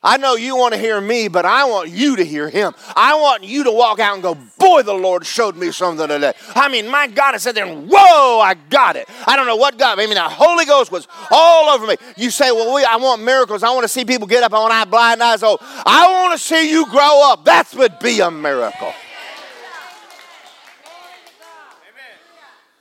I 0.00 0.16
know 0.16 0.36
you 0.36 0.54
want 0.54 0.74
to 0.74 0.80
hear 0.80 1.00
me, 1.00 1.26
but 1.26 1.44
I 1.44 1.64
want 1.64 1.90
you 1.90 2.14
to 2.16 2.24
hear 2.24 2.48
him. 2.48 2.72
I 2.94 3.14
want 3.14 3.42
you 3.42 3.64
to 3.64 3.72
walk 3.72 3.98
out 3.98 4.14
and 4.14 4.22
go, 4.22 4.36
Boy, 4.56 4.82
the 4.82 4.94
Lord 4.94 5.26
showed 5.26 5.56
me 5.56 5.72
something 5.72 6.06
today. 6.06 6.34
I 6.54 6.68
mean, 6.68 6.88
my 6.88 7.08
God, 7.08 7.34
I 7.34 7.38
said 7.38 7.56
there, 7.56 7.66
and 7.66 7.90
Whoa, 7.90 8.40
I 8.40 8.54
got 8.70 8.94
it. 8.94 9.08
I 9.26 9.34
don't 9.34 9.46
know 9.46 9.56
what 9.56 9.76
God, 9.76 9.98
I 9.98 10.06
mean, 10.06 10.14
the 10.14 10.22
Holy 10.22 10.66
Ghost 10.66 10.92
was 10.92 11.08
all 11.32 11.70
over 11.70 11.84
me. 11.84 11.96
You 12.16 12.30
say, 12.30 12.52
Well, 12.52 12.72
we, 12.74 12.84
I 12.84 12.96
want 12.96 13.22
miracles. 13.22 13.64
I 13.64 13.70
want 13.70 13.82
to 13.82 13.88
see 13.88 14.04
people 14.04 14.28
get 14.28 14.44
up. 14.44 14.54
I 14.54 14.60
want 14.60 14.70
to 14.70 14.76
have 14.76 14.90
blind 14.90 15.20
eyes. 15.20 15.42
Oh, 15.42 15.58
I 15.60 16.06
want 16.12 16.38
to 16.38 16.46
see 16.46 16.70
you 16.70 16.86
grow 16.86 17.32
up. 17.32 17.44
That 17.46 17.74
would 17.74 17.98
be 17.98 18.20
a 18.20 18.30
miracle. 18.30 18.92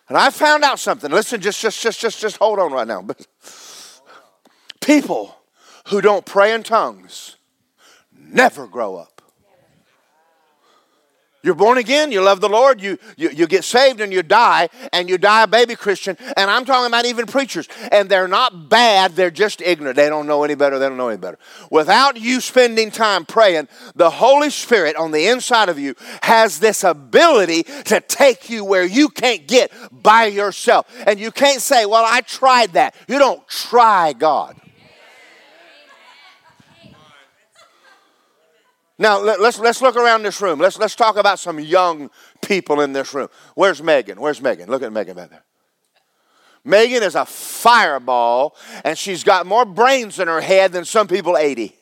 And 0.10 0.18
I 0.18 0.30
found 0.30 0.64
out 0.64 0.80
something. 0.80 1.12
Listen, 1.12 1.42
just, 1.42 1.60
just, 1.60 1.82
just, 1.82 2.00
just, 2.00 2.22
just 2.22 2.38
hold 2.38 2.60
on 2.60 2.72
right 2.72 2.88
now. 2.88 3.06
People 4.80 5.37
who 5.88 6.02
don't 6.02 6.26
pray 6.26 6.54
in 6.54 6.64
tongues 6.64 7.38
never 8.12 8.68
grow 8.68 8.96
up. 8.96 9.22
You're 11.44 11.56
born 11.56 11.78
again, 11.78 12.12
you 12.12 12.22
love 12.22 12.42
the 12.42 12.50
Lord, 12.50 12.82
you, 12.82 12.98
you, 13.16 13.30
you 13.30 13.48
get 13.48 13.64
saved 13.64 14.02
and 14.02 14.12
you 14.12 14.22
die, 14.22 14.68
and 14.92 15.08
you 15.08 15.18
die 15.18 15.44
a 15.44 15.48
baby 15.48 15.76
Christian. 15.76 16.18
And 16.36 16.52
I'm 16.52 16.66
talking 16.66 16.88
about 16.88 17.06
even 17.06 17.26
preachers. 17.26 17.70
And 17.90 18.10
they're 18.10 18.28
not 18.28 18.68
bad, 18.68 19.16
they're 19.16 19.32
just 19.32 19.62
ignorant. 19.62 19.96
They 19.96 20.10
don't 20.10 20.28
know 20.28 20.44
any 20.44 20.56
better, 20.56 20.78
they 20.78 20.90
don't 20.90 20.98
know 20.98 21.08
any 21.08 21.20
better. 21.20 21.38
Without 21.72 22.20
you 22.20 22.42
spending 22.42 22.92
time 22.92 23.24
praying, 23.24 23.70
the 23.96 24.10
Holy 24.10 24.50
Spirit 24.50 24.98
on 24.98 25.12
the 25.12 25.28
inside 25.28 25.70
of 25.70 25.80
you 25.80 25.96
has 26.24 26.60
this 26.60 26.84
ability 26.84 27.64
to 27.86 28.02
take 28.02 28.50
you 28.50 28.66
where 28.66 28.86
you 28.86 29.08
can't 29.08 29.48
get 29.48 29.72
by 29.92 30.26
yourself. 30.26 30.92
And 31.06 31.18
you 31.18 31.32
can't 31.32 31.62
say, 31.62 31.86
Well, 31.86 32.04
I 32.06 32.22
tried 32.22 32.74
that. 32.74 32.94
You 33.08 33.20
don't 33.20 33.48
try 33.48 34.12
God. 34.12 34.60
Now 39.00 39.20
let's 39.20 39.60
let's 39.60 39.82
look 39.82 39.96
around 39.96 40.24
this 40.24 40.42
room. 40.42 40.60
Let's 40.60 40.80
let's 40.80 40.96
talk 40.96 41.18
about 41.18 41.38
some 41.40 41.60
young 41.60 42.10
people 42.42 42.82
in 42.82 42.94
this 42.94 43.14
room. 43.14 43.30
Where's 43.54 43.82
Megan? 43.82 44.20
Where's 44.20 44.42
Megan? 44.42 44.70
Look 44.70 44.82
at 44.82 44.92
Megan 44.92 45.16
back 45.16 45.30
there. 45.30 45.44
Megan 46.64 47.04
is 47.04 47.16
a 47.16 47.26
fireball, 47.26 48.56
and 48.84 48.98
she's 48.98 49.24
got 49.24 49.46
more 49.46 49.66
brains 49.66 50.20
in 50.20 50.28
her 50.28 50.42
head 50.42 50.74
than 50.74 50.84
some 50.84 51.08
people 51.08 51.38
80. 51.38 51.74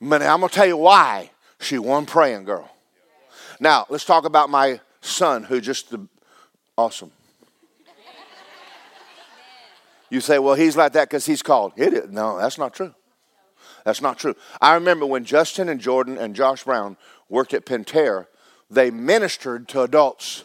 But 0.00 0.22
I'm 0.22 0.40
to 0.40 0.48
tell 0.48 0.66
you 0.66 0.76
why 0.76 1.30
she 1.60 1.78
one 1.78 2.06
praying 2.06 2.44
girl. 2.44 2.70
Now, 3.60 3.86
let's 3.88 4.04
talk 4.04 4.24
about 4.24 4.50
my 4.50 4.80
son, 5.00 5.44
who 5.44 5.60
just 5.60 5.90
the 5.90 6.06
awesome. 6.76 7.12
You 10.12 10.20
say, 10.20 10.38
well, 10.38 10.56
he's 10.56 10.76
like 10.76 10.92
that 10.92 11.08
because 11.08 11.24
he's 11.24 11.42
called. 11.42 11.72
It 11.74 11.94
is. 11.94 12.10
No, 12.10 12.36
that's 12.36 12.58
not 12.58 12.74
true. 12.74 12.94
That's 13.86 14.02
not 14.02 14.18
true. 14.18 14.34
I 14.60 14.74
remember 14.74 15.06
when 15.06 15.24
Justin 15.24 15.70
and 15.70 15.80
Jordan 15.80 16.18
and 16.18 16.36
Josh 16.36 16.64
Brown 16.64 16.98
worked 17.30 17.54
at 17.54 17.64
Pentair, 17.64 18.26
they 18.68 18.90
ministered 18.90 19.68
to 19.68 19.80
adults. 19.80 20.44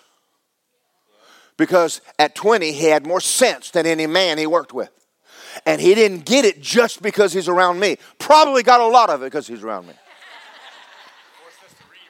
Because 1.57 1.99
at 2.17 2.33
20, 2.33 2.71
he 2.71 2.85
had 2.85 3.05
more 3.05 3.19
sense 3.19 3.69
than 3.69 3.85
any 3.85 4.07
man 4.07 4.37
he 4.37 4.47
worked 4.47 4.71
with. 4.71 4.89
And 5.65 5.81
he 5.81 5.93
didn't 5.95 6.23
get 6.23 6.45
it 6.45 6.61
just 6.61 7.01
because 7.01 7.33
he's 7.33 7.49
around 7.49 7.77
me. 7.77 7.97
Probably 8.19 8.63
got 8.63 8.79
a 8.79 8.87
lot 8.87 9.09
of 9.09 9.21
it 9.21 9.25
because 9.25 9.47
he's 9.47 9.63
around 9.63 9.85
me. 9.85 9.95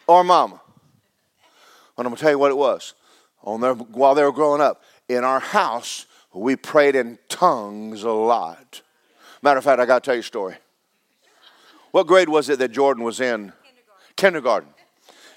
or 0.06 0.24
mama. 0.24 0.62
And 1.98 2.06
I'm 2.06 2.12
going 2.12 2.18
to 2.18 2.22
tell 2.22 2.30
you 2.30 2.38
what 2.38 2.52
it 2.52 2.58
was. 2.58 2.94
On 3.42 3.62
their, 3.62 3.74
while 3.74 4.14
they 4.14 4.24
were 4.24 4.32
growing 4.32 4.62
up, 4.62 4.84
in 5.10 5.24
our 5.24 5.40
house, 5.40 6.06
we 6.38 6.56
prayed 6.56 6.96
in 6.96 7.20
tongues 7.30 8.04
a 8.04 8.12
lot. 8.12 8.82
Matter 9.42 9.58
of 9.58 9.64
fact, 9.64 9.80
I 9.80 9.86
got 9.86 10.04
to 10.04 10.08
tell 10.08 10.16
you 10.16 10.22
a 10.22 10.24
story. 10.24 10.56
What 11.92 12.08
grade 12.08 12.30
was 12.30 12.50
it 12.50 12.60
that 12.60 12.72
Jordan 12.72 13.04
was 13.04 13.20
in? 13.20 13.54
Kindergarten. 14.16 14.16
Kindergarten, 14.16 14.74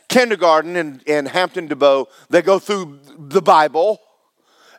Kindergarten 0.09 0.76
in, 0.76 1.01
in 1.07 1.26
Hampden 1.26 1.68
DuBose, 1.68 2.07
they 2.28 2.42
go 2.42 2.59
through 2.59 3.01
the 3.18 3.42
Bible 3.42 4.01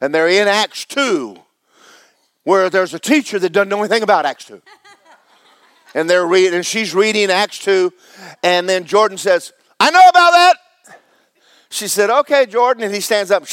and 0.02 0.14
they're 0.14 0.28
in 0.28 0.48
Acts 0.48 0.86
2, 0.86 1.38
where 2.44 2.70
there's 2.70 2.94
a 2.94 3.00
teacher 3.00 3.38
that 3.40 3.52
doesn't 3.52 3.70
know 3.70 3.80
anything 3.80 4.04
about 4.04 4.26
Acts 4.26 4.46
2. 4.46 4.62
And 5.94 6.10
they're 6.10 6.26
reading, 6.26 6.56
and 6.56 6.66
she's 6.66 6.96
reading 6.96 7.30
Acts 7.30 7.60
2, 7.60 7.94
and 8.44 8.68
then 8.68 8.86
Jordan 8.86 9.18
says, 9.18 9.52
I 9.80 9.92
know 9.92 10.08
about 10.10 10.32
that. 10.32 10.56
She 11.72 11.88
said, 11.88 12.10
Okay, 12.10 12.46
Jordan. 12.46 12.84
And 12.84 12.94
he 12.94 13.00
stands 13.00 13.32
up 13.32 13.44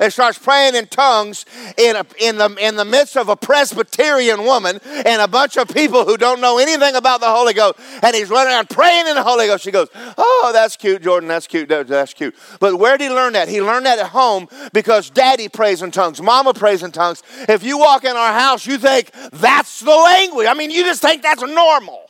and 0.00 0.12
starts 0.12 0.38
praying 0.38 0.76
in 0.76 0.86
tongues 0.86 1.44
in, 1.76 1.96
a, 1.96 2.06
in, 2.20 2.38
the, 2.38 2.54
in 2.60 2.76
the 2.76 2.84
midst 2.84 3.16
of 3.16 3.28
a 3.28 3.34
Presbyterian 3.34 4.44
woman 4.44 4.78
and 4.84 5.20
a 5.20 5.26
bunch 5.26 5.56
of 5.56 5.66
people 5.68 6.04
who 6.04 6.16
don't 6.16 6.40
know 6.40 6.58
anything 6.58 6.94
about 6.94 7.20
the 7.20 7.26
Holy 7.26 7.52
Ghost. 7.52 7.80
And 8.00 8.14
he's 8.14 8.30
running 8.30 8.52
around 8.52 8.70
praying 8.70 9.08
in 9.08 9.16
the 9.16 9.24
Holy 9.24 9.46
Ghost. 9.46 9.64
She 9.64 9.72
goes, 9.72 9.88
Oh, 10.16 10.50
that's 10.52 10.76
cute, 10.76 11.02
Jordan. 11.02 11.28
That's 11.28 11.48
cute. 11.48 11.68
That's 11.68 12.14
cute. 12.14 12.36
But 12.60 12.76
where 12.76 12.96
did 12.96 13.10
he 13.10 13.14
learn 13.14 13.32
that? 13.32 13.48
He 13.48 13.60
learned 13.60 13.86
that 13.86 13.98
at 13.98 14.10
home 14.10 14.46
because 14.72 15.10
daddy 15.10 15.48
prays 15.48 15.82
in 15.82 15.90
tongues, 15.90 16.22
mama 16.22 16.54
prays 16.54 16.84
in 16.84 16.92
tongues. 16.92 17.24
If 17.48 17.64
you 17.64 17.76
walk 17.76 18.04
in 18.04 18.16
our 18.16 18.32
house, 18.32 18.66
you 18.66 18.78
think 18.78 19.10
that's 19.32 19.80
the 19.80 19.90
language. 19.90 20.46
I 20.46 20.54
mean, 20.54 20.70
you 20.70 20.84
just 20.84 21.02
think 21.02 21.22
that's 21.22 21.42
normal. 21.42 22.01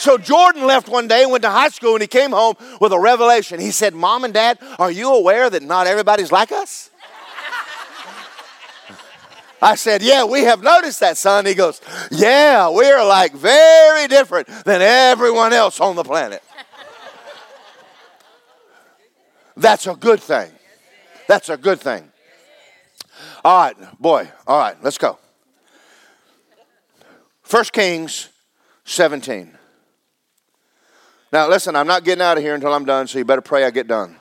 So 0.00 0.16
Jordan 0.16 0.66
left 0.66 0.88
one 0.88 1.08
day 1.08 1.24
and 1.24 1.30
went 1.30 1.42
to 1.42 1.50
high 1.50 1.68
school 1.68 1.92
and 1.92 2.00
he 2.00 2.08
came 2.08 2.30
home 2.30 2.54
with 2.80 2.90
a 2.90 2.98
revelation. 2.98 3.60
He 3.60 3.70
said, 3.70 3.94
Mom 3.94 4.24
and 4.24 4.32
Dad, 4.32 4.58
are 4.78 4.90
you 4.90 5.12
aware 5.12 5.50
that 5.50 5.62
not 5.62 5.86
everybody's 5.86 6.32
like 6.32 6.50
us? 6.52 6.88
I 9.60 9.74
said, 9.74 10.00
Yeah, 10.00 10.24
we 10.24 10.44
have 10.44 10.62
noticed 10.62 11.00
that, 11.00 11.18
son. 11.18 11.44
He 11.44 11.52
goes, 11.52 11.82
Yeah, 12.10 12.70
we're 12.70 13.04
like 13.04 13.34
very 13.34 14.08
different 14.08 14.48
than 14.64 14.80
everyone 14.80 15.52
else 15.52 15.80
on 15.80 15.96
the 15.96 16.04
planet. 16.04 16.42
That's 19.54 19.86
a 19.86 19.94
good 19.94 20.20
thing. 20.20 20.50
That's 21.28 21.50
a 21.50 21.58
good 21.58 21.78
thing. 21.78 22.10
All 23.44 23.64
right, 23.64 24.00
boy. 24.00 24.30
All 24.46 24.58
right, 24.58 24.82
let's 24.82 24.96
go. 24.96 25.18
First 27.42 27.74
Kings 27.74 28.30
17. 28.86 29.58
Now, 31.32 31.48
listen, 31.48 31.76
I'm 31.76 31.86
not 31.86 32.04
getting 32.04 32.22
out 32.22 32.36
of 32.36 32.42
here 32.42 32.54
until 32.54 32.72
I'm 32.72 32.84
done, 32.84 33.06
so 33.06 33.18
you 33.18 33.24
better 33.24 33.40
pray 33.40 33.64
I 33.64 33.70
get 33.70 33.86
done. 33.86 34.16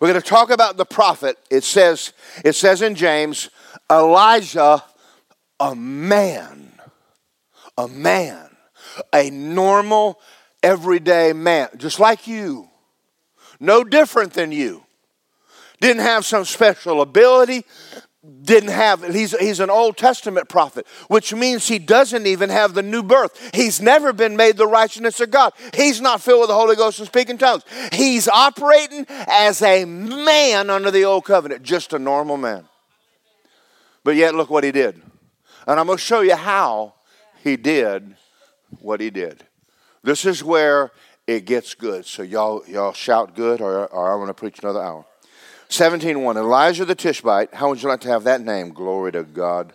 We're 0.00 0.12
going 0.12 0.22
to 0.22 0.28
talk 0.28 0.50
about 0.50 0.76
the 0.76 0.84
prophet. 0.84 1.36
It 1.50 1.64
says, 1.64 2.12
it 2.44 2.54
says 2.54 2.82
in 2.82 2.94
James, 2.94 3.50
Elijah, 3.90 4.84
a 5.58 5.74
man, 5.74 6.70
a 7.76 7.88
man, 7.88 8.48
a 9.12 9.30
normal, 9.30 10.20
everyday 10.62 11.32
man, 11.32 11.68
just 11.76 11.98
like 11.98 12.28
you, 12.28 12.68
no 13.58 13.82
different 13.82 14.34
than 14.34 14.52
you. 14.52 14.84
Didn't 15.80 16.02
have 16.02 16.24
some 16.24 16.44
special 16.44 17.00
ability, 17.00 17.64
didn't 18.42 18.70
have 18.70 19.14
he's 19.14 19.36
he's 19.38 19.60
an 19.60 19.70
old 19.70 19.96
testament 19.96 20.48
prophet 20.48 20.84
which 21.06 21.32
means 21.32 21.68
he 21.68 21.78
doesn't 21.78 22.26
even 22.26 22.50
have 22.50 22.74
the 22.74 22.82
new 22.82 23.02
birth. 23.02 23.50
He's 23.54 23.80
never 23.80 24.12
been 24.12 24.36
made 24.36 24.56
the 24.56 24.66
righteousness 24.66 25.20
of 25.20 25.30
god. 25.30 25.52
He's 25.74 26.00
not 26.00 26.20
filled 26.20 26.40
with 26.40 26.48
the 26.48 26.54
holy 26.54 26.74
ghost 26.74 26.98
and 26.98 27.06
speaking 27.06 27.38
tongues. 27.38 27.62
He's 27.92 28.26
operating 28.26 29.06
as 29.08 29.62
a 29.62 29.84
man 29.84 30.68
under 30.68 30.90
the 30.90 31.04
old 31.04 31.24
covenant 31.26 31.62
just 31.62 31.92
a 31.92 31.98
normal 31.98 32.36
man. 32.36 32.64
But 34.02 34.16
yet 34.16 34.34
look 34.34 34.50
what 34.50 34.64
he 34.64 34.72
did. 34.72 35.00
And 35.68 35.78
i'm 35.78 35.86
going 35.86 35.98
to 35.98 36.04
show 36.04 36.20
you 36.20 36.34
how 36.34 36.94
he 37.44 37.56
did 37.56 38.16
what 38.80 39.00
he 39.00 39.10
did. 39.10 39.44
This 40.02 40.24
is 40.24 40.42
where 40.42 40.90
it 41.28 41.44
gets 41.44 41.74
good. 41.74 42.04
So 42.04 42.24
y'all 42.24 42.64
y'all 42.66 42.92
shout 42.92 43.36
good 43.36 43.60
or, 43.60 43.86
or 43.86 44.12
i'm 44.12 44.18
going 44.18 44.26
to 44.26 44.34
preach 44.34 44.58
another 44.58 44.82
hour 44.82 45.04
17.1, 45.70 46.36
Elijah 46.36 46.84
the 46.84 46.94
Tishbite. 46.94 47.54
How 47.54 47.68
would 47.68 47.82
you 47.82 47.88
like 47.88 48.00
to 48.00 48.08
have 48.08 48.24
that 48.24 48.40
name? 48.40 48.70
Glory 48.70 49.12
to 49.12 49.22
God. 49.22 49.74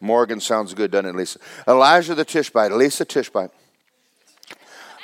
Morgan 0.00 0.40
sounds 0.40 0.72
good, 0.72 0.90
doesn't 0.90 1.10
it, 1.10 1.16
Lisa? 1.16 1.38
Elijah 1.66 2.14
the 2.14 2.24
Tishbite, 2.24 2.72
Lisa 2.72 3.04
Tishbite, 3.04 3.50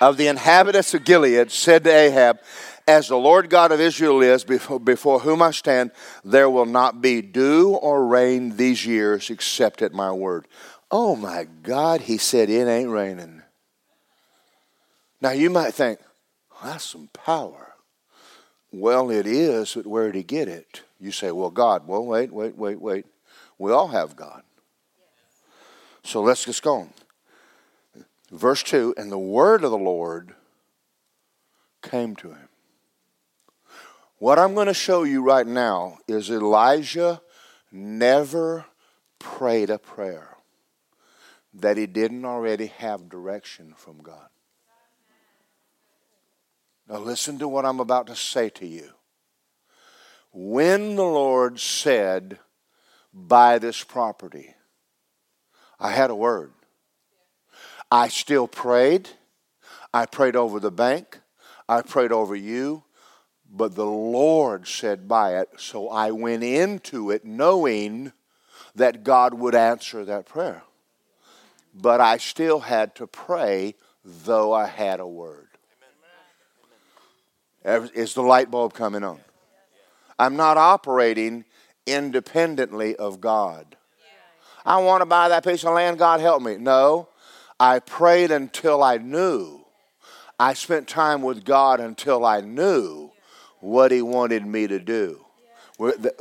of 0.00 0.16
the 0.16 0.28
inhabitants 0.28 0.94
of 0.94 1.04
Gilead, 1.04 1.50
said 1.50 1.84
to 1.84 1.90
Ahab, 1.90 2.38
As 2.86 3.09
the 3.09 3.16
Lord 3.16 3.50
God 3.50 3.72
of 3.72 3.80
Israel 3.80 4.22
is, 4.22 4.44
before, 4.44 5.20
whom 5.20 5.42
I 5.42 5.50
stand, 5.50 5.90
there 6.24 6.48
will 6.48 6.66
not 6.66 7.02
be 7.02 7.20
dew 7.20 7.70
or 7.70 8.07
rain 8.07 8.57
these 8.57 8.86
years 8.86 9.28
except 9.28 9.82
at 9.82 9.92
my 9.92 10.12
word. 10.12 10.46
Oh 10.90 11.16
my 11.16 11.46
God, 11.62 12.02
he 12.02 12.16
said, 12.16 12.48
It 12.48 12.68
ain't 12.68 12.90
raining. 12.90 13.42
Now 15.20 15.30
you 15.30 15.50
might 15.50 15.74
think, 15.74 15.98
well, 16.50 16.72
that's 16.72 16.84
some 16.84 17.09
power. 17.12 17.66
Well, 18.73 19.11
it 19.11 19.27
is, 19.27 19.75
but 19.75 19.87
where 19.87 20.07
did 20.07 20.17
he 20.17 20.23
get 20.23 20.49
it? 20.49 20.83
You 21.01 21.12
say, 21.12 21.31
well, 21.31 21.51
God. 21.51 21.87
Well, 21.87 22.05
wait, 22.05 22.33
wait, 22.33 22.57
wait, 22.57 22.81
wait. 22.81 23.07
We 23.59 23.73
all 23.73 23.89
have 23.89 24.17
God. 24.17 24.43
So 26.03 26.23
let's 26.23 26.45
just 26.45 26.62
go 26.62 26.81
on. 26.81 26.91
Verse 28.31 28.62
2 28.62 28.95
And 28.97 29.11
the 29.11 29.19
word 29.19 29.64
of 29.64 29.71
the 29.71 29.79
Lord 29.79 30.35
came 31.83 32.17
to 32.17 32.31
him. 32.31 32.49
What 34.19 34.39
I'm 34.39 34.55
going 34.55 34.67
to 34.67 34.75
show 34.75 35.03
you 35.03 35.23
right 35.23 35.47
now 35.47 35.99
is 36.09 36.31
Elijah 36.31 37.21
never 37.71 38.64
prayed 39.19 39.69
a 39.69 39.79
prayer 39.79 40.37
that 41.53 41.77
he 41.77 41.87
didn't 41.87 42.25
already 42.25 42.67
have 42.67 43.09
direction 43.09 43.75
from 43.77 43.99
God. 43.99 44.29
Now, 46.89 46.99
listen 46.99 47.39
to 47.39 47.49
what 47.49 47.64
I'm 47.64 47.80
about 47.80 48.07
to 48.09 48.16
say 48.16 48.49
to 48.51 48.66
you. 48.66 48.91
When 50.32 50.97
the 50.97 51.03
Lord 51.03 51.59
said, 51.59 52.39
Buy 53.12 53.59
this 53.59 53.82
property, 53.82 54.55
I 55.80 55.91
had 55.91 56.11
a 56.11 56.14
word. 56.14 56.53
I 57.91 58.09
still 58.09 58.47
prayed. 58.47 59.09
I 59.95 60.07
prayed 60.07 60.37
over 60.37 60.61
the 60.61 60.70
bank. 60.70 61.20
I 61.68 61.82
prayed 61.82 62.12
over 62.12 62.37
you. 62.37 62.84
But 63.51 63.74
the 63.74 63.87
Lord 63.87 64.68
said, 64.68 65.09
Buy 65.09 65.39
it. 65.39 65.49
So 65.57 65.89
I 65.89 66.11
went 66.11 66.45
into 66.45 67.11
it 67.11 67.24
knowing 67.24 68.12
that 68.74 69.03
God 69.03 69.34
would 69.34 69.55
answer 69.55 70.05
that 70.05 70.26
prayer. 70.26 70.62
But 71.74 72.01
I 72.01 72.18
still 72.18 72.61
had 72.61 72.95
to 72.97 73.07
pray, 73.07 73.74
though 74.05 74.53
I 74.53 74.66
had 74.66 75.01
a 75.01 75.07
word. 75.07 75.45
Is 77.67 78.14
the 78.14 78.23
light 78.23 78.51
bulb 78.51 78.75
coming 78.75 79.03
on? 79.03 79.21
I'm 80.19 80.37
not 80.37 80.57
operating 80.57 81.45
independently 81.85 82.97
of 82.97 83.21
God. 83.21 83.77
I 84.64 84.79
want 84.79 85.03
to 85.03 85.07
buy 85.07 85.29
that 85.29 85.45
piece 85.45 85.64
of 85.64 85.75
land, 85.75 85.99
God 85.99 86.21
help 86.21 86.43
me. 86.43 86.57
No, 86.57 87.09
I 87.59 87.81
prayed 87.81 88.31
until 88.31 88.83
I 88.83 88.99
knew. 88.99 89.64
I 90.39 90.55
spent 90.55 90.87
time 90.87 91.23
with 91.23 91.45
God 91.45 91.81
until 91.81 92.25
I 92.25 92.41
knew 92.41 93.11
what 93.61 93.91
He 93.91 94.03
wanted 94.03 94.47
me 94.47 94.67
to 94.67 94.79
do. 94.79 95.25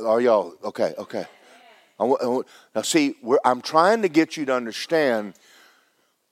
Are 0.04 0.20
y'all 0.20 0.54
okay? 0.64 0.94
Okay. 0.98 1.26
Now, 1.98 2.82
see, 2.82 3.14
I'm 3.44 3.62
trying 3.62 4.02
to 4.02 4.08
get 4.08 4.36
you 4.36 4.44
to 4.46 4.54
understand 4.54 5.34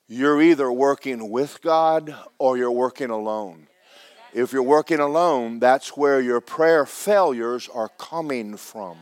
you're 0.09 0.43
either 0.43 0.71
working 0.71 1.31
with 1.31 1.62
God 1.62 2.15
or 2.39 2.59
you're 2.59 2.71
working 2.71 3.11
alone. 3.11 3.69
If 4.35 4.53
you're 4.53 4.62
working 4.62 4.99
alone, 4.99 5.61
that's 5.61 5.97
where 5.97 6.20
your 6.20 6.41
prayer 6.41 6.85
failures 6.85 7.68
are 7.72 7.89
coming 7.99 8.57
from. 8.57 8.99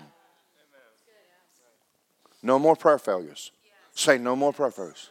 No 2.42 2.58
more 2.58 2.76
prayer 2.76 2.98
failures. 2.98 3.50
Say 3.94 4.18
no 4.18 4.36
more 4.36 4.52
prayer 4.52 4.70
failures. 4.70 5.10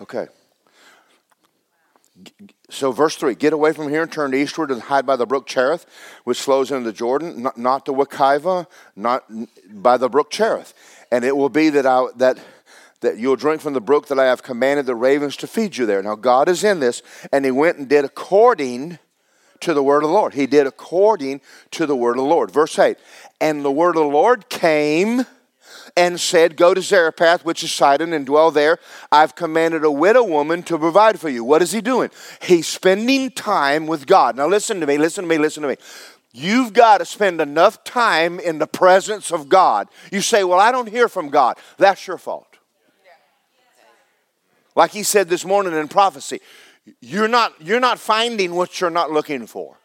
Okay. 0.00 0.26
So, 2.68 2.92
verse 2.92 3.16
3 3.16 3.34
Get 3.34 3.54
away 3.54 3.72
from 3.72 3.88
here 3.88 4.02
and 4.02 4.12
turn 4.12 4.34
eastward 4.34 4.70
and 4.70 4.82
hide 4.82 5.06
by 5.06 5.16
the 5.16 5.26
brook 5.26 5.46
Cherith, 5.46 5.86
which 6.24 6.40
flows 6.40 6.70
into 6.70 6.84
the 6.84 6.92
Jordan, 6.92 7.42
not, 7.42 7.56
not 7.56 7.84
the 7.86 7.94
Wekiva, 7.94 8.66
not 8.94 9.24
by 9.70 9.96
the 9.96 10.10
brook 10.10 10.30
Cherith. 10.30 10.74
And 11.10 11.24
it 11.24 11.36
will 11.36 11.48
be 11.48 11.70
that, 11.70 11.86
I, 11.86 12.06
that, 12.16 12.38
that 13.02 13.18
you'll 13.18 13.36
drink 13.36 13.60
from 13.60 13.74
the 13.74 13.80
brook 13.80 14.08
that 14.08 14.18
I 14.18 14.24
have 14.24 14.42
commanded 14.42 14.86
the 14.86 14.94
ravens 14.94 15.36
to 15.38 15.46
feed 15.46 15.76
you 15.76 15.86
there. 15.86 16.02
Now, 16.02 16.14
God 16.14 16.48
is 16.48 16.64
in 16.64 16.80
this, 16.80 17.02
and 17.32 17.44
He 17.44 17.50
went 17.50 17.78
and 17.78 17.88
did 17.88 18.04
according 18.04 18.98
to 19.60 19.74
the 19.74 19.82
word 19.82 20.02
of 20.02 20.08
the 20.08 20.14
Lord. 20.14 20.34
He 20.34 20.46
did 20.46 20.66
according 20.66 21.40
to 21.72 21.86
the 21.86 21.96
word 21.96 22.12
of 22.12 22.24
the 22.24 22.28
Lord. 22.28 22.50
Verse 22.50 22.78
8 22.78 22.96
And 23.40 23.64
the 23.64 23.70
word 23.70 23.96
of 23.96 24.02
the 24.02 24.08
Lord 24.08 24.48
came 24.48 25.24
and 25.96 26.20
said, 26.20 26.56
Go 26.56 26.74
to 26.74 26.82
Zarephath, 26.82 27.44
which 27.44 27.62
is 27.62 27.72
Sidon, 27.72 28.12
and 28.12 28.26
dwell 28.26 28.50
there. 28.50 28.78
I've 29.10 29.34
commanded 29.34 29.84
a 29.84 29.90
widow 29.90 30.24
woman 30.24 30.62
to 30.64 30.78
provide 30.78 31.20
for 31.20 31.28
you. 31.28 31.44
What 31.44 31.62
is 31.62 31.72
he 31.72 31.80
doing? 31.80 32.10
He's 32.40 32.66
spending 32.66 33.30
time 33.30 33.86
with 33.86 34.06
God. 34.06 34.36
Now, 34.36 34.46
listen 34.46 34.80
to 34.80 34.86
me, 34.86 34.98
listen 34.98 35.24
to 35.24 35.28
me, 35.28 35.38
listen 35.38 35.62
to 35.62 35.68
me. 35.68 35.76
You've 36.32 36.72
got 36.72 36.98
to 36.98 37.04
spend 37.04 37.40
enough 37.40 37.84
time 37.84 38.40
in 38.40 38.58
the 38.58 38.66
presence 38.66 39.30
of 39.30 39.48
God. 39.48 39.88
You 40.10 40.22
say, 40.22 40.44
Well, 40.44 40.58
I 40.58 40.72
don't 40.72 40.88
hear 40.88 41.08
from 41.08 41.28
God. 41.28 41.58
That's 41.76 42.06
your 42.06 42.18
fault. 42.18 42.51
Like 44.74 44.90
he 44.90 45.02
said 45.02 45.28
this 45.28 45.44
morning 45.44 45.74
in 45.74 45.88
prophecy, 45.88 46.40
you're 47.00 47.28
not, 47.28 47.52
you're 47.60 47.80
not 47.80 47.98
finding 47.98 48.54
what 48.54 48.80
you're 48.80 48.90
not 48.90 49.10
looking 49.10 49.46
for. 49.46 49.76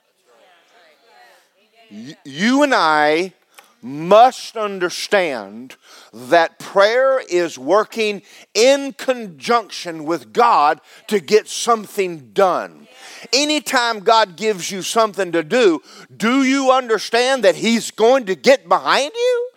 You 2.25 2.63
and 2.63 2.73
I 2.73 3.33
must 3.81 4.57
understand 4.57 5.75
that 6.11 6.59
prayer 6.59 7.21
is 7.29 7.57
working 7.57 8.21
in 8.53 8.93
conjunction 8.93 10.03
with 10.05 10.33
God 10.33 10.81
to 11.07 11.19
get 11.19 11.47
something 11.47 12.31
done. 12.33 12.87
Anytime 13.31 13.99
God 13.99 14.35
gives 14.35 14.71
you 14.71 14.81
something 14.81 15.31
to 15.31 15.43
do, 15.43 15.81
do 16.15 16.43
you 16.43 16.71
understand 16.71 17.43
that 17.43 17.55
He's 17.55 17.91
going 17.91 18.25
to 18.25 18.35
get 18.35 18.67
behind 18.67 19.11
you? 19.15 19.49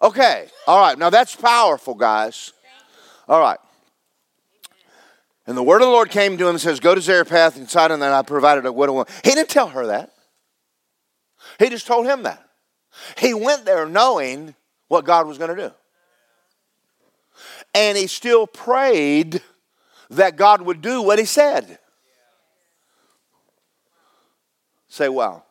Okay, 0.00 0.46
all 0.66 0.80
right, 0.80 0.96
now 0.96 1.10
that's 1.10 1.34
powerful, 1.34 1.94
guys. 1.94 2.52
All 3.28 3.40
right. 3.40 3.58
And 5.46 5.56
the 5.56 5.62
word 5.62 5.82
of 5.82 5.86
the 5.86 5.92
Lord 5.92 6.10
came 6.10 6.36
to 6.38 6.44
him 6.44 6.50
and 6.50 6.60
says, 6.60 6.80
Go 6.80 6.94
to 6.94 7.00
Zarephath 7.00 7.56
and 7.56 7.68
Sidon, 7.68 8.02
and 8.02 8.14
I 8.14 8.22
provided 8.22 8.66
a 8.66 8.72
widow 8.72 8.92
woman. 8.92 9.12
He 9.24 9.30
didn't 9.30 9.48
tell 9.48 9.68
her 9.68 9.86
that. 9.86 10.12
He 11.58 11.68
just 11.68 11.86
told 11.86 12.06
him 12.06 12.22
that. 12.24 12.44
He 13.18 13.34
went 13.34 13.64
there 13.64 13.86
knowing 13.86 14.54
what 14.88 15.04
God 15.04 15.26
was 15.26 15.38
going 15.38 15.54
to 15.54 15.68
do. 15.68 15.74
And 17.74 17.96
he 17.96 18.06
still 18.06 18.46
prayed 18.46 19.42
that 20.10 20.36
God 20.36 20.62
would 20.62 20.80
do 20.80 21.02
what 21.02 21.18
he 21.18 21.24
said. 21.24 21.78
Say, 24.88 25.08
wow. 25.08 25.44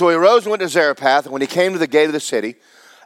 So 0.00 0.08
he 0.08 0.16
rose 0.16 0.46
and 0.46 0.50
went 0.50 0.62
to 0.62 0.68
Zarephath, 0.70 1.26
and 1.26 1.32
when 1.34 1.42
he 1.42 1.46
came 1.46 1.74
to 1.74 1.78
the 1.78 1.86
gate 1.86 2.06
of 2.06 2.14
the 2.14 2.20
city, 2.20 2.54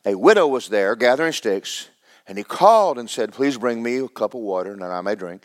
a 0.04 0.16
widow 0.16 0.46
was 0.46 0.68
there 0.68 0.94
gathering 0.94 1.32
sticks, 1.32 1.88
and 2.28 2.38
he 2.38 2.44
called 2.44 3.00
and 3.00 3.10
said, 3.10 3.32
Please 3.32 3.58
bring 3.58 3.82
me 3.82 3.96
a 3.96 4.06
cup 4.06 4.34
of 4.34 4.42
water, 4.42 4.72
and 4.74 4.84
I 4.84 5.00
may 5.00 5.16
drink. 5.16 5.42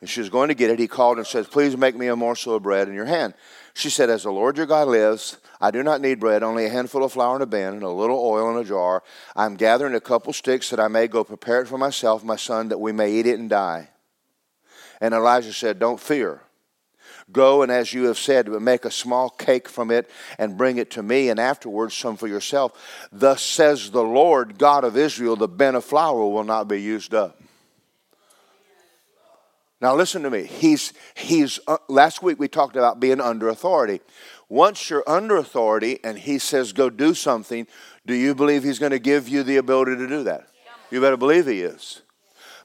And 0.00 0.10
she 0.10 0.18
was 0.18 0.28
going 0.28 0.48
to 0.48 0.56
get 0.56 0.70
it. 0.70 0.80
He 0.80 0.88
called 0.88 1.18
and 1.18 1.24
said, 1.24 1.52
Please 1.52 1.76
make 1.76 1.94
me 1.94 2.08
a 2.08 2.16
morsel 2.16 2.56
of 2.56 2.64
bread 2.64 2.88
in 2.88 2.94
your 2.94 3.04
hand. 3.04 3.34
She 3.74 3.90
said, 3.90 4.10
As 4.10 4.24
the 4.24 4.32
Lord 4.32 4.56
your 4.56 4.66
God 4.66 4.88
lives, 4.88 5.38
I 5.60 5.70
do 5.70 5.84
not 5.84 6.00
need 6.00 6.18
bread, 6.18 6.42
only 6.42 6.66
a 6.66 6.68
handful 6.68 7.04
of 7.04 7.12
flour 7.12 7.36
in 7.36 7.42
a 7.42 7.46
bin 7.46 7.74
and 7.74 7.84
a 7.84 7.88
little 7.90 8.18
oil 8.18 8.50
in 8.50 8.60
a 8.60 8.68
jar. 8.68 9.04
I'm 9.36 9.54
gathering 9.54 9.94
a 9.94 10.00
couple 10.00 10.32
sticks 10.32 10.68
that 10.70 10.80
I 10.80 10.88
may 10.88 11.06
go 11.06 11.22
prepare 11.22 11.62
it 11.62 11.68
for 11.68 11.78
myself, 11.78 12.24
my 12.24 12.34
son, 12.34 12.70
that 12.70 12.80
we 12.80 12.90
may 12.90 13.12
eat 13.12 13.26
it 13.28 13.38
and 13.38 13.48
die. 13.48 13.90
And 15.00 15.14
Elijah 15.14 15.52
said, 15.52 15.78
Don't 15.78 16.00
fear. 16.00 16.42
Go 17.30 17.62
and 17.62 17.70
as 17.70 17.92
you 17.92 18.04
have 18.04 18.18
said, 18.18 18.48
make 18.48 18.84
a 18.84 18.90
small 18.90 19.28
cake 19.28 19.68
from 19.68 19.90
it 19.90 20.10
and 20.38 20.56
bring 20.56 20.78
it 20.78 20.90
to 20.92 21.02
me, 21.02 21.28
and 21.28 21.38
afterwards 21.38 21.94
some 21.94 22.16
for 22.16 22.26
yourself. 22.26 23.08
Thus 23.12 23.42
says 23.42 23.90
the 23.90 24.02
Lord 24.02 24.58
God 24.58 24.84
of 24.84 24.96
Israel, 24.96 25.36
the 25.36 25.48
bin 25.48 25.74
of 25.74 25.84
flour 25.84 26.26
will 26.26 26.44
not 26.44 26.68
be 26.68 26.80
used 26.80 27.14
up. 27.14 27.40
Now 29.80 29.94
listen 29.94 30.22
to 30.22 30.30
me. 30.30 30.44
He's 30.44 30.92
he's 31.14 31.60
uh, 31.68 31.78
last 31.88 32.22
week 32.22 32.40
we 32.40 32.48
talked 32.48 32.76
about 32.76 32.98
being 32.98 33.20
under 33.20 33.48
authority. 33.48 34.00
Once 34.48 34.90
you're 34.90 35.04
under 35.06 35.36
authority 35.36 36.00
and 36.02 36.18
he 36.18 36.38
says 36.38 36.72
go 36.72 36.90
do 36.90 37.14
something, 37.14 37.66
do 38.04 38.14
you 38.14 38.34
believe 38.34 38.64
he's 38.64 38.78
going 38.78 38.92
to 38.92 38.98
give 38.98 39.28
you 39.28 39.42
the 39.42 39.56
ability 39.58 39.96
to 39.96 40.08
do 40.08 40.24
that? 40.24 40.48
You 40.90 41.00
better 41.00 41.16
believe 41.16 41.46
he 41.46 41.60
is. 41.60 42.02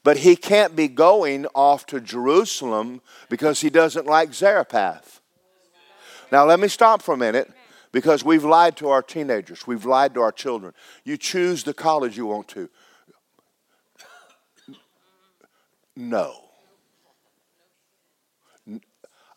But 0.04 0.18
he 0.18 0.36
can't 0.36 0.76
be 0.76 0.88
going 0.88 1.46
off 1.56 1.86
to 1.88 2.02
Jerusalem 2.02 3.02
because 3.30 3.62
he 3.62 3.70
doesn't 3.70 4.06
like 4.06 4.34
Zarephath. 4.34 5.22
Now 6.32 6.46
let 6.46 6.60
me 6.60 6.68
stop 6.68 7.02
for 7.02 7.14
a 7.14 7.18
minute 7.18 7.52
because 7.92 8.26
we've 8.26 8.44
lied 8.44 8.76
to 8.78 8.90
our 8.90 9.02
teenagers. 9.02 9.66
We've 9.66 9.86
lied 9.86 10.14
to 10.16 10.22
our 10.22 10.32
children. 10.32 10.74
You 11.06 11.16
choose 11.16 11.64
the 11.64 11.74
college 11.74 12.18
you 12.18 12.26
want 12.26 12.48
to. 12.50 12.70
No. 15.96 16.44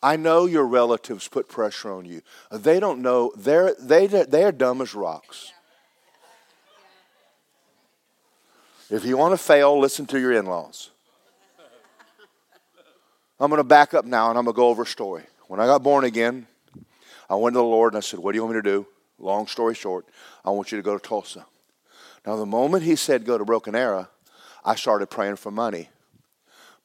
I 0.02 0.16
know 0.16 0.46
your 0.46 0.66
relatives 0.66 1.28
put 1.28 1.48
pressure 1.48 1.92
on 1.92 2.04
you. 2.04 2.22
They 2.50 2.80
don't 2.80 3.02
know. 3.02 3.32
They're, 3.36 3.74
they, 3.78 4.06
they're 4.06 4.52
dumb 4.52 4.80
as 4.80 4.94
rocks. 4.94 5.52
If 8.89 9.05
you 9.05 9.16
want 9.16 9.32
to 9.32 9.39
fail, 9.39 9.78
listen 9.78 10.07
to 10.07 10.20
your 10.20 10.32
in 10.32 10.47
laws. 10.47 10.91
I'm 13.41 13.51
going 13.51 13.59
to 13.59 13.64
back 13.64 13.95
up 13.95 14.05
now 14.05 14.30
and 14.30 14.39
I'm 14.39 14.45
going 14.45 14.55
to 14.55 14.57
go 14.57 14.68
over 14.68 14.82
a 14.82 14.87
story. 14.87 15.24
When 15.49 15.61
I 15.61 15.66
got 15.66 15.82
born 15.82 16.05
again, 16.05 16.47
I 17.28 17.34
went 17.34 17.55
to 17.55 17.59
the 17.59 17.64
Lord 17.64 17.93
and 17.93 17.99
I 17.99 18.01
said, 18.01 18.20
What 18.20 18.32
do 18.32 18.37
you 18.37 18.45
want 18.45 18.55
me 18.57 18.62
to 18.62 18.70
do? 18.70 18.87
Long 19.18 19.47
story 19.47 19.74
short, 19.74 20.07
I 20.45 20.51
want 20.51 20.70
you 20.70 20.78
to 20.78 20.82
go 20.82 20.97
to 20.97 21.03
Tulsa. 21.03 21.47
Now, 22.26 22.37
the 22.37 22.47
moment 22.47 22.84
he 22.84 22.97
said 22.97 23.24
go 23.24 23.39
to 23.39 23.45
Broken 23.45 23.74
Arrow, 23.74 24.09
I 24.64 24.74
started 24.74 25.09
praying 25.09 25.37
for 25.37 25.51
money. 25.51 25.91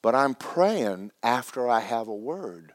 But 0.02 0.16
I'm 0.16 0.36
praying 0.36 1.12
after 1.22 1.68
I 1.68 1.80
have 1.80 2.08
a 2.08 2.16
word. 2.16 2.74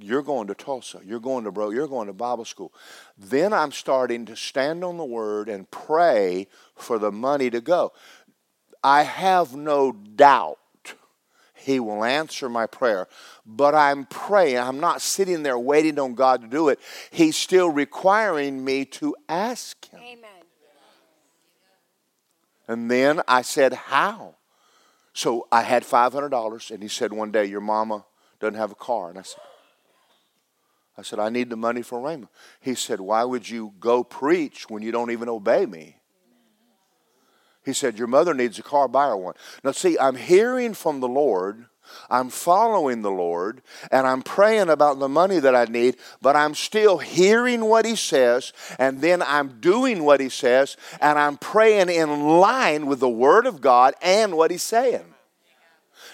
You're 0.00 0.22
going 0.22 0.46
to 0.48 0.54
Tulsa. 0.54 1.00
You're 1.04 1.20
going 1.20 1.44
to 1.44 1.52
bro. 1.52 1.70
You're 1.70 1.88
going 1.88 2.06
to 2.06 2.12
Bible 2.12 2.44
school. 2.44 2.72
Then 3.16 3.52
I'm 3.52 3.72
starting 3.72 4.26
to 4.26 4.36
stand 4.36 4.84
on 4.84 4.96
the 4.96 5.04
word 5.04 5.48
and 5.48 5.70
pray 5.70 6.46
for 6.74 6.98
the 6.98 7.12
money 7.12 7.50
to 7.50 7.60
go. 7.60 7.92
I 8.82 9.02
have 9.02 9.56
no 9.56 9.92
doubt 9.92 10.58
he 11.54 11.80
will 11.80 12.04
answer 12.04 12.48
my 12.48 12.66
prayer. 12.66 13.08
But 13.44 13.74
I'm 13.74 14.06
praying. 14.06 14.58
I'm 14.58 14.80
not 14.80 15.02
sitting 15.02 15.42
there 15.42 15.58
waiting 15.58 15.98
on 15.98 16.14
God 16.14 16.40
to 16.42 16.48
do 16.48 16.68
it. 16.68 16.78
He's 17.10 17.36
still 17.36 17.68
requiring 17.68 18.64
me 18.64 18.84
to 18.86 19.14
ask 19.28 19.90
him. 19.90 20.00
Amen. 20.00 20.30
And 22.68 22.90
then 22.90 23.22
I 23.26 23.42
said, 23.42 23.72
How? 23.72 24.36
So 25.14 25.48
I 25.50 25.62
had 25.62 25.82
$500, 25.82 26.70
and 26.70 26.82
he 26.82 26.88
said 26.88 27.12
one 27.12 27.32
day, 27.32 27.46
Your 27.46 27.60
mama 27.60 28.04
doesn't 28.40 28.58
have 28.58 28.72
a 28.72 28.76
car. 28.76 29.10
And 29.10 29.18
I 29.18 29.22
said, 29.22 29.40
I 30.98 31.02
said, 31.02 31.20
I 31.20 31.28
need 31.28 31.48
the 31.48 31.56
money 31.56 31.82
for 31.82 32.00
Rhema. 32.00 32.28
He 32.60 32.74
said, 32.74 33.00
Why 33.00 33.22
would 33.22 33.48
you 33.48 33.72
go 33.78 34.02
preach 34.02 34.68
when 34.68 34.82
you 34.82 34.90
don't 34.90 35.12
even 35.12 35.28
obey 35.28 35.64
me? 35.64 35.96
He 37.64 37.72
said, 37.72 37.96
Your 37.96 38.08
mother 38.08 38.34
needs 38.34 38.58
a 38.58 38.64
car, 38.64 38.88
buy 38.88 39.06
her 39.06 39.16
one. 39.16 39.34
Now, 39.62 39.70
see, 39.70 39.96
I'm 39.96 40.16
hearing 40.16 40.74
from 40.74 40.98
the 40.98 41.08
Lord. 41.08 41.66
I'm 42.10 42.28
following 42.28 43.00
the 43.00 43.10
Lord 43.10 43.62
and 43.90 44.06
I'm 44.06 44.20
praying 44.20 44.68
about 44.68 44.98
the 44.98 45.08
money 45.08 45.38
that 45.38 45.54
I 45.54 45.64
need, 45.64 45.96
but 46.20 46.36
I'm 46.36 46.54
still 46.54 46.98
hearing 46.98 47.64
what 47.64 47.86
He 47.86 47.96
says 47.96 48.52
and 48.78 49.00
then 49.00 49.22
I'm 49.22 49.58
doing 49.60 50.04
what 50.04 50.20
He 50.20 50.28
says 50.28 50.76
and 51.00 51.18
I'm 51.18 51.38
praying 51.38 51.88
in 51.88 52.40
line 52.40 52.86
with 52.88 53.00
the 53.00 53.08
Word 53.08 53.46
of 53.46 53.62
God 53.62 53.94
and 54.02 54.36
what 54.36 54.50
He's 54.50 54.62
saying. 54.62 55.14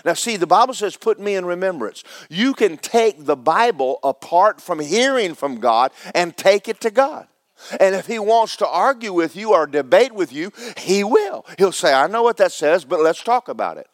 Now, 0.05 0.13
see, 0.13 0.37
the 0.37 0.47
Bible 0.47 0.75
says, 0.75 0.97
put 0.97 1.19
me 1.19 1.35
in 1.35 1.47
remembrance. 1.47 2.05
You 2.29 2.53
can 2.53 2.77
take 2.77 3.25
the 3.25 3.37
Bible 3.37 3.99
apart 4.05 4.61
from 4.61 4.81
hearing 4.81 5.35
from 5.35 5.61
God 5.61 5.93
and 6.15 6.37
take 6.37 6.69
it 6.69 6.81
to 6.83 6.91
God. 6.91 7.27
And 7.81 7.95
if 7.95 8.07
he 8.07 8.19
wants 8.19 8.57
to 8.57 8.69
argue 8.69 9.13
with 9.13 9.35
you 9.35 9.53
or 9.55 9.67
debate 9.67 10.13
with 10.13 10.33
you, 10.33 10.53
he 10.77 11.05
will. 11.05 11.47
He'll 11.57 11.73
say, 11.73 11.95
I 11.95 12.07
know 12.07 12.23
what 12.23 12.37
that 12.37 12.53
says, 12.53 12.85
but 12.85 13.01
let's 13.01 13.23
talk 13.23 13.49
about 13.49 13.79
it. 13.79 13.87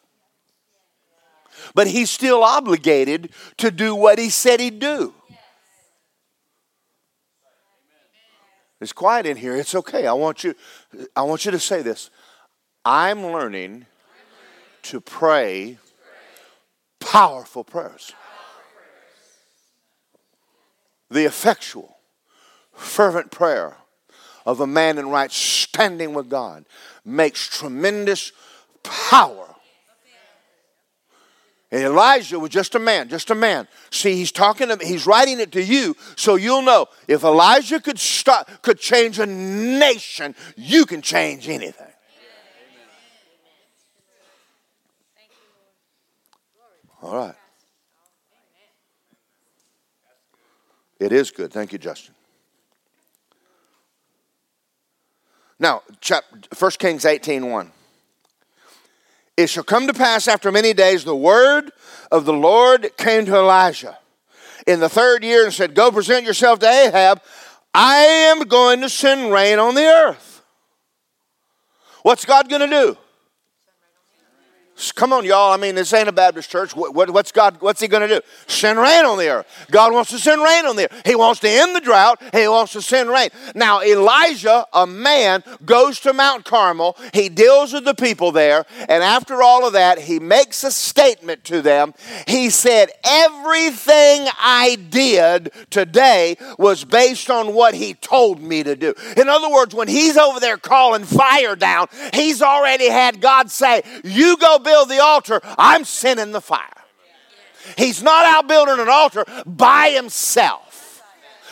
But 1.73 1.87
he's 1.87 2.09
still 2.09 2.43
obligated 2.43 3.29
to 3.57 3.71
do 3.71 3.95
what 3.95 4.19
he 4.19 4.29
said 4.29 4.59
he'd 4.59 4.79
do. 4.79 5.13
It's 8.81 8.93
quiet 8.93 9.27
in 9.27 9.37
here. 9.37 9.55
It's 9.55 9.75
okay. 9.75 10.07
I 10.07 10.13
want 10.13 10.43
you 10.43 10.55
I 11.15 11.21
want 11.21 11.45
you 11.45 11.51
to 11.51 11.59
say 11.59 11.83
this. 11.83 12.09
I'm 12.83 13.27
learning 13.27 13.85
to 14.83 14.99
pray 14.99 15.77
powerful 17.01 17.65
prayers. 17.65 18.13
The 21.09 21.25
effectual, 21.25 21.97
fervent 22.73 23.31
prayer 23.31 23.75
of 24.45 24.61
a 24.61 24.67
man 24.67 24.97
in 24.97 25.09
right 25.09 25.31
standing 25.31 26.13
with 26.13 26.29
God 26.29 26.65
makes 27.03 27.47
tremendous 27.47 28.31
power. 28.83 29.47
And 31.73 31.83
Elijah 31.83 32.37
was 32.37 32.49
just 32.49 32.75
a 32.75 32.79
man, 32.79 33.07
just 33.07 33.29
a 33.29 33.35
man. 33.35 33.67
See, 33.91 34.15
he's 34.15 34.31
talking 34.31 34.67
to, 34.67 34.77
he's 34.85 35.05
writing 35.05 35.39
it 35.39 35.53
to 35.53 35.63
you 35.63 35.95
so 36.17 36.35
you'll 36.35 36.63
know 36.63 36.87
if 37.07 37.23
Elijah 37.23 37.79
could 37.79 37.97
stop 37.99 38.49
could 38.61 38.77
change 38.77 39.19
a 39.19 39.25
nation, 39.25 40.35
you 40.57 40.85
can 40.85 41.01
change 41.01 41.47
anything. 41.47 41.90
All 47.01 47.15
right. 47.15 47.35
It 50.99 51.11
is 51.11 51.31
good. 51.31 51.51
Thank 51.51 51.73
you, 51.73 51.79
Justin. 51.79 52.13
Now, 55.59 55.81
1 56.57 56.71
Kings 56.79 57.05
18 57.05 57.49
1. 57.49 57.71
It 59.37 59.47
shall 59.47 59.63
come 59.63 59.87
to 59.87 59.93
pass 59.93 60.27
after 60.27 60.51
many 60.51 60.73
days, 60.73 61.03
the 61.03 61.15
word 61.15 61.71
of 62.11 62.25
the 62.25 62.33
Lord 62.33 62.91
came 62.97 63.25
to 63.25 63.35
Elijah 63.35 63.97
in 64.67 64.79
the 64.79 64.89
third 64.89 65.23
year 65.23 65.45
and 65.45 65.53
said, 65.53 65.73
Go 65.73 65.91
present 65.91 66.25
yourself 66.25 66.59
to 66.59 66.67
Ahab. 66.67 67.21
I 67.73 67.97
am 68.03 68.41
going 68.41 68.81
to 68.81 68.89
send 68.89 69.31
rain 69.31 69.57
on 69.57 69.75
the 69.75 69.85
earth. 69.85 70.43
What's 72.03 72.25
God 72.25 72.49
going 72.49 72.61
to 72.61 72.67
do? 72.67 72.97
Come 74.89 75.13
on, 75.13 75.25
y'all. 75.25 75.51
I 75.51 75.57
mean, 75.57 75.75
this 75.75 75.93
ain't 75.93 76.07
a 76.07 76.11
Baptist 76.11 76.49
church. 76.49 76.75
What, 76.75 76.95
what, 76.95 77.09
what's 77.11 77.31
God? 77.31 77.57
What's 77.59 77.81
He 77.81 77.87
going 77.87 78.07
to 78.07 78.19
do? 78.19 78.21
Send 78.47 78.79
rain 78.79 79.05
on 79.05 79.17
the 79.17 79.27
earth. 79.27 79.67
God 79.69 79.93
wants 79.93 80.09
to 80.11 80.19
send 80.19 80.41
rain 80.41 80.65
on 80.65 80.75
the 80.75 80.91
earth. 80.91 81.01
He 81.05 81.13
wants 81.15 81.39
to 81.41 81.49
end 81.49 81.75
the 81.75 81.81
drought. 81.81 82.21
He 82.33 82.47
wants 82.47 82.73
to 82.73 82.81
send 82.81 83.09
rain. 83.09 83.29
Now, 83.53 83.81
Elijah, 83.81 84.65
a 84.73 84.87
man, 84.87 85.43
goes 85.65 85.99
to 86.01 86.13
Mount 86.13 86.45
Carmel. 86.45 86.97
He 87.13 87.29
deals 87.29 87.73
with 87.73 87.85
the 87.85 87.93
people 87.93 88.31
there, 88.31 88.65
and 88.87 89.03
after 89.03 89.43
all 89.43 89.67
of 89.67 89.73
that, 89.73 89.99
he 89.99 90.19
makes 90.19 90.63
a 90.63 90.71
statement 90.71 91.43
to 91.45 91.61
them. 91.61 91.93
He 92.27 92.49
said, 92.49 92.89
"Everything 93.03 94.27
I 94.39 94.77
did 94.89 95.51
today 95.69 96.37
was 96.57 96.85
based 96.85 97.29
on 97.29 97.53
what 97.53 97.75
He 97.75 97.93
told 97.93 98.41
me 98.41 98.63
to 98.63 98.75
do." 98.75 98.93
In 99.17 99.27
other 99.29 99.49
words, 99.49 99.75
when 99.75 99.87
he's 99.87 100.17
over 100.17 100.39
there 100.39 100.57
calling 100.57 101.03
fire 101.03 101.55
down, 101.55 101.87
he's 102.13 102.41
already 102.41 102.89
had 102.89 103.19
God 103.21 103.51
say, 103.51 103.83
"You 104.03 104.37
go." 104.37 104.59
Build 104.71 104.89
the 104.89 104.99
altar, 104.99 105.41
I'm 105.57 105.83
sending 105.83 106.31
the 106.31 106.39
fire. 106.39 106.69
He's 107.77 108.01
not 108.01 108.25
out 108.25 108.47
building 108.47 108.79
an 108.79 108.87
altar 108.89 109.25
by 109.45 109.89
himself. 109.89 111.03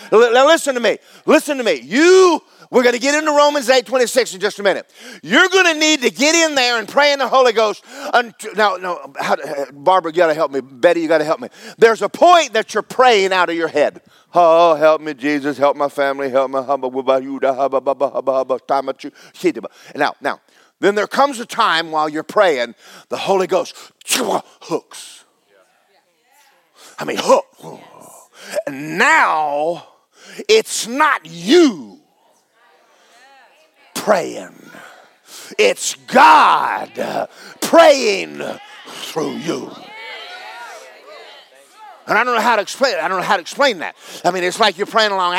Now 0.10 0.48
listen 0.48 0.74
to 0.76 0.80
me. 0.80 1.00
Listen 1.26 1.58
to 1.58 1.64
me. 1.66 1.82
You 1.82 2.42
we're 2.72 2.84
going 2.84 2.94
to 2.94 3.02
get 3.02 3.16
into 3.16 3.32
Romans 3.32 3.68
8 3.68 3.86
26 3.86 4.36
in 4.36 4.40
just 4.40 4.60
a 4.60 4.64
minute. 4.64 4.92
You're 5.24 5.50
going 5.50 5.74
to 5.74 5.80
need 5.80 6.04
to 6.04 6.12
get 6.12 6.36
in 6.36 6.54
there 6.54 6.78
and 6.78 6.88
pray 6.88 7.14
in 7.14 7.20
the 7.20 7.28
Holy 7.28 7.52
Ghost. 7.52 7.84
Until, 8.14 8.54
now, 8.56 9.12
Barbara, 9.74 10.12
you 10.12 10.18
got 10.18 10.28
to 10.28 10.36
help 10.36 10.52
me. 10.52 10.62
Betty, 10.62 11.02
you 11.02 11.08
got 11.08 11.18
to 11.18 11.24
help 11.24 11.40
me. 11.40 11.50
There's 11.80 12.04
a 12.04 12.10
point 12.10 12.54
that 12.54 12.76
you're 12.76 12.84
praying 12.84 13.34
out 13.34 13.50
of 13.50 13.56
your 13.56 13.70
head. 13.70 14.02
Oh, 14.36 14.76
help 14.76 15.02
me, 15.02 15.16
Jesus. 15.16 15.58
Help 15.58 15.76
my 15.76 15.90
family. 15.90 16.30
Help 16.30 16.52
my 16.52 16.62
hubba, 16.62 16.90
Now, 19.96 20.14
now, 20.22 20.40
then 20.80 20.96
there 20.96 21.08
comes 21.08 21.40
a 21.40 21.46
time 21.46 21.92
while 21.92 22.08
you're 22.10 22.24
praying, 22.24 22.76
the 23.10 23.18
Holy 23.18 23.48
Ghost 23.48 23.76
hooks. 24.08 25.26
I 26.98 27.06
mean, 27.06 27.18
hook. 27.20 27.46
And 28.66 28.98
now 28.98 29.88
it's 30.48 30.88
not 30.88 31.22
you 31.26 32.00
praying, 33.94 34.56
it's 35.58 35.96
God 35.96 37.28
praying 37.62 38.42
through 38.88 39.36
you. 39.38 39.72
And 42.08 42.18
I 42.18 42.24
don't 42.24 42.34
know 42.34 42.42
how 42.42 42.56
to 42.56 42.62
explain 42.64 42.96
it. 42.96 43.04
I 43.04 43.08
don't 43.08 43.20
know 43.20 43.26
how 43.26 43.36
to 43.36 43.42
explain 43.42 43.80
that. 43.80 43.96
I 44.26 44.32
mean, 44.32 44.44
it's 44.44 44.60
like 44.60 44.80
you're 44.80 44.88
praying 44.88 45.12
along. 45.12 45.36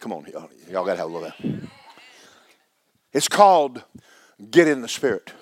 Come 0.00 0.12
on, 0.12 0.26
y'all, 0.26 0.50
y'all 0.70 0.84
got 0.84 0.92
to 0.92 0.98
have 0.98 1.10
a 1.10 1.12
little 1.12 1.32
bit. 1.40 1.62
It's 3.12 3.28
called 3.28 3.82
Get 4.50 4.68
in 4.68 4.82
the 4.82 4.88
Spirit. 4.88 5.32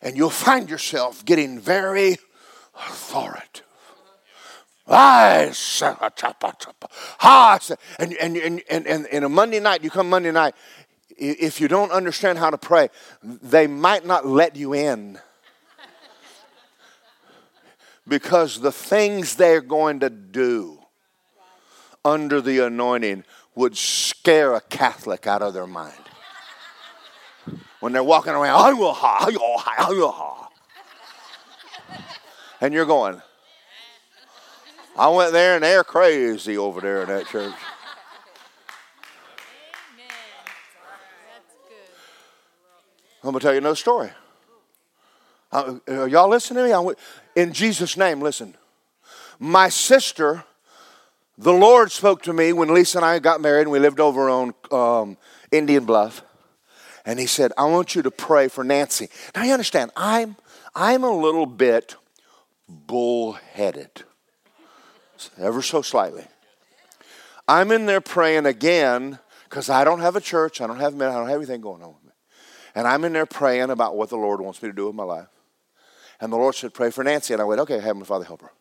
And 0.00 0.16
you'll 0.16 0.30
find 0.30 0.70
yourself 0.70 1.24
getting 1.24 1.58
very 1.58 2.16
authoritative. 2.74 3.64
I 4.86 5.52
and, 7.98 8.14
and, 8.14 8.36
and, 8.36 8.62
and, 8.70 8.86
and, 8.86 9.06
and 9.06 9.24
a 9.24 9.28
Monday 9.28 9.60
night, 9.60 9.84
you 9.84 9.90
come 9.90 10.08
Monday 10.08 10.30
night, 10.30 10.54
if 11.10 11.60
you 11.60 11.68
don't 11.68 11.90
understand 11.90 12.38
how 12.38 12.48
to 12.48 12.56
pray, 12.56 12.88
they 13.22 13.66
might 13.66 14.06
not 14.06 14.26
let 14.26 14.56
you 14.56 14.72
in. 14.72 15.18
because 18.06 18.60
the 18.60 18.72
things 18.72 19.34
they're 19.36 19.60
going 19.60 20.00
to 20.00 20.08
do 20.08 20.77
under 22.04 22.40
the 22.40 22.60
anointing 22.60 23.24
would 23.54 23.76
scare 23.76 24.54
a 24.54 24.60
Catholic 24.60 25.26
out 25.26 25.42
of 25.42 25.54
their 25.54 25.66
mind. 25.66 25.92
When 27.80 27.92
they're 27.92 28.02
walking 28.02 28.32
around, 28.32 28.78
and 32.60 32.74
you're 32.74 32.86
going, 32.86 33.22
I 34.96 35.08
went 35.08 35.32
there 35.32 35.54
and 35.54 35.64
they're 35.64 35.84
crazy 35.84 36.58
over 36.58 36.80
there 36.80 37.02
in 37.02 37.08
that 37.08 37.26
church. 37.26 37.54
I'm 43.22 43.30
going 43.32 43.40
to 43.40 43.40
tell 43.40 43.52
you 43.52 43.58
another 43.58 43.76
story. 43.76 44.10
Uh, 45.50 45.76
y'all 45.86 46.28
listen 46.28 46.56
to 46.56 46.62
me? 46.62 46.94
in 47.34 47.52
Jesus' 47.52 47.96
name, 47.96 48.20
listen. 48.20 48.54
My 49.38 49.68
sister 49.68 50.44
the 51.38 51.52
Lord 51.52 51.92
spoke 51.92 52.22
to 52.22 52.32
me 52.32 52.52
when 52.52 52.74
Lisa 52.74 52.98
and 52.98 53.04
I 53.04 53.20
got 53.20 53.40
married 53.40 53.62
and 53.62 53.70
we 53.70 53.78
lived 53.78 54.00
over 54.00 54.28
on 54.28 54.54
um, 54.72 55.16
Indian 55.52 55.84
Bluff. 55.84 56.22
And 57.06 57.18
he 57.18 57.26
said, 57.26 57.52
I 57.56 57.64
want 57.66 57.94
you 57.94 58.02
to 58.02 58.10
pray 58.10 58.48
for 58.48 58.64
Nancy. 58.64 59.08
Now 59.34 59.44
you 59.44 59.52
understand, 59.52 59.92
I'm, 59.96 60.36
I'm 60.74 61.04
a 61.04 61.10
little 61.10 61.46
bit 61.46 61.94
bullheaded, 62.68 64.02
ever 65.38 65.62
so 65.62 65.80
slightly. 65.80 66.26
I'm 67.46 67.70
in 67.70 67.86
there 67.86 68.02
praying 68.02 68.44
again 68.44 69.20
because 69.44 69.70
I 69.70 69.84
don't 69.84 70.00
have 70.00 70.16
a 70.16 70.20
church, 70.20 70.60
I 70.60 70.66
don't 70.66 70.80
have 70.80 70.94
men, 70.94 71.08
I 71.08 71.14
don't 71.14 71.28
have 71.28 71.38
anything 71.38 71.62
going 71.62 71.82
on 71.82 71.94
with 71.94 72.04
me. 72.04 72.10
And 72.74 72.86
I'm 72.86 73.04
in 73.04 73.12
there 73.12 73.26
praying 73.26 73.70
about 73.70 73.96
what 73.96 74.10
the 74.10 74.16
Lord 74.16 74.40
wants 74.40 74.62
me 74.62 74.68
to 74.68 74.74
do 74.74 74.86
with 74.86 74.94
my 74.94 75.04
life. 75.04 75.28
And 76.20 76.32
the 76.32 76.36
Lord 76.36 76.56
said, 76.56 76.74
Pray 76.74 76.90
for 76.90 77.04
Nancy. 77.04 77.32
And 77.32 77.40
I 77.40 77.44
went, 77.44 77.60
Okay, 77.62 77.78
Heavenly 77.78 78.04
Father, 78.04 78.24
help 78.24 78.42
her. 78.42 78.52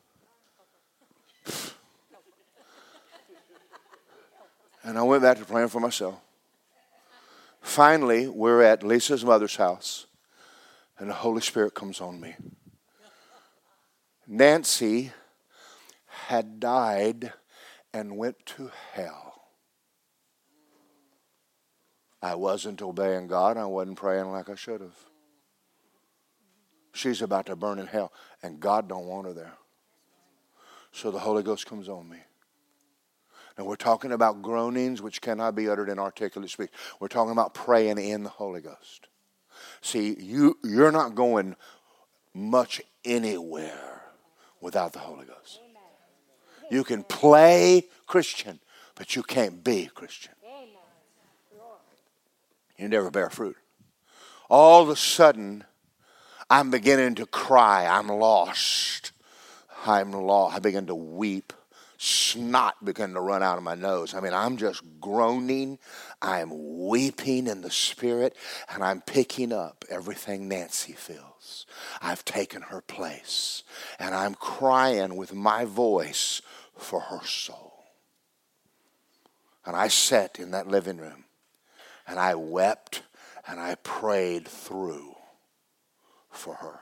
And 4.87 4.97
I 4.97 5.01
went 5.01 5.21
back 5.21 5.37
to 5.37 5.43
praying 5.43 5.67
for 5.67 5.81
myself. 5.81 6.15
Finally, 7.59 8.29
we're 8.29 8.61
at 8.61 8.83
Lisa's 8.83 9.25
mother's 9.25 9.57
house, 9.57 10.05
and 10.97 11.09
the 11.09 11.13
Holy 11.13 11.41
Spirit 11.41 11.73
comes 11.73 11.99
on 11.99 12.21
me. 12.21 12.35
Nancy 14.25 15.11
had 16.05 16.61
died 16.61 17.33
and 17.93 18.15
went 18.15 18.45
to 18.45 18.71
hell. 18.93 19.49
I 22.21 22.35
wasn't 22.35 22.81
obeying 22.81 23.27
God. 23.27 23.57
I 23.57 23.65
wasn't 23.65 23.97
praying 23.97 24.31
like 24.31 24.47
I 24.47 24.55
should 24.55 24.79
have. 24.79 24.95
She's 26.93 27.21
about 27.21 27.47
to 27.47 27.57
burn 27.57 27.79
in 27.79 27.87
hell, 27.87 28.13
and 28.41 28.61
God 28.61 28.87
don't 28.87 29.07
want 29.07 29.27
her 29.27 29.33
there. 29.33 29.57
So 30.93 31.11
the 31.11 31.19
Holy 31.19 31.43
Ghost 31.43 31.65
comes 31.65 31.89
on 31.89 32.09
me. 32.09 32.19
And 33.57 33.65
we're 33.65 33.75
talking 33.75 34.11
about 34.11 34.43
groanings 34.43 35.01
which 35.01 35.19
cannot 35.19 35.55
be 35.55 35.67
uttered 35.67 35.89
in 35.89 35.97
articulate 35.97 36.51
speech. 36.51 36.69
We're 36.99 37.07
talking 37.07 37.31
about 37.31 37.55
praying 37.55 37.97
in 37.97 38.23
the 38.23 38.29
Holy 38.29 38.61
Ghost. 38.61 39.07
See, 39.81 40.15
you, 40.19 40.57
you're 40.63 40.91
not 40.91 41.15
going 41.15 41.55
much 42.33 42.81
anywhere 43.03 44.03
without 44.61 44.93
the 44.93 44.99
Holy 44.99 45.25
Ghost. 45.25 45.59
You 46.69 46.83
can 46.83 47.03
play 47.03 47.85
Christian, 48.05 48.59
but 48.95 49.15
you 49.15 49.23
can't 49.23 49.63
be 49.63 49.87
Christian. 49.87 50.33
You 52.77 52.87
never 52.87 53.09
bear 53.09 53.31
fruit. 53.31 53.57
All 54.49 54.83
of 54.83 54.89
a 54.89 54.95
sudden, 54.95 55.63
I'm 56.47 56.69
beginning 56.69 57.15
to 57.15 57.25
cry. 57.25 57.87
I'm 57.87 58.07
lost. 58.07 59.13
I'm 59.85 60.11
lost. 60.11 60.55
I 60.55 60.59
begin 60.59 60.85
to 60.87 60.95
weep 60.95 61.53
snot 61.97 62.83
began 62.83 63.13
to 63.13 63.21
run 63.21 63.43
out 63.43 63.57
of 63.57 63.63
my 63.63 63.75
nose. 63.75 64.13
I 64.13 64.19
mean, 64.19 64.33
I'm 64.33 64.57
just 64.57 64.81
groaning. 65.01 65.79
I'm 66.21 66.87
weeping 66.87 67.47
in 67.47 67.61
the 67.61 67.71
spirit, 67.71 68.35
and 68.69 68.83
I'm 68.83 69.01
picking 69.01 69.51
up 69.51 69.83
everything 69.89 70.47
Nancy 70.47 70.93
feels. 70.93 71.65
I've 72.01 72.23
taken 72.23 72.61
her 72.63 72.81
place, 72.81 73.63
and 73.99 74.13
I'm 74.13 74.35
crying 74.35 75.15
with 75.15 75.33
my 75.33 75.65
voice 75.65 76.41
for 76.75 76.99
her 76.99 77.23
soul. 77.25 77.73
And 79.65 79.75
I 79.75 79.87
sat 79.89 80.39
in 80.39 80.51
that 80.51 80.67
living 80.67 80.97
room, 80.97 81.25
and 82.07 82.19
I 82.19 82.35
wept, 82.35 83.03
and 83.47 83.59
I 83.59 83.75
prayed 83.75 84.47
through 84.47 85.15
for 86.29 86.55
her. 86.55 86.79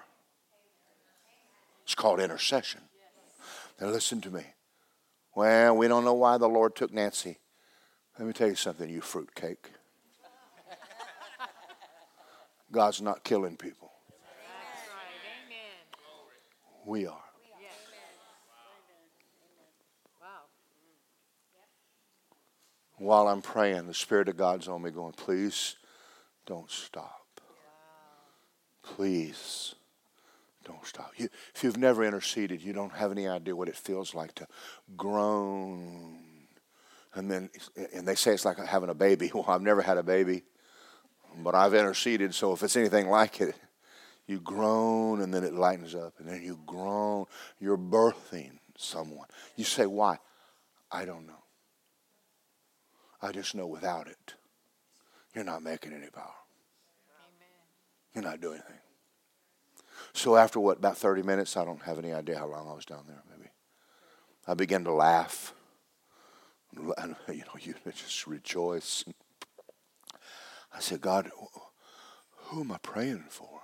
It's 1.83 1.95
called 1.95 2.19
intercession. 2.19 2.81
Now, 3.79 3.87
listen 3.87 4.21
to 4.21 4.31
me. 4.31 4.43
Well, 5.35 5.75
we 5.75 5.89
don't 5.89 6.05
know 6.05 6.13
why 6.13 6.37
the 6.37 6.47
Lord 6.47 6.75
took 6.75 6.93
Nancy. 6.93 7.37
Let 8.17 8.25
me 8.25 8.33
tell 8.33 8.47
you 8.47 8.55
something, 8.55 8.89
you 8.89 9.01
fruitcake. 9.01 9.69
God's 12.71 13.01
not 13.01 13.23
killing 13.25 13.57
people. 13.57 13.91
We 16.85 17.05
are. 17.07 17.19
While 22.97 23.27
I'm 23.27 23.41
praying, 23.41 23.87
the 23.87 23.93
Spirit 23.93 24.29
of 24.29 24.37
God's 24.37 24.69
on 24.69 24.81
me 24.81 24.89
going, 24.89 25.11
please 25.11 25.75
don't 26.45 26.71
stop. 26.71 27.41
Please 28.81 29.75
don't 30.65 30.85
stop. 30.85 31.11
You, 31.15 31.29
if 31.53 31.63
you've 31.63 31.77
never 31.77 32.03
interceded, 32.03 32.61
you 32.61 32.73
don't 32.73 32.91
have 32.91 33.11
any 33.11 33.27
idea 33.27 33.55
what 33.55 33.69
it 33.69 33.75
feels 33.75 34.13
like 34.13 34.33
to 34.35 34.47
groan. 34.97 36.19
And 37.13 37.31
then, 37.31 37.49
and 37.93 38.07
they 38.07 38.15
say 38.15 38.33
it's 38.33 38.43
like 38.43 38.57
having 38.57 38.89
a 38.89 38.95
baby. 38.95 39.31
Well, 39.33 39.45
I've 39.47 39.61
never 39.61 39.81
had 39.81 39.97
a 39.97 40.03
baby, 40.03 40.43
but 41.37 41.55
I've 41.55 41.73
interceded. 41.73 42.33
So 42.35 42.51
if 42.51 42.63
it's 42.63 42.75
anything 42.75 43.09
like 43.09 43.39
it, 43.39 43.55
you 44.27 44.39
groan 44.39 45.21
and 45.21 45.33
then 45.33 45.43
it 45.43 45.53
lightens 45.53 45.93
up, 45.93 46.15
and 46.17 46.27
then 46.27 46.41
you 46.41 46.59
groan. 46.65 47.25
You're 47.59 47.77
birthing 47.77 48.59
someone. 48.75 49.27
You 49.55 49.63
say, 49.63 49.85
why? 49.85 50.17
I 50.91 51.05
don't 51.05 51.27
know. 51.27 51.43
I 53.21 53.31
just 53.31 53.55
know 53.55 53.67
without 53.67 54.07
it, 54.07 54.33
you're 55.33 55.43
not 55.43 55.63
making 55.63 55.93
any 55.93 56.09
power. 56.09 56.33
Amen. 57.23 58.13
You're 58.13 58.23
not 58.23 58.41
doing 58.41 58.61
anything. 58.67 58.84
So 60.15 60.37
after 60.37 60.61
what, 60.61 60.77
about 60.77 60.97
30 60.97 61.23
minutes, 61.23 61.57
I 61.57 61.65
don't 61.65 61.81
have 61.81 61.99
any 61.99 62.13
idea 62.13 62.39
how 62.39 62.47
long 62.47 62.69
I 62.69 62.73
was 62.73 62.85
down 62.85 63.03
there, 63.05 63.21
maybe. 63.29 63.49
I 64.47 64.53
began 64.53 64.83
to 64.85 64.93
laugh. 64.93 65.53
You 66.77 66.93
know, 67.27 67.59
you 67.59 67.73
just 67.85 68.25
rejoice. 68.27 69.03
I 70.73 70.79
said, 70.79 71.01
God, 71.01 71.29
who 72.31 72.61
am 72.61 72.71
I 72.71 72.77
praying 72.77 73.25
for? 73.29 73.61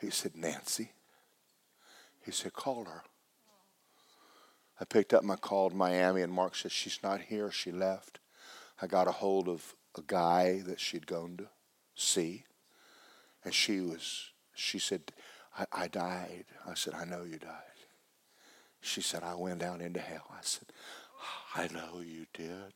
He 0.00 0.10
said, 0.10 0.36
Nancy. 0.36 0.92
He 2.24 2.30
said, 2.30 2.52
call 2.52 2.84
her. 2.84 3.02
I 4.80 4.84
picked 4.84 5.14
up 5.14 5.24
my 5.24 5.36
call 5.36 5.70
to 5.70 5.76
Miami, 5.76 6.22
and 6.22 6.32
Mark 6.32 6.56
says, 6.56 6.72
she's 6.72 7.00
not 7.02 7.20
here. 7.20 7.50
She 7.50 7.70
left. 7.70 8.18
I 8.80 8.86
got 8.86 9.08
a 9.08 9.12
hold 9.12 9.48
of 9.48 9.74
a 9.96 10.02
guy 10.06 10.62
that 10.66 10.80
she'd 10.80 11.06
gone 11.06 11.36
to 11.38 11.48
see, 11.94 12.44
and 13.44 13.54
she 13.54 13.80
was, 13.80 14.32
she 14.54 14.78
said, 14.78 15.12
I, 15.58 15.66
I 15.72 15.88
died. 15.88 16.44
I 16.66 16.74
said, 16.74 16.94
I 16.94 17.04
know 17.04 17.22
you 17.22 17.38
died. 17.38 17.50
She 18.80 19.00
said, 19.00 19.22
I 19.22 19.34
went 19.34 19.60
down 19.60 19.80
into 19.80 20.00
hell. 20.00 20.26
I 20.30 20.40
said, 20.42 20.66
I 21.54 21.68
know 21.68 22.00
you 22.00 22.26
did. 22.34 22.72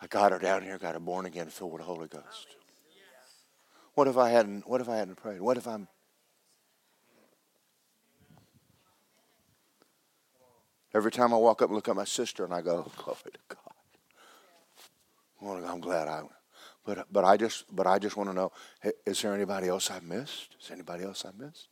I 0.00 0.06
got 0.06 0.32
her 0.32 0.38
down 0.38 0.62
here, 0.62 0.78
got 0.78 0.94
her 0.94 1.00
born 1.00 1.26
again, 1.26 1.48
filled 1.48 1.72
with 1.72 1.80
the 1.80 1.86
Holy 1.86 2.08
Ghost. 2.08 2.56
What 3.94 4.08
if 4.08 4.16
I 4.16 4.30
hadn't 4.30 4.68
what 4.68 4.80
if 4.80 4.88
I 4.88 4.96
hadn't 4.96 5.16
prayed? 5.16 5.40
What 5.40 5.56
if 5.56 5.68
I'm 5.68 5.86
Every 10.92 11.10
time 11.10 11.34
I 11.34 11.36
walk 11.36 11.60
up 11.60 11.70
and 11.70 11.74
look 11.74 11.88
at 11.88 11.96
my 11.96 12.04
sister 12.04 12.44
and 12.44 12.54
I 12.54 12.60
go, 12.60 12.90
Glory 12.96 13.18
to 13.24 13.38
God. 13.48 13.58
Well, 15.40 15.64
I'm 15.64 15.80
glad 15.80 16.08
I 16.08 16.22
but 16.84 17.06
but 17.10 17.24
I 17.24 17.36
just 17.36 17.64
but 17.74 17.86
I 17.86 17.98
just 17.98 18.16
want 18.16 18.30
to 18.30 18.34
know: 18.34 18.52
Is 19.06 19.22
there 19.22 19.34
anybody 19.34 19.68
else 19.68 19.90
I've 19.90 20.02
missed? 20.02 20.56
Is 20.60 20.70
anybody 20.70 21.04
else 21.04 21.24
I've 21.24 21.38
missed? 21.38 21.68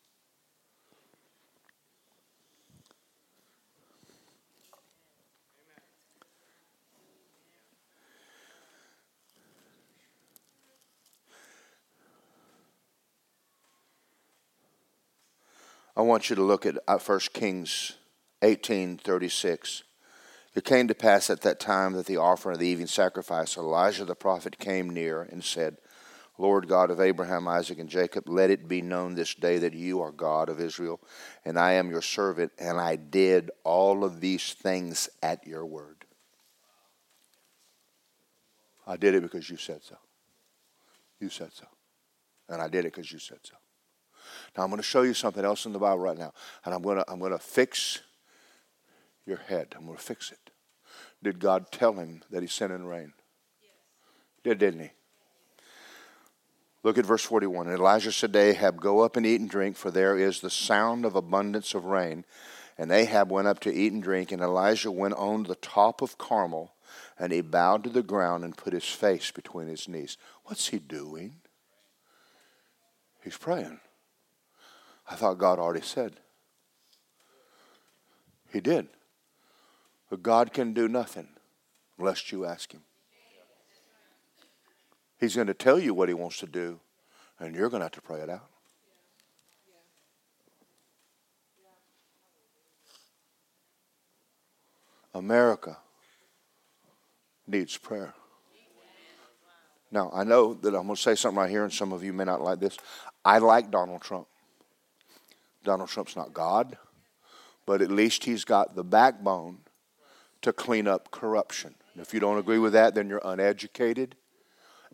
I 15.94 16.00
want 16.00 16.30
you 16.30 16.36
to 16.36 16.42
look 16.42 16.64
at 16.64 16.76
1 16.86 16.98
uh, 16.98 17.18
Kings 17.34 17.92
18:36. 18.42 19.82
It 20.54 20.64
came 20.64 20.88
to 20.88 20.94
pass 20.94 21.30
at 21.30 21.40
that 21.42 21.60
time 21.60 21.94
that 21.94 22.06
the 22.06 22.18
offering 22.18 22.54
of 22.54 22.60
the 22.60 22.66
evening 22.66 22.86
sacrifice, 22.86 23.56
Elijah 23.56 24.04
the 24.04 24.14
prophet 24.14 24.58
came 24.58 24.90
near 24.90 25.22
and 25.22 25.42
said, 25.42 25.78
Lord 26.38 26.68
God 26.68 26.90
of 26.90 27.00
Abraham, 27.00 27.46
Isaac, 27.48 27.78
and 27.78 27.88
Jacob, 27.88 28.28
let 28.28 28.50
it 28.50 28.68
be 28.68 28.82
known 28.82 29.14
this 29.14 29.34
day 29.34 29.58
that 29.58 29.74
you 29.74 30.00
are 30.00 30.10
God 30.10 30.48
of 30.48 30.60
Israel, 30.60 31.00
and 31.44 31.58
I 31.58 31.72
am 31.72 31.90
your 31.90 32.02
servant, 32.02 32.52
and 32.58 32.80
I 32.80 32.96
did 32.96 33.50
all 33.64 34.04
of 34.04 34.20
these 34.20 34.52
things 34.54 35.08
at 35.22 35.46
your 35.46 35.64
word. 35.64 36.04
I 38.86 38.96
did 38.96 39.14
it 39.14 39.22
because 39.22 39.48
you 39.48 39.56
said 39.56 39.82
so. 39.82 39.96
You 41.20 41.28
said 41.28 41.52
so. 41.52 41.66
And 42.48 42.60
I 42.60 42.68
did 42.68 42.80
it 42.80 42.92
because 42.92 43.12
you 43.12 43.18
said 43.18 43.38
so. 43.42 43.54
Now 44.56 44.64
I'm 44.64 44.70
going 44.70 44.82
to 44.82 44.86
show 44.86 45.02
you 45.02 45.14
something 45.14 45.44
else 45.44 45.66
in 45.66 45.72
the 45.72 45.78
Bible 45.78 45.98
right 45.98 46.18
now, 46.18 46.32
and 46.64 46.74
I'm 46.74 46.82
going 46.82 46.98
to 46.98 47.10
I'm 47.10 47.20
going 47.20 47.32
to 47.32 47.38
fix 47.38 48.00
your 49.26 49.38
head. 49.38 49.74
I'm 49.76 49.86
going 49.86 49.96
to 49.96 50.02
fix 50.02 50.30
it. 50.32 50.50
Did 51.22 51.38
God 51.38 51.70
tell 51.70 51.94
him 51.94 52.22
that 52.30 52.42
he 52.42 52.48
sent 52.48 52.72
in 52.72 52.86
rain? 52.86 53.12
Yes. 53.60 53.70
Did, 54.42 54.58
didn't 54.58 54.80
he? 54.80 54.90
Look 56.82 56.98
at 56.98 57.06
verse 57.06 57.22
41. 57.22 57.68
And 57.68 57.76
Elijah 57.76 58.10
said 58.10 58.32
to 58.32 58.38
Ahab, 58.38 58.80
Go 58.80 59.00
up 59.00 59.16
and 59.16 59.24
eat 59.24 59.40
and 59.40 59.48
drink, 59.48 59.76
for 59.76 59.90
there 59.90 60.18
is 60.18 60.40
the 60.40 60.50
sound 60.50 61.04
of 61.04 61.14
abundance 61.14 61.74
of 61.74 61.84
rain. 61.84 62.24
And 62.76 62.90
Ahab 62.90 63.30
went 63.30 63.46
up 63.46 63.60
to 63.60 63.72
eat 63.72 63.92
and 63.92 64.02
drink, 64.02 64.32
and 64.32 64.42
Elijah 64.42 64.90
went 64.90 65.14
on 65.14 65.44
the 65.44 65.54
top 65.54 66.02
of 66.02 66.18
Carmel, 66.18 66.74
and 67.18 67.32
he 67.32 67.40
bowed 67.40 67.84
to 67.84 67.90
the 67.90 68.02
ground 68.02 68.44
and 68.44 68.56
put 68.56 68.72
his 68.72 68.88
face 68.88 69.30
between 69.30 69.68
his 69.68 69.88
knees. 69.88 70.16
What's 70.44 70.68
he 70.68 70.78
doing? 70.78 71.36
He's 73.22 73.38
praying. 73.38 73.78
I 75.08 75.14
thought 75.14 75.38
God 75.38 75.58
already 75.58 75.84
said. 75.84 76.14
He 78.52 78.60
did. 78.60 78.88
But 80.12 80.22
God 80.22 80.52
can 80.52 80.74
do 80.74 80.88
nothing 80.88 81.26
unless 81.98 82.30
you 82.32 82.44
ask 82.44 82.70
Him. 82.70 82.82
He's 85.18 85.34
going 85.34 85.46
to 85.46 85.54
tell 85.54 85.78
you 85.78 85.94
what 85.94 86.10
He 86.10 86.14
wants 86.14 86.36
to 86.40 86.46
do, 86.46 86.80
and 87.40 87.56
you're 87.56 87.70
going 87.70 87.80
to 87.80 87.86
have 87.86 87.92
to 87.92 88.02
pray 88.02 88.20
it 88.20 88.28
out. 88.28 88.46
America 95.14 95.78
needs 97.46 97.78
prayer. 97.78 98.12
Now, 99.90 100.10
I 100.12 100.24
know 100.24 100.52
that 100.52 100.74
I'm 100.74 100.82
going 100.82 100.96
to 100.96 101.00
say 101.00 101.14
something 101.14 101.38
right 101.38 101.48
here, 101.48 101.64
and 101.64 101.72
some 101.72 101.90
of 101.90 102.04
you 102.04 102.12
may 102.12 102.24
not 102.24 102.42
like 102.42 102.60
this. 102.60 102.76
I 103.24 103.38
like 103.38 103.70
Donald 103.70 104.02
Trump. 104.02 104.26
Donald 105.64 105.88
Trump's 105.88 106.16
not 106.16 106.34
God, 106.34 106.76
but 107.64 107.80
at 107.80 107.90
least 107.90 108.24
he's 108.24 108.44
got 108.44 108.76
the 108.76 108.84
backbone 108.84 109.60
to 110.42 110.52
clean 110.52 110.86
up 110.86 111.10
corruption. 111.10 111.74
And 111.94 112.02
if 112.02 112.12
you 112.12 112.20
don't 112.20 112.38
agree 112.38 112.58
with 112.58 112.72
that, 112.74 112.94
then 112.94 113.08
you're 113.08 113.22
uneducated 113.24 114.16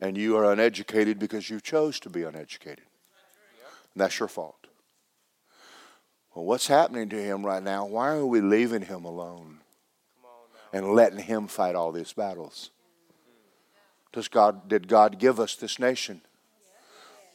And 0.01 0.17
you 0.17 0.37
are 0.37 0.53
uneducated 0.53 1.19
because 1.19 1.51
you 1.51 1.61
chose 1.61 1.99
to 2.01 2.11
be 2.11 2.23
uneducated. 2.23 2.85
And 3.95 4.01
that's 4.01 4.19
your 4.19 4.29
fault. 4.29 4.67
Well, 6.35 6.45
what's 6.45 6.69
happening 6.69 7.09
to 7.09 7.23
him 7.23 7.45
right 7.45 7.63
now? 7.63 7.87
Why 7.87 8.11
are 8.11 8.27
we 8.27 8.41
leaving 8.41 8.83
him 8.83 9.05
alone 9.05 9.59
and 10.73 10.93
letting 10.93 11.19
him 11.19 11.49
fight 11.49 11.75
all 11.75 11.91
these 11.91 12.13
battles? 12.13 12.71
Does 14.13 14.29
God, 14.29 14.69
did 14.69 14.89
God 14.89 15.19
give 15.19 15.41
us 15.41 15.57
this 15.57 15.79
nation? 15.79 16.23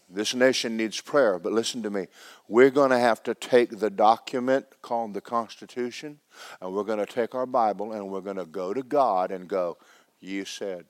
This 0.10 0.36
nation 0.36 0.78
needs 0.78 1.02
prayer, 1.02 1.40
but 1.40 1.54
listen 1.54 1.82
to 1.84 1.90
me. 1.90 2.08
We're 2.48 2.70
going 2.70 2.92
to 2.92 3.00
have 3.00 3.24
to 3.24 3.34
take 3.34 3.80
the 3.80 3.90
document 3.90 4.66
called 4.82 5.14
the 5.14 5.22
Constitution, 5.22 6.20
and 6.62 6.74
we're 6.74 6.84
going 6.84 7.00
to 7.00 7.06
take 7.06 7.34
our 7.34 7.46
Bible 7.46 7.94
and 7.94 8.10
we're 8.10 8.22
going 8.22 8.38
to 8.38 8.46
go 8.46 8.74
to 8.74 8.84
God 8.84 9.32
and 9.32 9.48
go, 9.48 9.78
You 10.20 10.46
said. 10.46 10.86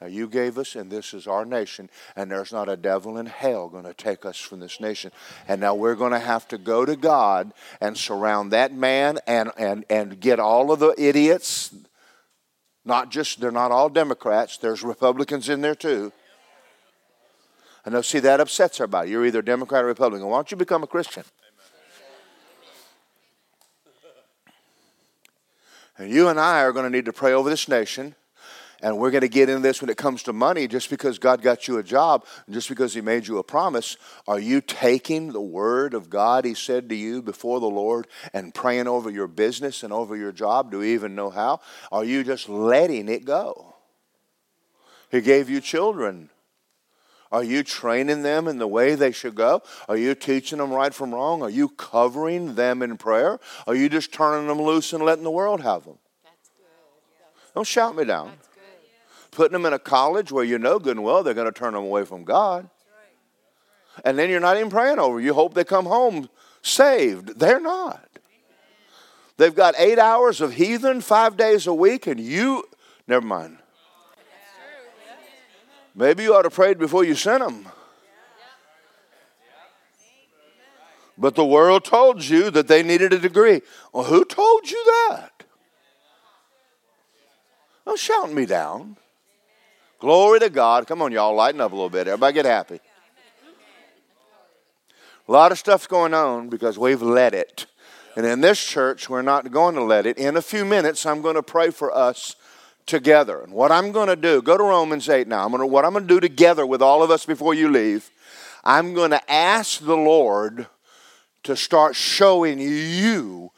Now, 0.00 0.06
you 0.06 0.28
gave 0.28 0.58
us, 0.58 0.76
and 0.76 0.90
this 0.90 1.12
is 1.12 1.26
our 1.26 1.44
nation, 1.44 1.90
and 2.14 2.30
there's 2.30 2.52
not 2.52 2.68
a 2.68 2.76
devil 2.76 3.18
in 3.18 3.26
hell 3.26 3.68
going 3.68 3.84
to 3.84 3.94
take 3.94 4.24
us 4.24 4.38
from 4.38 4.60
this 4.60 4.80
nation. 4.80 5.10
And 5.48 5.60
now 5.60 5.74
we're 5.74 5.96
going 5.96 6.12
to 6.12 6.20
have 6.20 6.46
to 6.48 6.58
go 6.58 6.84
to 6.84 6.94
God 6.94 7.52
and 7.80 7.96
surround 7.96 8.52
that 8.52 8.72
man 8.72 9.18
and, 9.26 9.50
and, 9.58 9.84
and 9.90 10.20
get 10.20 10.38
all 10.38 10.70
of 10.70 10.78
the 10.78 10.94
idiots. 10.96 11.74
Not 12.84 13.10
just, 13.10 13.40
they're 13.40 13.50
not 13.50 13.72
all 13.72 13.88
Democrats, 13.88 14.56
there's 14.58 14.84
Republicans 14.84 15.48
in 15.48 15.62
there 15.62 15.74
too. 15.74 16.12
I 17.88 17.90
know, 17.90 18.02
see, 18.02 18.18
that 18.18 18.38
upsets 18.38 18.78
everybody. 18.82 19.08
You're 19.08 19.24
either 19.24 19.40
Democrat 19.40 19.82
or 19.82 19.86
Republican. 19.86 20.28
Why 20.28 20.36
don't 20.36 20.50
you 20.50 20.58
become 20.58 20.82
a 20.82 20.86
Christian? 20.86 21.24
And 25.96 26.10
you 26.10 26.28
and 26.28 26.38
I 26.38 26.60
are 26.64 26.72
going 26.72 26.84
to 26.84 26.94
need 26.94 27.06
to 27.06 27.14
pray 27.14 27.32
over 27.32 27.48
this 27.48 27.66
nation. 27.66 28.14
And 28.82 28.98
we're 28.98 29.10
going 29.10 29.22
to 29.22 29.28
get 29.28 29.48
into 29.48 29.62
this 29.62 29.80
when 29.80 29.88
it 29.88 29.96
comes 29.96 30.22
to 30.24 30.34
money. 30.34 30.68
Just 30.68 30.90
because 30.90 31.18
God 31.18 31.40
got 31.40 31.66
you 31.66 31.78
a 31.78 31.82
job, 31.82 32.26
just 32.50 32.68
because 32.68 32.92
He 32.92 33.00
made 33.00 33.26
you 33.26 33.38
a 33.38 33.42
promise, 33.42 33.96
are 34.26 34.38
you 34.38 34.60
taking 34.60 35.32
the 35.32 35.40
word 35.40 35.94
of 35.94 36.10
God 36.10 36.44
He 36.44 36.52
said 36.52 36.90
to 36.90 36.94
you 36.94 37.22
before 37.22 37.58
the 37.58 37.70
Lord 37.70 38.06
and 38.34 38.54
praying 38.54 38.86
over 38.86 39.08
your 39.08 39.28
business 39.28 39.82
and 39.82 39.94
over 39.94 40.14
your 40.14 40.30
job? 40.30 40.70
Do 40.70 40.82
you 40.82 40.92
even 40.92 41.14
know 41.14 41.30
how? 41.30 41.60
Are 41.90 42.04
you 42.04 42.22
just 42.22 42.50
letting 42.50 43.08
it 43.08 43.24
go? 43.24 43.76
He 45.10 45.22
gave 45.22 45.48
you 45.48 45.62
children. 45.62 46.28
Are 47.30 47.44
you 47.44 47.62
training 47.62 48.22
them 48.22 48.48
in 48.48 48.58
the 48.58 48.66
way 48.66 48.94
they 48.94 49.12
should 49.12 49.34
go? 49.34 49.62
Are 49.88 49.96
you 49.96 50.14
teaching 50.14 50.58
them 50.58 50.72
right 50.72 50.94
from 50.94 51.14
wrong? 51.14 51.42
Are 51.42 51.50
you 51.50 51.68
covering 51.68 52.54
them 52.54 52.82
in 52.82 52.96
prayer? 52.96 53.38
Are 53.66 53.74
you 53.74 53.88
just 53.88 54.12
turning 54.12 54.48
them 54.48 54.60
loose 54.60 54.92
and 54.92 55.04
letting 55.04 55.24
the 55.24 55.30
world 55.30 55.60
have 55.60 55.84
them? 55.84 55.98
Don't 57.54 57.66
shout 57.66 57.96
me 57.96 58.04
down. 58.04 58.32
Putting 59.30 59.52
them 59.52 59.66
in 59.66 59.72
a 59.72 59.78
college 59.78 60.32
where 60.32 60.44
you 60.44 60.58
know 60.58 60.78
good 60.78 60.96
and 60.96 61.04
well 61.04 61.22
they're 61.22 61.34
going 61.34 61.52
to 61.52 61.58
turn 61.58 61.74
them 61.74 61.84
away 61.84 62.04
from 62.04 62.24
God. 62.24 62.68
And 64.04 64.18
then 64.18 64.30
you're 64.30 64.40
not 64.40 64.56
even 64.56 64.70
praying 64.70 64.98
over. 64.98 65.20
You 65.20 65.34
hope 65.34 65.54
they 65.54 65.64
come 65.64 65.86
home 65.86 66.28
saved. 66.62 67.38
They're 67.38 67.60
not. 67.60 68.08
They've 69.36 69.54
got 69.54 69.74
eight 69.78 69.98
hours 69.98 70.40
of 70.40 70.54
heathen 70.54 71.00
five 71.00 71.36
days 71.36 71.66
a 71.66 71.74
week, 71.74 72.06
and 72.06 72.18
you, 72.18 72.64
never 73.06 73.24
mind. 73.24 73.58
Maybe 75.98 76.22
you 76.22 76.32
ought 76.32 76.42
to 76.42 76.50
pray 76.50 76.74
before 76.74 77.02
you 77.02 77.16
sent 77.16 77.42
them. 77.42 77.66
But 81.18 81.34
the 81.34 81.44
world 81.44 81.84
told 81.84 82.22
you 82.22 82.52
that 82.52 82.68
they 82.68 82.84
needed 82.84 83.12
a 83.12 83.18
degree. 83.18 83.62
Well, 83.92 84.04
who 84.04 84.24
told 84.24 84.70
you 84.70 84.80
that? 85.10 85.42
Don't 87.84 87.98
shout 87.98 88.32
me 88.32 88.46
down. 88.46 88.96
Glory 89.98 90.38
to 90.38 90.50
God. 90.50 90.86
Come 90.86 91.02
on, 91.02 91.10
y'all, 91.10 91.34
lighten 91.34 91.60
up 91.60 91.72
a 91.72 91.74
little 91.74 91.90
bit. 91.90 92.06
Everybody 92.06 92.34
get 92.34 92.44
happy. 92.44 92.78
A 95.26 95.32
lot 95.32 95.50
of 95.50 95.58
stuff's 95.58 95.88
going 95.88 96.14
on 96.14 96.48
because 96.48 96.78
we've 96.78 97.02
let 97.02 97.34
it. 97.34 97.66
And 98.14 98.24
in 98.24 98.40
this 98.40 98.64
church, 98.64 99.10
we're 99.10 99.22
not 99.22 99.50
going 99.50 99.74
to 99.74 99.82
let 99.82 100.06
it. 100.06 100.16
In 100.16 100.36
a 100.36 100.42
few 100.42 100.64
minutes, 100.64 101.04
I'm 101.04 101.22
going 101.22 101.34
to 101.34 101.42
pray 101.42 101.70
for 101.70 101.92
us 101.92 102.36
together. 102.88 103.42
And 103.42 103.52
what 103.52 103.70
I'm 103.70 103.92
going 103.92 104.08
to 104.08 104.16
do, 104.16 104.42
go 104.42 104.56
to 104.56 104.64
Romans 104.64 105.08
8 105.08 105.28
now. 105.28 105.44
I'm 105.44 105.50
going 105.50 105.60
to, 105.60 105.66
what 105.66 105.84
I'm 105.84 105.92
going 105.92 106.08
to 106.08 106.14
do 106.14 106.18
together 106.18 106.66
with 106.66 106.82
all 106.82 107.02
of 107.04 107.10
us 107.12 107.24
before 107.24 107.54
you 107.54 107.70
leave, 107.70 108.10
I'm 108.64 108.94
going 108.94 109.12
to 109.12 109.30
ask 109.30 109.80
the 109.80 109.96
Lord 109.96 110.66
to 111.44 111.54
start 111.54 111.94
showing 111.94 112.58
you 112.58 113.52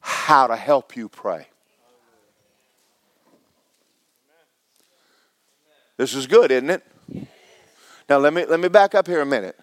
how 0.00 0.48
to 0.48 0.56
help 0.56 0.96
you 0.96 1.08
pray. 1.08 1.46
This 5.96 6.14
is 6.14 6.26
good, 6.26 6.50
isn't 6.50 6.70
it? 6.70 6.82
Now 8.08 8.18
let 8.18 8.34
me 8.34 8.44
let 8.44 8.58
me 8.58 8.68
back 8.68 8.94
up 8.94 9.06
here 9.06 9.20
a 9.20 9.26
minute. 9.26 9.56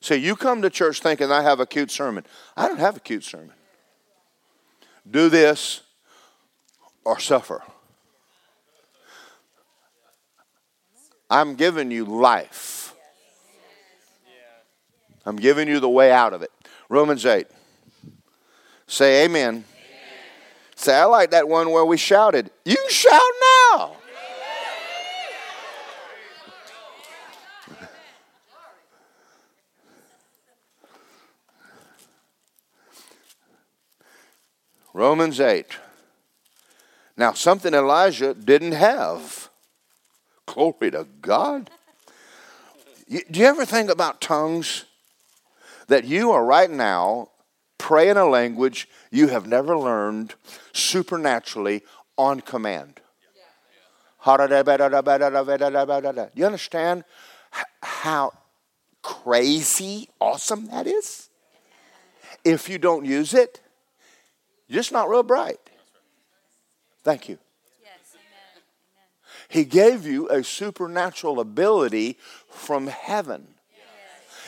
See, 0.00 0.16
you 0.16 0.36
come 0.36 0.60
to 0.62 0.68
church 0.68 1.00
thinking 1.00 1.30
I 1.30 1.42
have 1.42 1.60
a 1.60 1.66
cute 1.66 1.90
sermon. 1.90 2.26
I 2.56 2.68
don't 2.68 2.80
have 2.80 2.96
a 2.96 3.00
cute 3.00 3.24
sermon. 3.24 3.52
Do 5.08 5.28
this 5.28 5.82
or 7.04 7.20
suffer. 7.20 7.62
I'm 11.28 11.54
giving 11.54 11.90
you 11.90 12.04
life. 12.04 12.94
I'm 15.24 15.36
giving 15.36 15.66
you 15.66 15.80
the 15.80 15.88
way 15.88 16.12
out 16.12 16.32
of 16.32 16.42
it. 16.42 16.52
Romans 16.88 17.26
8. 17.26 17.48
Say 18.86 19.24
amen. 19.24 19.48
amen. 19.48 19.64
Say, 20.76 20.94
I 20.94 21.04
like 21.06 21.32
that 21.32 21.48
one 21.48 21.70
where 21.70 21.84
we 21.84 21.96
shouted. 21.96 22.50
You 22.64 22.76
shout 22.88 23.20
now. 23.72 23.96
Romans 34.96 35.40
8. 35.40 35.66
Now, 37.18 37.32
something 37.34 37.74
Elijah 37.74 38.32
didn't 38.32 38.72
have. 38.72 39.35
Glory 40.56 40.90
to 40.90 41.06
God. 41.20 41.70
You, 43.06 43.20
do 43.30 43.40
you 43.40 43.46
ever 43.46 43.66
think 43.66 43.90
about 43.90 44.22
tongues? 44.22 44.86
That 45.88 46.04
you 46.04 46.32
are 46.32 46.44
right 46.44 46.70
now 46.70 47.28
praying 47.76 48.16
a 48.16 48.26
language 48.26 48.88
you 49.10 49.28
have 49.28 49.46
never 49.46 49.76
learned 49.76 50.34
supernaturally 50.72 51.82
on 52.16 52.40
command. 52.40 53.00
You 56.34 56.46
understand 56.46 57.04
how 57.82 58.32
crazy 59.02 60.08
awesome 60.18 60.68
that 60.68 60.86
is? 60.86 61.28
If 62.44 62.70
you 62.70 62.78
don't 62.78 63.04
use 63.04 63.34
it, 63.34 63.60
you're 64.68 64.78
just 64.78 64.90
not 64.90 65.10
real 65.10 65.22
bright. 65.22 65.60
Thank 67.04 67.28
you. 67.28 67.38
He 69.48 69.64
gave 69.64 70.06
you 70.06 70.28
a 70.28 70.42
supernatural 70.42 71.40
ability 71.40 72.18
from 72.48 72.86
heaven. 72.88 73.48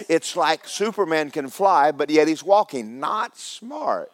It's 0.09 0.37
like 0.37 0.69
Superman 0.69 1.31
can 1.31 1.49
fly, 1.49 1.91
but 1.93 2.11
yet 2.11 2.29
he's 2.29 2.45
walking. 2.45 3.01
Not 3.01 3.37
smart. 3.37 4.13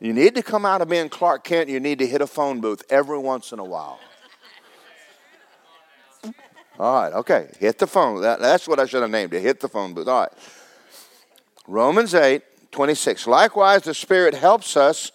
You 0.00 0.12
need 0.12 0.34
to 0.34 0.42
come 0.42 0.66
out 0.66 0.82
of 0.82 0.88
being 0.88 1.08
Clark 1.08 1.44
Kent, 1.44 1.70
you 1.70 1.80
need 1.80 1.98
to 2.00 2.06
hit 2.06 2.20
a 2.20 2.26
phone 2.26 2.60
booth 2.60 2.82
every 2.90 3.18
once 3.18 3.52
in 3.52 3.58
a 3.58 3.64
while. 3.64 3.98
All 6.78 7.02
right, 7.02 7.12
okay. 7.14 7.48
Hit 7.58 7.78
the 7.78 7.86
phone. 7.86 8.20
That, 8.20 8.40
that's 8.40 8.66
what 8.66 8.80
I 8.80 8.86
should 8.86 9.02
have 9.02 9.10
named 9.10 9.32
it. 9.32 9.40
Hit 9.40 9.60
the 9.60 9.68
phone 9.68 9.94
booth. 9.94 10.08
All 10.08 10.22
right. 10.22 10.32
Romans 11.66 12.14
8, 12.14 12.42
26. 12.72 13.26
Likewise, 13.26 13.82
the 13.82 13.94
Spirit 13.94 14.34
helps 14.34 14.76
us 14.76 15.12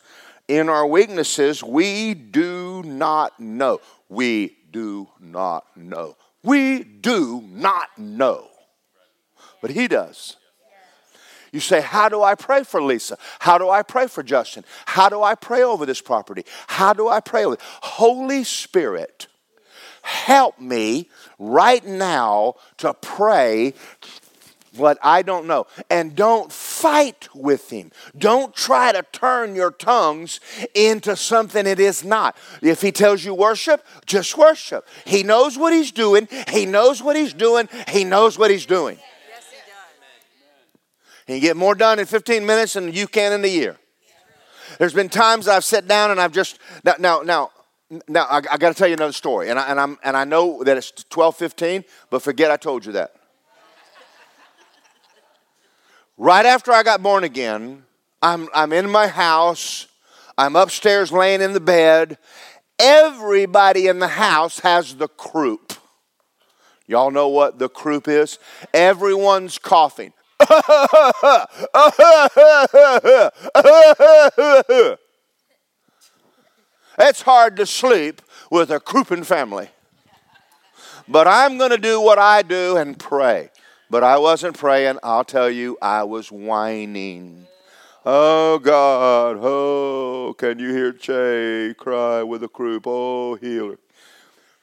in 0.50 0.68
our 0.68 0.86
weaknesses. 0.86 1.64
We 1.64 2.14
do 2.16 2.84
not 2.84 3.40
know. 3.40 3.80
We 4.10 4.58
do 4.72 5.08
not 5.22 5.66
know. 5.78 6.18
We 6.44 6.84
do 6.84 7.42
not 7.48 7.88
know. 7.98 8.48
But 9.62 9.72
He 9.72 9.88
does. 9.88 10.36
You 11.52 11.60
say, 11.60 11.82
How 11.82 12.10
do 12.10 12.22
I 12.24 12.36
pray 12.36 12.64
for 12.64 12.82
Lisa? 12.82 13.18
How 13.40 13.58
do 13.58 13.70
I 13.70 13.84
pray 13.84 14.08
for 14.08 14.24
Justin? 14.24 14.66
How 14.86 15.08
do 15.08 15.22
I 15.22 15.36
pray 15.36 15.64
over 15.64 15.86
this 15.86 16.02
property? 16.02 16.44
How 16.68 16.94
do 16.94 17.08
I 17.08 17.20
pray 17.20 17.46
over 17.46 17.54
it? 17.54 17.62
Holy 17.82 18.44
Spirit, 18.44 19.28
help 20.02 20.60
me 20.60 21.10
right 21.38 21.86
now 21.86 22.56
to 22.78 22.94
pray 22.96 23.74
what 24.76 24.98
I 25.02 25.22
don't 25.22 25.48
know. 25.48 25.68
And 25.90 26.16
don't 26.16 26.52
fight 26.52 27.28
with 27.34 27.70
him. 27.70 27.92
Don't 28.18 28.56
try 28.56 28.92
to 28.92 29.04
turn 29.12 29.56
your 29.56 29.72
tongues 29.72 30.40
into 30.74 31.16
something 31.16 31.66
it 31.66 31.80
is 31.80 32.04
not. 32.04 32.38
If 32.62 32.82
he 32.82 32.92
tells 32.92 33.24
you 33.24 33.34
worship, 33.34 33.86
just 34.06 34.38
worship. 34.38 34.88
He 35.06 35.24
knows 35.24 35.58
what 35.58 35.74
he's 35.74 35.92
doing. 35.92 36.28
He 36.50 36.66
knows 36.66 37.02
what 37.02 37.16
he's 37.16 37.34
doing. 37.34 37.70
He 37.90 38.04
knows 38.04 38.38
what 38.38 38.52
he's 38.52 38.66
doing. 38.66 38.96
He 38.96 39.02
does. 41.28 41.36
He 41.36 41.40
get 41.40 41.58
more 41.58 41.76
done 41.76 42.00
in 42.00 42.06
15 42.06 42.46
minutes 42.46 42.74
than 42.74 42.92
you 42.94 43.08
can 43.08 43.34
in 43.34 43.44
a 43.44 43.48
year. 43.48 43.78
There's 44.78 44.94
been 44.94 45.10
times 45.10 45.48
I've 45.48 45.64
sat 45.64 45.88
down 45.88 46.12
and 46.12 46.22
I've 46.22 46.32
just 46.32 46.60
now 46.84 46.96
now 47.00 47.22
now, 47.22 47.52
now 48.08 48.26
I, 48.30 48.38
I 48.38 48.58
got 48.58 48.70
to 48.70 48.74
tell 48.74 48.88
you 48.88 48.94
another 48.94 49.14
story, 49.14 49.50
and 49.50 49.60
I, 49.60 49.70
and 49.70 49.80
I'm 49.80 49.98
and 50.04 50.16
I 50.16 50.24
know 50.24 50.64
that 50.64 50.78
it's 50.78 50.92
12:15, 50.92 51.84
but 52.10 52.22
forget 52.22 52.50
I 52.50 52.58
told 52.58 52.86
you 52.86 52.94
that. 52.94 53.19
Right 56.20 56.46
after 56.46 56.72
I 56.72 56.84
got 56.84 57.02
born 57.02 57.24
again, 57.24 57.86
I'm 58.22 58.50
I'm 58.54 58.72
in 58.74 58.88
my 58.88 59.08
house. 59.08 59.88
I'm 60.38 60.56
upstairs 60.56 61.12
laying 61.12 61.42
in 61.42 61.54
the 61.54 61.60
bed. 61.60 62.20
Everybody 62.78 63.88
in 63.88 63.98
the 64.00 64.08
house 64.08 64.60
has 64.60 64.96
the 64.96 65.08
croup. 65.08 65.74
Y'all 66.88 67.12
know 67.12 67.28
what 67.28 67.60
the 67.60 67.68
croup 67.68 68.08
is? 68.08 68.40
Everyone's 68.74 69.58
coughing. 69.58 70.14
it's 76.98 77.22
hard 77.22 77.58
to 77.58 77.66
sleep 77.66 78.22
with 78.50 78.72
a 78.72 78.80
crouping 78.80 79.24
family. 79.24 79.70
But 81.08 81.28
I'm 81.28 81.58
going 81.58 81.72
to 81.72 81.78
do 81.78 82.00
what 82.00 82.18
I 82.18 82.42
do 82.42 82.78
and 82.78 82.98
pray. 82.98 83.50
But 83.90 84.04
I 84.04 84.18
wasn't 84.20 84.58
praying. 84.58 85.00
I'll 85.02 85.24
tell 85.24 85.50
you, 85.50 85.78
I 85.82 86.04
was 86.04 86.32
whining. 86.32 87.48
Oh 88.06 88.60
God, 88.60 89.38
oh, 89.42 90.36
can 90.38 90.60
you 90.60 90.72
hear 90.72 90.94
Che 90.94 91.74
cry 91.78 92.24
with 92.24 92.44
a 92.44 92.48
croup? 92.48 92.84
Oh, 92.86 93.36
healer. 93.36 93.78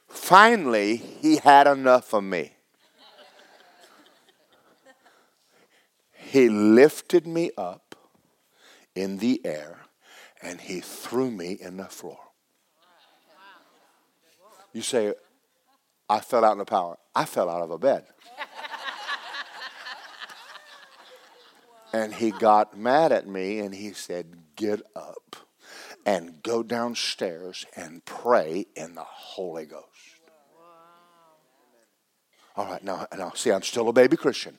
Finally, 0.07 0.95
he 0.97 1.37
had 1.37 1.67
enough 1.67 2.13
of 2.13 2.23
me. 2.23 2.53
He 6.13 6.49
lifted 6.49 7.27
me 7.27 7.51
up 7.57 7.95
in 8.95 9.17
the 9.17 9.39
air 9.45 9.81
and 10.41 10.59
he 10.59 10.79
threw 10.79 11.31
me 11.31 11.57
in 11.59 11.77
the 11.77 11.85
floor. 11.85 12.19
You 14.73 14.81
say, 14.81 15.13
I 16.09 16.19
fell 16.19 16.43
out 16.43 16.53
in 16.53 16.57
the 16.57 16.65
power. 16.65 16.97
I 17.15 17.25
fell 17.25 17.49
out 17.49 17.61
of 17.61 17.71
a 17.71 17.77
bed. 17.77 18.05
And 21.93 22.13
he 22.13 22.31
got 22.31 22.77
mad 22.77 23.11
at 23.11 23.27
me 23.27 23.59
and 23.59 23.73
he 23.73 23.93
said, 23.93 24.37
Get 24.55 24.81
up 24.95 25.35
and 26.05 26.41
go 26.41 26.63
downstairs 26.63 27.65
and 27.75 28.03
pray 28.05 28.65
in 28.75 28.95
the 28.95 29.03
Holy 29.03 29.65
Ghost. 29.65 29.85
All 32.55 32.65
right, 32.65 32.83
now, 32.83 33.05
now 33.15 33.31
see, 33.35 33.51
I'm 33.51 33.61
still 33.61 33.89
a 33.89 33.93
baby 33.93 34.17
Christian. 34.17 34.57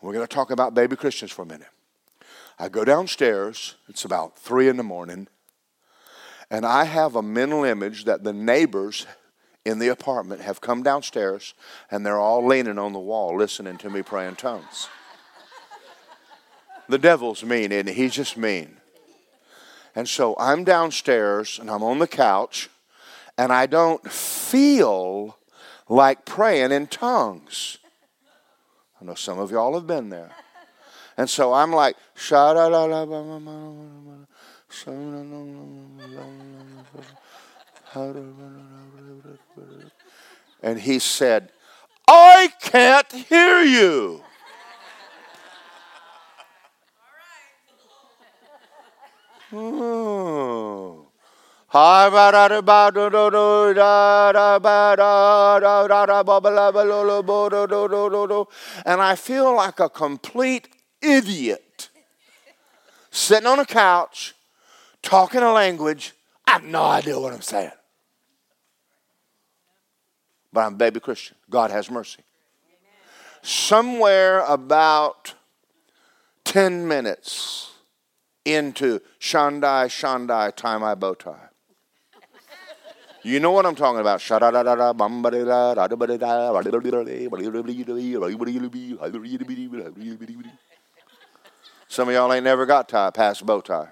We're 0.00 0.12
going 0.12 0.26
to 0.26 0.34
talk 0.34 0.50
about 0.50 0.74
baby 0.74 0.96
Christians 0.96 1.30
for 1.30 1.42
a 1.42 1.46
minute. 1.46 1.68
I 2.58 2.68
go 2.68 2.84
downstairs, 2.84 3.74
it's 3.88 4.04
about 4.04 4.38
three 4.38 4.68
in 4.68 4.76
the 4.76 4.82
morning, 4.82 5.28
and 6.50 6.64
I 6.64 6.84
have 6.84 7.16
a 7.16 7.22
mental 7.22 7.64
image 7.64 8.04
that 8.04 8.22
the 8.22 8.32
neighbors 8.32 9.06
in 9.64 9.78
the 9.78 9.88
apartment 9.88 10.42
have 10.42 10.60
come 10.60 10.82
downstairs 10.82 11.54
and 11.90 12.04
they're 12.04 12.20
all 12.20 12.46
leaning 12.46 12.78
on 12.78 12.92
the 12.92 12.98
wall 12.98 13.36
listening 13.36 13.78
to 13.78 13.90
me 13.90 14.02
pray 14.02 14.28
in 14.28 14.36
tongues. 14.36 14.88
The 16.88 16.98
devil's 16.98 17.44
mean, 17.44 17.72
and 17.72 17.88
he? 17.88 17.94
he's 17.94 18.14
just 18.14 18.36
mean. 18.36 18.76
And 19.94 20.08
so 20.08 20.34
I'm 20.38 20.64
downstairs 20.64 21.58
and 21.60 21.70
I'm 21.70 21.82
on 21.82 21.98
the 21.98 22.08
couch 22.08 22.68
and 23.38 23.52
I 23.52 23.66
don't 23.66 24.10
feel 24.10 25.38
like 25.88 26.24
praying 26.24 26.72
in 26.72 26.86
tongues. 26.88 27.78
I 29.00 29.04
know 29.04 29.14
some 29.14 29.38
of 29.38 29.50
y'all 29.50 29.74
have 29.74 29.86
been 29.86 30.08
there. 30.08 30.30
And 31.16 31.30
so 31.30 31.52
I'm 31.52 31.72
like, 31.72 31.96
and 40.62 40.80
he 40.80 40.98
said, 40.98 41.52
I 42.08 42.52
can't 42.60 43.12
hear 43.12 43.62
you. 43.62 44.22
Oh. 49.56 51.06
And 51.72 51.80
I 59.00 59.16
feel 59.16 59.56
like 59.56 59.80
a 59.80 59.88
complete 59.88 60.68
idiot 61.02 61.88
sitting 63.10 63.46
on 63.46 63.58
a 63.58 63.64
couch 63.64 64.34
talking 65.02 65.42
a 65.42 65.52
language. 65.52 66.12
I 66.46 66.52
have 66.52 66.62
no 66.64 66.82
idea 66.84 67.18
what 67.18 67.32
I'm 67.32 67.42
saying. 67.42 67.72
But 70.52 70.60
I'm 70.60 70.74
a 70.74 70.76
baby 70.76 71.00
Christian. 71.00 71.36
God 71.50 71.72
has 71.72 71.90
mercy. 71.90 72.22
Somewhere 73.42 74.44
about 74.44 75.34
10 76.44 76.86
minutes 76.86 77.73
into 78.44 79.00
Shandai, 79.20 79.86
Shandai, 79.86 80.54
tie 80.54 80.78
my 80.78 80.94
bow 80.94 81.14
tie. 81.14 81.48
You 83.22 83.40
know 83.40 83.52
what 83.52 83.64
I'm 83.64 83.74
talking 83.74 84.00
about. 84.00 84.20
Some 84.20 84.42
of 92.08 92.14
y'all 92.14 92.32
ain't 92.32 92.44
never 92.44 92.66
got 92.66 92.88
tie 92.88 93.10
past 93.10 93.46
bow 93.46 93.60
tie. 93.62 93.88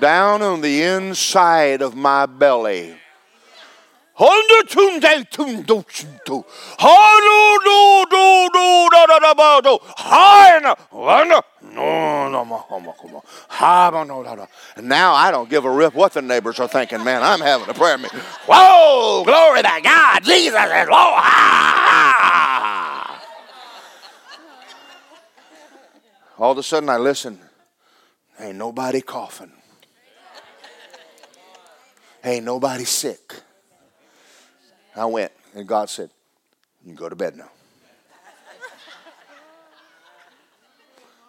Down 0.00 0.40
on 0.40 0.62
the 0.62 0.82
inside 0.82 1.82
of 1.82 1.94
my 1.94 2.24
belly 2.24 2.96
Honda 4.18 4.62
tunde 4.66 5.30
tundo 5.30 5.84
chinto. 5.88 6.44
Hano 6.78 7.58
do 7.64 8.06
do 8.08 8.48
do 8.50 8.88
da 8.90 9.06
da 9.06 9.18
da 9.18 9.34
ba 9.34 9.60
do. 9.62 9.78
Hana 9.96 10.74
wana 10.90 11.42
no 11.60 12.28
no 12.30 12.44
ma 12.44 12.64
ma 12.70 12.78
ma 12.78 13.20
ha 13.48 14.04
no 14.06 14.22
da 14.22 14.34
da. 14.34 14.46
And 14.76 14.88
now 14.88 15.12
I 15.12 15.30
don't 15.30 15.50
give 15.50 15.66
a 15.66 15.70
rip 15.70 15.94
what 15.94 16.14
the 16.14 16.22
neighbors 16.22 16.58
are 16.60 16.68
thinking. 16.68 17.04
Man, 17.04 17.22
I'm 17.22 17.40
having 17.40 17.68
a 17.68 17.74
prayer 17.74 17.98
meeting. 17.98 18.20
Whoa, 18.48 19.22
glory 19.24 19.62
to 19.62 19.80
God, 19.82 20.24
Jesus 20.24 20.64
is 20.64 20.88
Lord. 20.88 21.22
All 26.38 26.52
of 26.52 26.58
a 26.58 26.62
sudden, 26.62 26.88
I 26.88 26.96
listen. 26.96 27.38
Ain't 28.40 28.56
nobody 28.56 29.02
coughing. 29.02 29.52
Ain't 32.24 32.44
nobody 32.44 32.84
sick. 32.84 33.42
I 34.96 35.04
went, 35.04 35.32
and 35.54 35.68
God 35.68 35.90
said, 35.90 36.10
You 36.84 36.94
go 36.94 37.08
to 37.08 37.16
bed 37.16 37.36
now. 37.36 37.50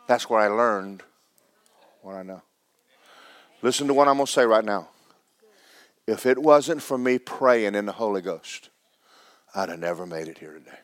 That's 0.08 0.30
where 0.30 0.40
I 0.40 0.48
learned 0.48 1.04
what 2.02 2.16
I 2.16 2.24
know. 2.24 2.42
Listen 3.62 3.88
to 3.88 3.94
what 3.94 4.08
I'm 4.08 4.16
going 4.16 4.26
to 4.26 4.32
say 4.32 4.46
right 4.46 4.64
now. 4.64 4.88
If 6.08 6.26
it 6.26 6.38
wasn't 6.38 6.82
for 6.82 6.98
me 6.98 7.20
praying 7.20 7.76
in 7.76 7.86
the 7.86 7.92
Holy 7.92 8.22
Ghost, 8.22 8.70
I'd 9.54 9.68
have 9.68 9.80
never 9.80 10.06
made 10.06 10.30
it 10.30 10.38
here 10.38 10.54
today. 10.54 10.78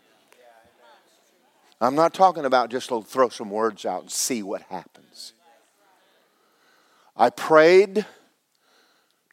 I'm 1.79 1.95
not 1.95 2.13
talking 2.13 2.43
about 2.43 2.69
just 2.69 2.89
throw 3.07 3.29
some 3.29 3.49
words 3.49 3.85
out 3.85 4.01
and 4.01 4.11
see 4.11 4.43
what 4.43 4.61
happens. 4.63 5.33
I 7.15 7.29
prayed 7.29 8.05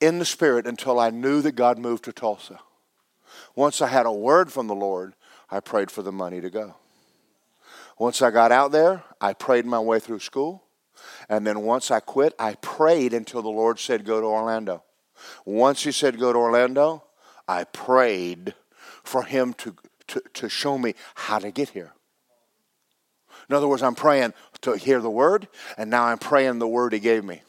in 0.01 0.19
the 0.19 0.25
Spirit 0.25 0.67
until 0.67 1.01
I 1.01 1.11
knew 1.11 1.43
that 1.43 1.53
God 1.53 1.79
moved 1.79 2.05
to 2.05 2.13
Tulsa. 2.13 2.61
Once 3.55 3.81
I 3.81 3.89
had 3.89 4.07
a 4.07 4.13
word 4.13 4.53
from 4.53 4.67
the 4.67 4.75
Lord, 4.75 5.15
I 5.51 5.61
prayed 5.61 5.91
for 5.91 6.03
the 6.03 6.13
money 6.13 6.41
to 6.41 6.51
go. 6.51 6.77
Once 7.99 8.23
I 8.23 8.31
got 8.31 8.53
out 8.53 8.73
there, 8.73 9.03
I 9.21 9.35
prayed 9.35 9.67
my 9.67 9.81
way 9.81 10.01
through 10.01 10.21
school. 10.21 10.65
And 11.29 11.47
then 11.47 11.61
once 11.61 11.91
I 11.91 12.01
quit, 12.01 12.35
I 12.39 12.55
prayed 12.55 13.13
until 13.13 13.43
the 13.43 13.49
Lord 13.49 13.79
said, 13.79 14.05
Go 14.05 14.21
to 14.21 14.27
Orlando. 14.27 14.85
Once 15.45 15.83
He 15.83 15.93
said, 15.93 16.19
Go 16.19 16.33
to 16.33 16.39
Orlando, 16.39 17.05
I 17.47 17.65
prayed 17.65 18.55
for 19.03 19.23
Him 19.25 19.55
to, 19.55 19.75
to, 20.09 20.23
to 20.35 20.49
show 20.49 20.79
me 20.79 20.95
how 21.15 21.39
to 21.39 21.51
get 21.51 21.71
here. 21.71 21.93
In 23.49 23.55
other 23.55 23.69
words, 23.69 23.83
I'm 23.83 23.95
praying 23.95 24.33
to 24.63 24.73
hear 24.73 25.01
the 25.01 25.11
word, 25.11 25.49
and 25.77 25.91
now 25.91 26.05
I'm 26.05 26.19
praying 26.19 26.59
the 26.59 26.69
word 26.69 26.93
He 26.93 27.01
gave 27.01 27.25
me. 27.25 27.43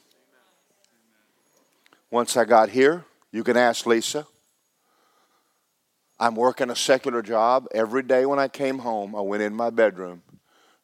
Once 2.10 2.36
I 2.36 2.44
got 2.44 2.70
here, 2.70 3.06
you 3.32 3.44
can 3.44 3.56
ask 3.56 3.86
Lisa. 3.86 4.28
I'm 6.22 6.36
working 6.36 6.70
a 6.70 6.76
secular 6.76 7.24
job. 7.24 7.68
Every 7.74 8.04
day 8.04 8.28
when 8.28 8.38
I 8.38 8.48
came 8.48 8.78
home, 8.78 9.16
I 9.16 9.22
went 9.22 9.42
in 9.42 9.56
my 9.56 9.72
bedroom, 9.72 10.22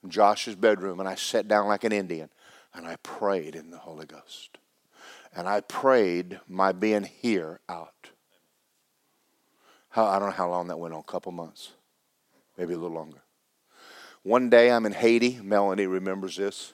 Josh's 0.07 0.55
bedroom, 0.55 0.99
and 0.99 1.07
I 1.07 1.13
sat 1.13 1.47
down 1.47 1.67
like 1.67 1.83
an 1.83 1.91
Indian 1.91 2.29
and 2.73 2.87
I 2.87 2.95
prayed 3.03 3.55
in 3.55 3.69
the 3.69 3.77
Holy 3.77 4.07
Ghost. 4.07 4.57
And 5.35 5.47
I 5.47 5.61
prayed 5.61 6.39
my 6.47 6.71
being 6.71 7.03
here 7.03 7.59
out. 7.69 8.09
How, 9.89 10.05
I 10.05 10.17
don't 10.17 10.29
know 10.29 10.35
how 10.35 10.49
long 10.49 10.69
that 10.69 10.79
went 10.79 10.95
on, 10.95 11.01
a 11.01 11.11
couple 11.11 11.31
months, 11.31 11.73
maybe 12.57 12.73
a 12.73 12.77
little 12.77 12.97
longer. 12.97 13.21
One 14.23 14.49
day 14.49 14.71
I'm 14.71 14.87
in 14.87 14.93
Haiti. 14.93 15.39
Melanie 15.43 15.85
remembers 15.85 16.37
this. 16.37 16.73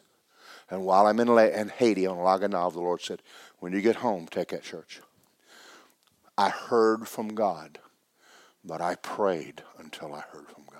And 0.69 0.85
while 0.85 1.05
I'm 1.05 1.19
in, 1.19 1.27
La- 1.27 1.43
in 1.43 1.67
Haiti 1.67 2.07
on 2.07 2.17
La 2.17 2.39
Gonâve, 2.39 2.73
the 2.73 2.79
Lord 2.79 3.01
said, 3.01 3.21
When 3.59 3.73
you 3.73 3.81
get 3.81 3.97
home, 3.97 4.25
take 4.25 4.47
that 4.49 4.63
church. 4.63 5.01
I 6.37 6.47
heard 6.47 7.09
from 7.09 7.35
God, 7.35 7.79
but 8.65 8.81
I 8.81 8.95
prayed 8.95 9.61
until 9.79 10.13
I 10.13 10.21
heard 10.21 10.47
from 10.47 10.63
God. 10.71 10.79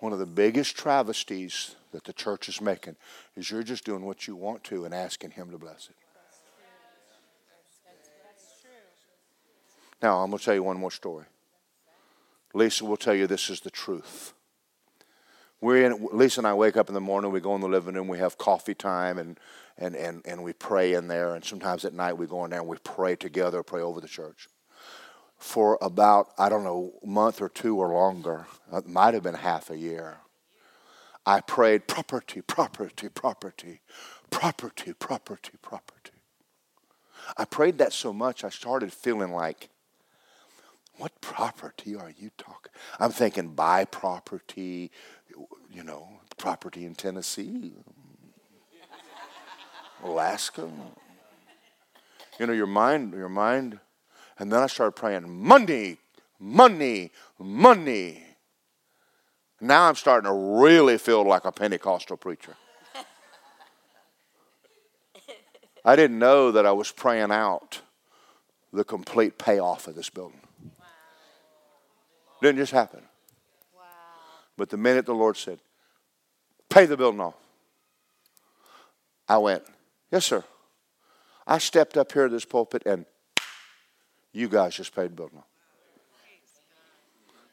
One 0.00 0.12
of 0.12 0.18
the 0.18 0.26
biggest 0.26 0.76
travesties 0.76 1.76
that 1.92 2.04
the 2.04 2.12
church 2.12 2.48
is 2.48 2.60
making 2.60 2.96
is 3.36 3.50
you're 3.50 3.62
just 3.62 3.84
doing 3.84 4.04
what 4.04 4.26
you 4.26 4.36
want 4.36 4.62
to 4.64 4.84
and 4.84 4.92
asking 4.92 5.30
Him 5.30 5.50
to 5.50 5.58
bless 5.58 5.88
it. 5.88 5.96
Now, 10.02 10.18
I'm 10.18 10.28
going 10.28 10.38
to 10.38 10.44
tell 10.44 10.54
you 10.54 10.62
one 10.62 10.76
more 10.76 10.90
story. 10.90 11.24
Lisa 12.52 12.84
will 12.84 12.98
tell 12.98 13.14
you 13.14 13.26
this 13.26 13.48
is 13.48 13.60
the 13.60 13.70
truth. 13.70 14.34
We're 15.60 15.86
in, 15.86 16.08
Lisa 16.12 16.40
and 16.40 16.46
I 16.46 16.52
wake 16.52 16.76
up 16.76 16.88
in 16.88 16.94
the 16.94 17.00
morning, 17.00 17.32
we 17.32 17.40
go 17.40 17.54
in 17.54 17.62
the 17.62 17.68
living 17.68 17.94
room, 17.94 18.06
we 18.06 18.18
have 18.18 18.36
coffee 18.36 18.74
time, 18.74 19.18
and, 19.18 19.40
and, 19.78 19.96
and, 19.96 20.20
and 20.26 20.44
we 20.44 20.52
pray 20.52 20.92
in 20.92 21.08
there. 21.08 21.34
And 21.34 21.42
sometimes 21.42 21.86
at 21.86 21.94
night 21.94 22.18
we 22.18 22.26
go 22.26 22.44
in 22.44 22.50
there 22.50 22.60
and 22.60 22.68
we 22.68 22.76
pray 22.84 23.16
together, 23.16 23.62
pray 23.62 23.80
over 23.80 24.00
the 24.00 24.08
church. 24.08 24.48
For 25.38 25.78
about, 25.82 26.28
I 26.38 26.48
don't 26.48 26.64
know, 26.64 26.92
a 27.02 27.06
month 27.06 27.40
or 27.42 27.48
two 27.48 27.76
or 27.76 27.92
longer, 27.92 28.46
it 28.72 28.88
might 28.88 29.14
have 29.14 29.22
been 29.22 29.34
half 29.34 29.70
a 29.70 29.76
year, 29.76 30.18
I 31.26 31.40
prayed 31.40 31.86
property, 31.88 32.40
property, 32.40 33.08
property, 33.08 33.80
property, 34.30 34.92
property, 34.92 35.52
property. 35.62 36.10
I 37.36 37.44
prayed 37.44 37.78
that 37.78 37.92
so 37.92 38.12
much 38.12 38.44
I 38.44 38.50
started 38.50 38.92
feeling 38.92 39.32
like 39.32 39.70
what 40.96 41.20
property 41.20 41.96
are 41.96 42.12
you 42.16 42.30
talking? 42.36 42.70
I'm 43.00 43.10
thinking 43.10 43.48
buy 43.48 43.84
property, 43.84 44.90
you 45.72 45.82
know, 45.82 46.08
property 46.36 46.84
in 46.84 46.94
Tennessee, 46.94 47.72
Alaska. 50.04 50.70
You 52.38 52.46
know, 52.46 52.52
your 52.52 52.66
mind, 52.66 53.12
your 53.14 53.28
mind. 53.28 53.80
And 54.38 54.52
then 54.52 54.60
I 54.60 54.66
started 54.66 54.92
praying, 54.92 55.28
money, 55.28 55.98
money, 56.38 57.12
money. 57.38 58.22
Now 59.60 59.88
I'm 59.88 59.94
starting 59.94 60.28
to 60.28 60.60
really 60.60 60.98
feel 60.98 61.24
like 61.24 61.44
a 61.44 61.52
Pentecostal 61.52 62.16
preacher. 62.16 62.56
I 65.84 65.96
didn't 65.96 66.18
know 66.18 66.50
that 66.50 66.66
I 66.66 66.72
was 66.72 66.90
praying 66.90 67.30
out 67.30 67.80
the 68.72 68.84
complete 68.84 69.38
payoff 69.38 69.86
of 69.86 69.94
this 69.94 70.10
building. 70.10 70.40
Didn't 72.42 72.58
just 72.58 72.72
happen. 72.72 73.00
Wow. 73.74 73.82
But 74.56 74.68
the 74.68 74.76
minute 74.76 75.06
the 75.06 75.14
Lord 75.14 75.36
said, 75.36 75.60
pay 76.68 76.84
the 76.84 76.96
bill 76.96 77.18
off, 77.22 77.34
I 79.28 79.38
went, 79.38 79.62
yes, 80.10 80.26
sir. 80.26 80.44
I 81.46 81.58
stepped 81.58 81.96
up 81.96 82.12
here 82.12 82.28
to 82.28 82.34
this 82.34 82.44
pulpit 82.44 82.82
and 82.84 83.06
you 84.34 84.48
guys 84.48 84.74
just 84.74 84.94
paid 84.94 85.16
bill 85.16 85.30
off. 85.36 85.44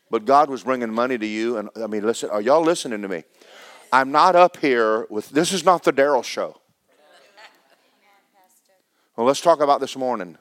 But 0.10 0.26
God 0.26 0.50
was 0.50 0.64
bringing 0.64 0.94
money 0.94 1.18
to 1.18 1.26
you. 1.26 1.58
And 1.58 1.70
I 1.82 1.88
mean, 1.88 2.04
listen, 2.04 2.30
are 2.30 2.42
y'all 2.42 2.62
listening 2.62 3.02
to 3.02 3.08
me? 3.08 3.24
I'm 3.94 4.12
not 4.12 4.36
up 4.36 4.58
here 4.58 5.08
with, 5.10 5.30
this 5.30 5.54
is 5.54 5.64
not 5.64 5.84
the 5.84 5.94
Daryl 5.94 6.24
show. 6.24 6.60
Well, 9.16 9.26
let's 9.26 9.42
talk 9.42 9.62
about 9.62 9.80
this 9.80 9.96
morning. 9.96 10.38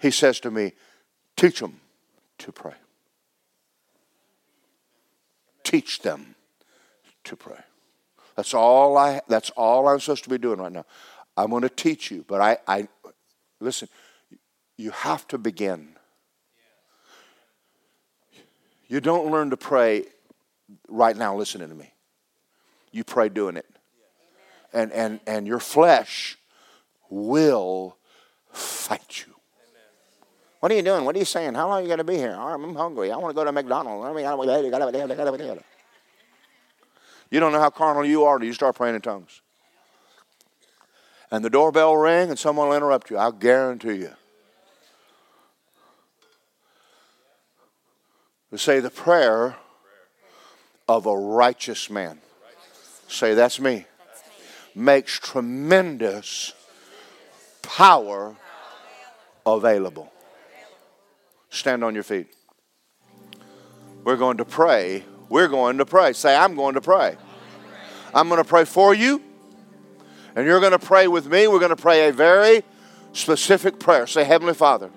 He 0.00 0.10
says 0.10 0.40
to 0.40 0.50
me, 0.50 0.72
teach 1.36 1.60
them 1.60 1.80
to 2.38 2.50
pray 2.50 2.74
teach 5.74 6.00
them 6.00 6.36
to 7.24 7.34
pray. 7.34 7.58
That's 8.36 8.54
all 8.54 8.96
I 8.96 9.20
that's 9.26 9.50
all 9.50 9.88
I'm 9.88 9.98
supposed 9.98 10.22
to 10.24 10.30
be 10.30 10.38
doing 10.38 10.60
right 10.60 10.70
now. 10.70 10.84
I'm 11.36 11.50
going 11.50 11.62
to 11.62 11.68
teach 11.68 12.12
you, 12.12 12.24
but 12.28 12.40
I, 12.40 12.58
I 12.68 12.88
listen, 13.58 13.88
you 14.76 14.90
have 14.90 15.26
to 15.28 15.38
begin. 15.38 15.90
You 18.88 19.00
don't 19.00 19.30
learn 19.30 19.50
to 19.50 19.56
pray 19.56 20.04
right 20.88 21.16
now 21.16 21.36
listening 21.36 21.68
to 21.68 21.74
me. 21.74 21.92
You 22.92 23.04
pray 23.04 23.28
doing 23.28 23.56
it. 23.56 23.66
And 24.72 24.92
and 24.92 25.20
and 25.26 25.46
your 25.46 25.60
flesh 25.60 26.38
will 27.08 27.96
fight 28.52 29.24
you. 29.26 29.34
What 30.60 30.72
are 30.72 30.76
you 30.76 30.82
doing? 30.82 31.04
What 31.04 31.14
are 31.14 31.18
you 31.18 31.24
saying? 31.24 31.54
How 31.54 31.68
long 31.68 31.80
are 31.80 31.82
you 31.82 31.88
going 31.88 31.98
to 31.98 32.04
be 32.04 32.16
here? 32.16 32.34
I'm 32.34 32.74
hungry. 32.74 33.12
I 33.12 33.16
want 33.18 33.30
to 33.30 33.34
go 33.34 33.44
to 33.44 33.52
McDonald's. 33.52 34.16
You 37.30 37.40
don't 37.40 37.52
know 37.52 37.60
how 37.60 37.70
carnal 37.70 38.04
you 38.04 38.24
are 38.24 38.38
till 38.38 38.46
you 38.46 38.54
start 38.54 38.74
praying 38.74 38.94
in 38.94 39.02
tongues. 39.02 39.42
And 41.30 41.44
the 41.44 41.50
doorbell 41.50 41.96
ring 41.96 42.30
and 42.30 42.38
someone 42.38 42.68
will 42.68 42.76
interrupt 42.76 43.10
you. 43.10 43.18
I'll 43.18 43.32
guarantee 43.32 43.96
you. 43.96 44.12
To 48.54 48.58
say 48.58 48.78
the 48.78 48.88
prayer 48.88 49.56
of 50.86 51.06
a 51.06 51.16
righteous 51.16 51.90
man. 51.90 52.20
Say, 53.08 53.34
that's 53.34 53.58
me. 53.58 53.84
Makes 54.76 55.18
tremendous 55.18 56.52
power 57.62 58.36
available. 59.44 60.12
Stand 61.50 61.82
on 61.82 61.94
your 61.94 62.04
feet. 62.04 62.28
We're 64.04 64.16
going 64.16 64.36
to 64.36 64.44
pray. 64.44 65.02
We're 65.28 65.48
going 65.48 65.78
to 65.78 65.84
pray. 65.84 66.12
Say, 66.12 66.36
I'm 66.36 66.54
going 66.54 66.74
to 66.74 66.80
pray. 66.80 67.16
I'm 68.14 68.28
going 68.28 68.40
to 68.40 68.48
pray 68.48 68.64
for 68.64 68.94
you, 68.94 69.20
and 70.36 70.46
you're 70.46 70.60
going 70.60 70.70
to 70.70 70.78
pray 70.78 71.08
with 71.08 71.26
me. 71.26 71.48
We're 71.48 71.58
going 71.58 71.70
to 71.70 71.82
pray 71.82 72.08
a 72.08 72.12
very 72.12 72.62
specific 73.14 73.80
prayer. 73.80 74.06
Say, 74.06 74.22
Heavenly 74.22 74.54
Father, 74.54 74.92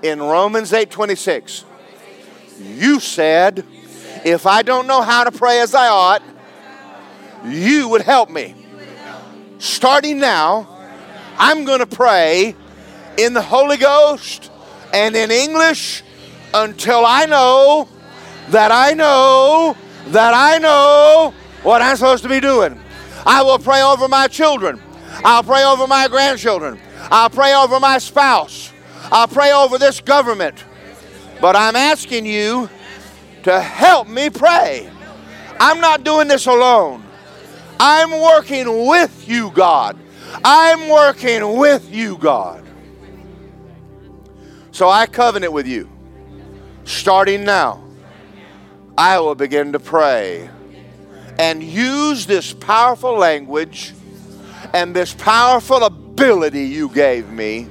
in 0.00 0.20
Romans 0.22 0.72
8 0.72 0.92
26, 0.92 1.64
you 2.60 3.00
said, 3.00 3.64
if 4.24 4.46
I 4.46 4.62
don't 4.62 4.86
know 4.86 5.02
how 5.02 5.24
to 5.24 5.32
pray 5.32 5.60
as 5.60 5.74
I 5.74 5.88
ought, 5.88 6.22
you 7.44 7.88
would 7.88 8.02
help 8.02 8.30
me. 8.30 8.54
Starting 9.58 10.18
now, 10.18 10.68
I'm 11.38 11.64
going 11.64 11.80
to 11.80 11.86
pray 11.86 12.54
in 13.16 13.34
the 13.34 13.42
Holy 13.42 13.76
Ghost 13.76 14.50
and 14.92 15.16
in 15.16 15.30
English 15.30 16.02
until 16.54 17.04
I 17.06 17.26
know 17.26 17.88
that 18.48 18.70
I 18.70 18.92
know 18.94 19.76
that 20.08 20.34
I 20.34 20.58
know 20.58 21.32
what 21.62 21.80
I'm 21.80 21.96
supposed 21.96 22.22
to 22.24 22.28
be 22.28 22.40
doing. 22.40 22.78
I 23.24 23.42
will 23.42 23.58
pray 23.58 23.82
over 23.82 24.08
my 24.08 24.26
children. 24.26 24.80
I'll 25.24 25.44
pray 25.44 25.64
over 25.64 25.86
my 25.86 26.08
grandchildren. 26.08 26.80
I'll 27.10 27.30
pray 27.30 27.54
over 27.54 27.78
my 27.78 27.98
spouse. 27.98 28.72
I'll 29.10 29.28
pray 29.28 29.52
over 29.52 29.78
this 29.78 30.00
government. 30.00 30.64
But 31.42 31.56
I'm 31.56 31.74
asking 31.74 32.24
you 32.24 32.70
to 33.42 33.60
help 33.60 34.06
me 34.06 34.30
pray. 34.30 34.88
I'm 35.58 35.80
not 35.80 36.04
doing 36.04 36.28
this 36.28 36.46
alone. 36.46 37.02
I'm 37.80 38.12
working 38.12 38.86
with 38.86 39.28
you, 39.28 39.50
God. 39.50 39.98
I'm 40.44 40.88
working 40.88 41.58
with 41.58 41.92
you, 41.92 42.16
God. 42.16 42.64
So 44.70 44.88
I 44.88 45.06
covenant 45.06 45.52
with 45.52 45.66
you. 45.66 45.90
Starting 46.84 47.42
now, 47.42 47.82
I 48.96 49.18
will 49.18 49.34
begin 49.34 49.72
to 49.72 49.80
pray 49.80 50.48
and 51.40 51.60
use 51.60 52.24
this 52.24 52.52
powerful 52.52 53.16
language 53.16 53.94
and 54.72 54.94
this 54.94 55.12
powerful 55.12 55.82
ability 55.82 56.66
you 56.66 56.88
gave 56.88 57.30
me 57.30 57.66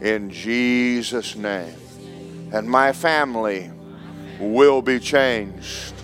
in 0.00 0.30
Jesus' 0.30 1.36
name. 1.36 1.81
And 2.52 2.68
my 2.68 2.92
family 2.92 3.70
will 4.38 4.82
be 4.82 4.98
changed 4.98 5.94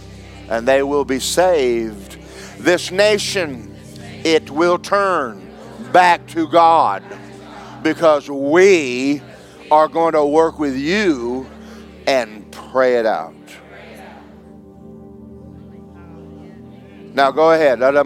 and 0.49 0.67
they 0.67 0.83
will 0.83 1.05
be 1.05 1.21
saved. 1.21 2.17
This 2.59 2.91
nation, 2.91 3.77
it 4.25 4.51
will 4.51 4.79
turn 4.79 5.55
back 5.93 6.27
to 6.29 6.49
God 6.49 7.05
because 7.83 8.31
we 8.31 9.21
are 9.71 9.89
going 9.89 10.15
to 10.15 10.25
work 10.25 10.59
with 10.59 10.75
you 10.77 11.47
and 12.07 12.51
pray 12.51 12.97
it 12.97 13.05
out. 13.07 13.35
Now 17.15 17.31
go 17.31 17.53
ahead. 17.53 17.81
We're 17.81 17.97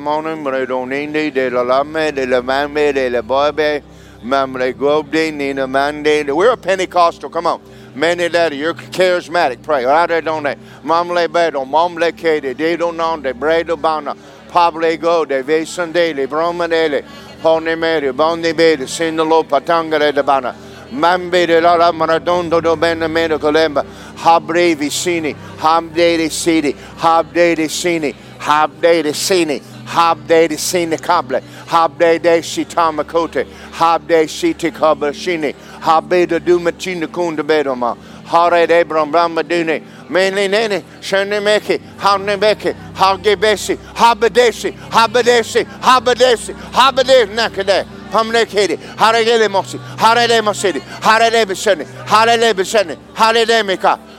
a 6.53 6.57
Pentecostal. 6.57 7.31
Come 7.31 7.47
on. 7.47 7.63
Many 7.95 8.29
that 8.29 8.55
you're 8.55 8.73
charismatic. 8.73 9.63
Pray. 9.63 9.85
Mamle 9.85 11.29
bedo, 11.29 11.67
mamle 11.69 12.13
kede, 12.13 12.57
de 12.57 12.77
do 12.77 12.91
non 12.91 13.21
de 13.21 13.35
bredo 13.35 13.81
bana, 13.81 14.17
pable 14.49 14.97
go 14.97 15.27
de 15.27 15.43
vesandele, 15.43 16.27
bromanele, 16.27 17.05
pone 17.43 17.79
mere, 17.79 18.13
bondi 18.13 18.53
bede, 18.53 18.87
sindalo 18.87 19.45
patangare 19.45 20.15
de 20.15 20.23
bana. 20.23 20.55
Mambere 20.91 21.61
la 21.61 21.75
la 21.75 21.93
maradondo 21.93 22.63
do 22.63 22.77
bene 22.77 23.09
meno 23.09 23.39
colemba. 23.39 23.85
Habre 24.17 24.75
vicini, 24.75 25.35
Hamde 25.59 26.17
de 26.17 26.31
Sidi, 26.31 26.73
Habde 26.73 27.57
de 27.57 27.69
Sini, 27.69 28.15
Habde 28.39 29.03
de 29.03 29.13
Sini, 29.13 29.61
Habde 29.87 30.49
de 30.49 30.57
Sini 30.57 30.97
Kable, 30.97 31.43
Habde 31.73 32.19
de 32.23 32.43
Shitamakote, 32.43 33.47
Habde 33.73 34.27
Shiti 34.29 34.71
Kabashini, 34.71 35.55
Habde 35.81 36.29
de 36.29 36.39
Dumachina 36.39 37.07
Kunda 37.07 37.43
Bedoma, 37.43 37.97
Hare 38.27 38.67
de 38.67 38.85
Brahmadune, 38.85 39.83
Mene 40.11 40.49
Nene, 40.51 40.85
Shanemeki, 41.01 41.81
Hanemeki, 41.97 42.75
Hagebesi, 42.93 43.79
Habadesi, 43.95 44.71
Habadesi, 44.91 45.65
Habadesi, 45.65 46.53
Habadesi, 46.53 47.35
Nakade. 47.35 47.87
Hamnekedi, 48.13 48.77
Harele 48.77 49.49
Mosi, 49.49 49.79
Harele 49.97 50.43
Mosidi, 50.43 50.81
Harele 51.01 51.47
Harele 52.05 52.53
Besene, 52.53 52.99
Harele 53.15 53.63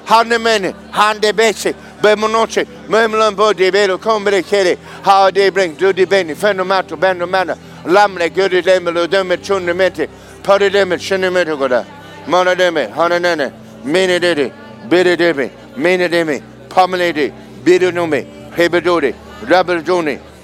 Hande 0.06 0.38
mene, 0.38 0.74
hande 0.92 1.32
bessie, 1.34 1.74
bemo 2.02 2.28
memlo 2.28 3.18
mem 3.26 3.36
po' 3.36 3.54
di 3.54 3.70
vero, 3.70 3.98
combre 3.98 4.44
chiede, 4.44 4.78
ha 5.02 5.32
de 5.32 5.50
bring, 5.50 5.78
do 5.78 5.94
di 5.94 6.06
bene, 6.06 6.36
fenomato, 6.36 6.98
bendo 6.98 7.26
mana, 7.26 7.58
lamne, 7.86 8.30
gode 8.30 8.62
demelo, 8.62 9.08
deme, 9.08 9.38
chunimete, 9.38 10.10
pari 10.42 10.70
deme, 10.70 10.98
chunimete 10.98 11.58
goda, 11.58 11.86
mana 12.26 12.54
deme, 12.54 12.90
hananene, 12.92 13.54
mene 13.84 14.20
dede, 14.20 14.52
bede 14.90 15.16
deme, 15.16 15.50
mene 15.78 16.10
deme, 16.10 16.42
pamele 16.68 17.14
de, 17.14 17.32
bede 17.64 17.92
nome, 17.94 18.26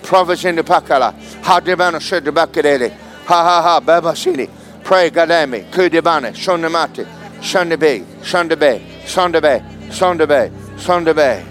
prophets 0.03 0.45
in 0.45 0.56
the 0.56 0.64
pacala, 0.64 1.14
ha 1.44 1.60
de 1.60 1.76
bana, 1.76 1.99
shed 1.99 2.23
de 2.23 2.31
bacadele, 2.31 2.91
ha 3.26 3.44
ha 3.44 3.61
ha, 3.61 3.81
babasini, 3.81 4.49
pray 4.86 5.10
gadame, 5.11 5.69
cudibane, 5.69 6.34
be, 7.77 8.06
shandabe, 8.22 8.60
be, 8.60 8.98
Sandabe, 9.10 9.61
Sandabe, 9.90 10.52
Sandabe. 10.77 11.44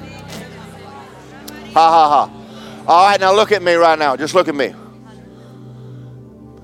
Ha 1.73 1.91
ha 1.91 2.09
ha. 2.09 2.85
All 2.87 3.11
right, 3.11 3.21
now 3.21 3.35
look 3.35 3.51
at 3.51 3.63
me 3.63 3.75
right 3.75 3.99
now. 3.99 4.15
Just 4.17 4.35
look 4.35 4.47
at 4.47 4.55
me. 4.55 4.73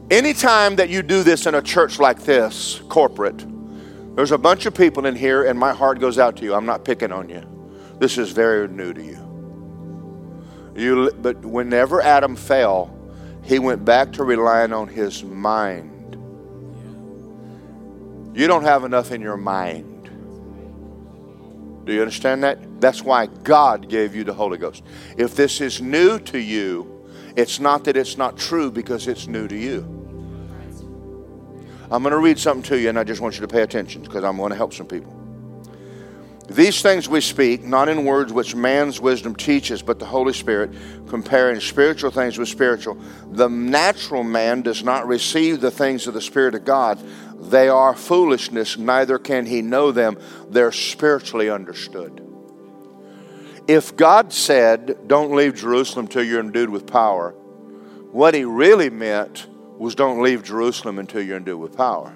Anytime 0.09 0.77
that 0.77 0.91
you 0.91 1.03
do 1.03 1.25
this 1.25 1.47
in 1.47 1.57
a 1.57 1.63
church 1.63 1.99
like 1.99 2.21
this, 2.21 2.81
corporate, 2.89 3.45
there's 4.15 4.31
a 4.31 4.39
bunch 4.39 4.67
of 4.67 4.75
people 4.75 5.05
in 5.07 5.17
here, 5.17 5.45
and 5.45 5.59
my 5.59 5.73
heart 5.73 5.99
goes 5.99 6.17
out 6.17 6.37
to 6.37 6.45
you. 6.45 6.55
I'm 6.55 6.65
not 6.65 6.85
picking 6.85 7.11
on 7.11 7.29
you. 7.29 7.43
This 7.99 8.17
is 8.17 8.31
very 8.31 8.69
new 8.69 8.93
to 8.93 9.03
you. 9.03 10.73
You, 10.77 11.11
but 11.11 11.45
whenever 11.45 12.03
Adam 12.03 12.37
fell, 12.37 12.97
he 13.43 13.59
went 13.59 13.85
back 13.85 14.13
to 14.13 14.23
relying 14.23 14.73
on 14.73 14.87
his 14.87 15.25
mind. 15.25 16.15
You 18.37 18.47
don't 18.47 18.63
have 18.63 18.85
enough 18.85 19.11
in 19.11 19.21
your 19.21 19.37
mind. 19.37 19.94
Do 21.85 21.93
you 21.93 22.01
understand 22.01 22.43
that? 22.45 22.81
That's 22.81 23.03
why 23.03 23.27
God 23.27 23.89
gave 23.89 24.15
you 24.15 24.25
the 24.25 24.33
Holy 24.33 24.59
Ghost. 24.59 24.83
If 25.17 25.37
this 25.37 25.61
is 25.61 25.81
new 25.81 26.19
to 26.21 26.39
you, 26.39 26.91
it's 27.37 27.61
not 27.61 27.85
that 27.85 27.97
it's 27.97 28.17
not 28.17 28.39
true 28.39 28.71
because 28.71 29.07
it's 29.07 29.27
new 29.27 29.49
to 29.49 29.57
you. 29.57 29.81
I'm 31.91 32.03
going 32.03 32.13
to 32.13 32.19
read 32.19 32.39
something 32.39 32.63
to 32.65 32.79
you, 32.79 32.89
and 32.89 32.99
I 32.99 33.05
just 33.05 33.21
want 33.21 33.35
you 33.35 33.43
to 33.43 33.49
pay 33.49 33.63
attention 33.63 34.03
because 34.03 34.25
I'm 34.25 34.37
going 34.37 34.51
to 34.51 34.57
help 34.57 34.73
some 34.73 34.87
people. 34.87 35.13
These 36.49 36.83
things 36.83 37.09
we 37.09 37.23
speak, 37.23 37.65
not 37.65 37.89
in 37.89 38.05
words 38.05 38.33
which 38.33 38.55
man's 38.55 39.01
wisdom 39.01 39.35
teaches, 39.35 39.81
but 39.81 39.99
the 39.99 40.05
Holy 40.05 40.35
Spirit, 40.35 40.73
comparing 41.09 41.59
spiritual 41.59 42.11
things 42.11 42.39
with 42.39 42.49
spiritual. 42.49 42.99
The 43.33 43.49
natural 43.49 44.23
man 44.23 44.61
does 44.61 44.85
not 44.85 45.07
receive 45.07 45.63
the 45.63 45.71
things 45.71 46.07
of 46.07 46.13
the 46.13 46.21
Spirit 46.21 46.55
of 46.55 46.65
God. 46.65 46.99
They 47.51 47.69
are 47.69 47.95
foolishness, 47.95 48.77
neither 48.77 49.19
can 49.19 49.47
he 49.47 49.63
know 49.63 49.93
them. 49.93 50.19
They're 50.49 50.73
spiritually 50.73 51.51
understood. 51.51 52.21
If 53.67 53.97
God 53.97 54.33
said, 54.33 55.09
Don't 55.09 55.35
leave 55.35 55.55
Jerusalem 55.55 56.09
till 56.09 56.23
you're 56.25 56.41
endued 56.41 56.71
with 56.71 56.87
power, 56.87 57.31
what 58.13 58.35
he 58.35 58.45
really 58.45 58.91
meant 58.91 59.47
was, 59.79 59.95
Don't 59.95 60.23
leave 60.23 60.43
Jerusalem 60.43 60.99
until 60.99 61.23
you're 61.23 61.39
endued 61.39 61.61
with 61.61 61.77
power. 61.77 62.15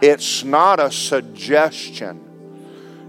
It's 0.00 0.44
not 0.44 0.80
a 0.80 0.90
suggestion 0.90 2.28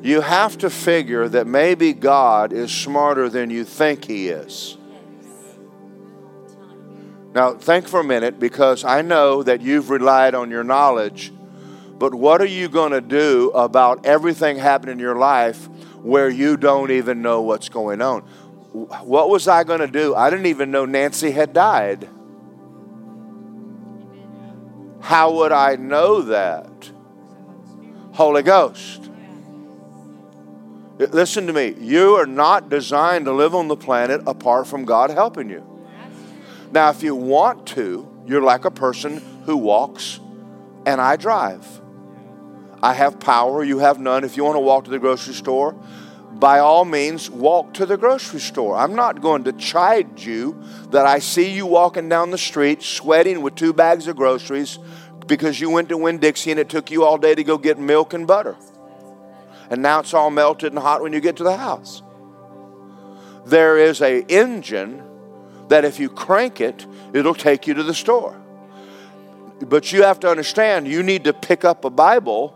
you 0.01 0.21
have 0.21 0.57
to 0.59 0.69
figure 0.69 1.27
that 1.27 1.45
maybe 1.45 1.93
God 1.93 2.53
is 2.53 2.71
smarter 2.71 3.29
than 3.29 3.49
you 3.49 3.65
think 3.65 4.05
He 4.05 4.29
is. 4.29 4.77
Now, 7.33 7.53
think 7.53 7.87
for 7.87 7.99
a 7.99 8.03
minute 8.03 8.39
because 8.39 8.83
I 8.83 9.01
know 9.01 9.43
that 9.43 9.61
you've 9.61 9.89
relied 9.89 10.33
on 10.33 10.49
your 10.49 10.63
knowledge, 10.63 11.31
but 11.99 12.13
what 12.13 12.41
are 12.41 12.45
you 12.45 12.69
going 12.69 12.91
to 12.91 13.01
do 13.01 13.51
about 13.53 14.05
everything 14.05 14.57
happening 14.57 14.93
in 14.93 14.99
your 14.99 15.15
life 15.15 15.67
where 16.01 16.29
you 16.29 16.57
don't 16.57 16.91
even 16.91 17.21
know 17.21 17.41
what's 17.41 17.69
going 17.69 18.01
on? 18.01 18.21
What 18.71 19.29
was 19.29 19.47
I 19.47 19.63
going 19.63 19.81
to 19.81 19.87
do? 19.87 20.15
I 20.15 20.29
didn't 20.29 20.47
even 20.47 20.71
know 20.71 20.85
Nancy 20.85 21.31
had 21.31 21.53
died. 21.53 22.07
How 25.01 25.33
would 25.33 25.51
I 25.51 25.75
know 25.75 26.21
that? 26.21 26.91
Holy 28.13 28.43
Ghost. 28.43 29.09
Listen 30.97 31.47
to 31.47 31.53
me. 31.53 31.75
You 31.79 32.15
are 32.15 32.25
not 32.25 32.69
designed 32.69 33.25
to 33.25 33.33
live 33.33 33.55
on 33.55 33.67
the 33.67 33.77
planet 33.77 34.21
apart 34.27 34.67
from 34.67 34.83
God 34.83 35.09
helping 35.09 35.49
you. 35.49 35.78
Now, 36.71 36.89
if 36.89 37.03
you 37.03 37.15
want 37.15 37.67
to, 37.69 38.07
you're 38.25 38.41
like 38.41 38.65
a 38.65 38.71
person 38.71 39.21
who 39.45 39.57
walks 39.57 40.19
and 40.85 41.01
I 41.01 41.15
drive. 41.15 41.65
I 42.81 42.93
have 42.93 43.19
power, 43.19 43.63
you 43.63 43.79
have 43.79 43.99
none. 43.99 44.23
If 44.23 44.37
you 44.37 44.43
want 44.43 44.55
to 44.55 44.61
walk 44.61 44.85
to 44.85 44.89
the 44.89 44.99
grocery 44.99 45.33
store, 45.33 45.73
by 46.33 46.59
all 46.59 46.85
means, 46.85 47.29
walk 47.29 47.73
to 47.73 47.85
the 47.85 47.97
grocery 47.97 48.39
store. 48.39 48.77
I'm 48.77 48.95
not 48.95 49.21
going 49.21 49.43
to 49.45 49.53
chide 49.53 50.21
you 50.21 50.61
that 50.91 51.05
I 51.05 51.19
see 51.19 51.51
you 51.51 51.65
walking 51.65 52.07
down 52.07 52.31
the 52.31 52.37
street 52.37 52.81
sweating 52.81 53.41
with 53.41 53.55
two 53.55 53.73
bags 53.73 54.07
of 54.07 54.15
groceries 54.15 54.79
because 55.27 55.59
you 55.59 55.69
went 55.69 55.89
to 55.89 55.97
Winn 55.97 56.19
Dixie 56.19 56.51
and 56.51 56.59
it 56.59 56.69
took 56.69 56.91
you 56.91 57.03
all 57.03 57.17
day 57.17 57.35
to 57.35 57.43
go 57.43 57.57
get 57.57 57.77
milk 57.77 58.13
and 58.13 58.25
butter 58.25 58.55
and 59.69 59.81
now 59.81 59.99
it's 59.99 60.13
all 60.13 60.31
melted 60.31 60.73
and 60.73 60.81
hot 60.81 61.01
when 61.01 61.13
you 61.13 61.19
get 61.19 61.37
to 61.37 61.43
the 61.43 61.57
house. 61.57 62.01
There 63.45 63.77
is 63.77 64.01
a 64.01 64.21
engine 64.27 65.03
that 65.69 65.85
if 65.85 65.99
you 65.99 66.09
crank 66.09 66.61
it, 66.61 66.85
it'll 67.13 67.33
take 67.33 67.65
you 67.65 67.73
to 67.75 67.83
the 67.83 67.93
store. 67.93 68.35
But 69.61 69.91
you 69.91 70.03
have 70.03 70.19
to 70.21 70.29
understand, 70.29 70.87
you 70.87 71.03
need 71.03 71.23
to 71.23 71.33
pick 71.33 71.65
up 71.65 71.85
a 71.85 71.89
Bible, 71.89 72.55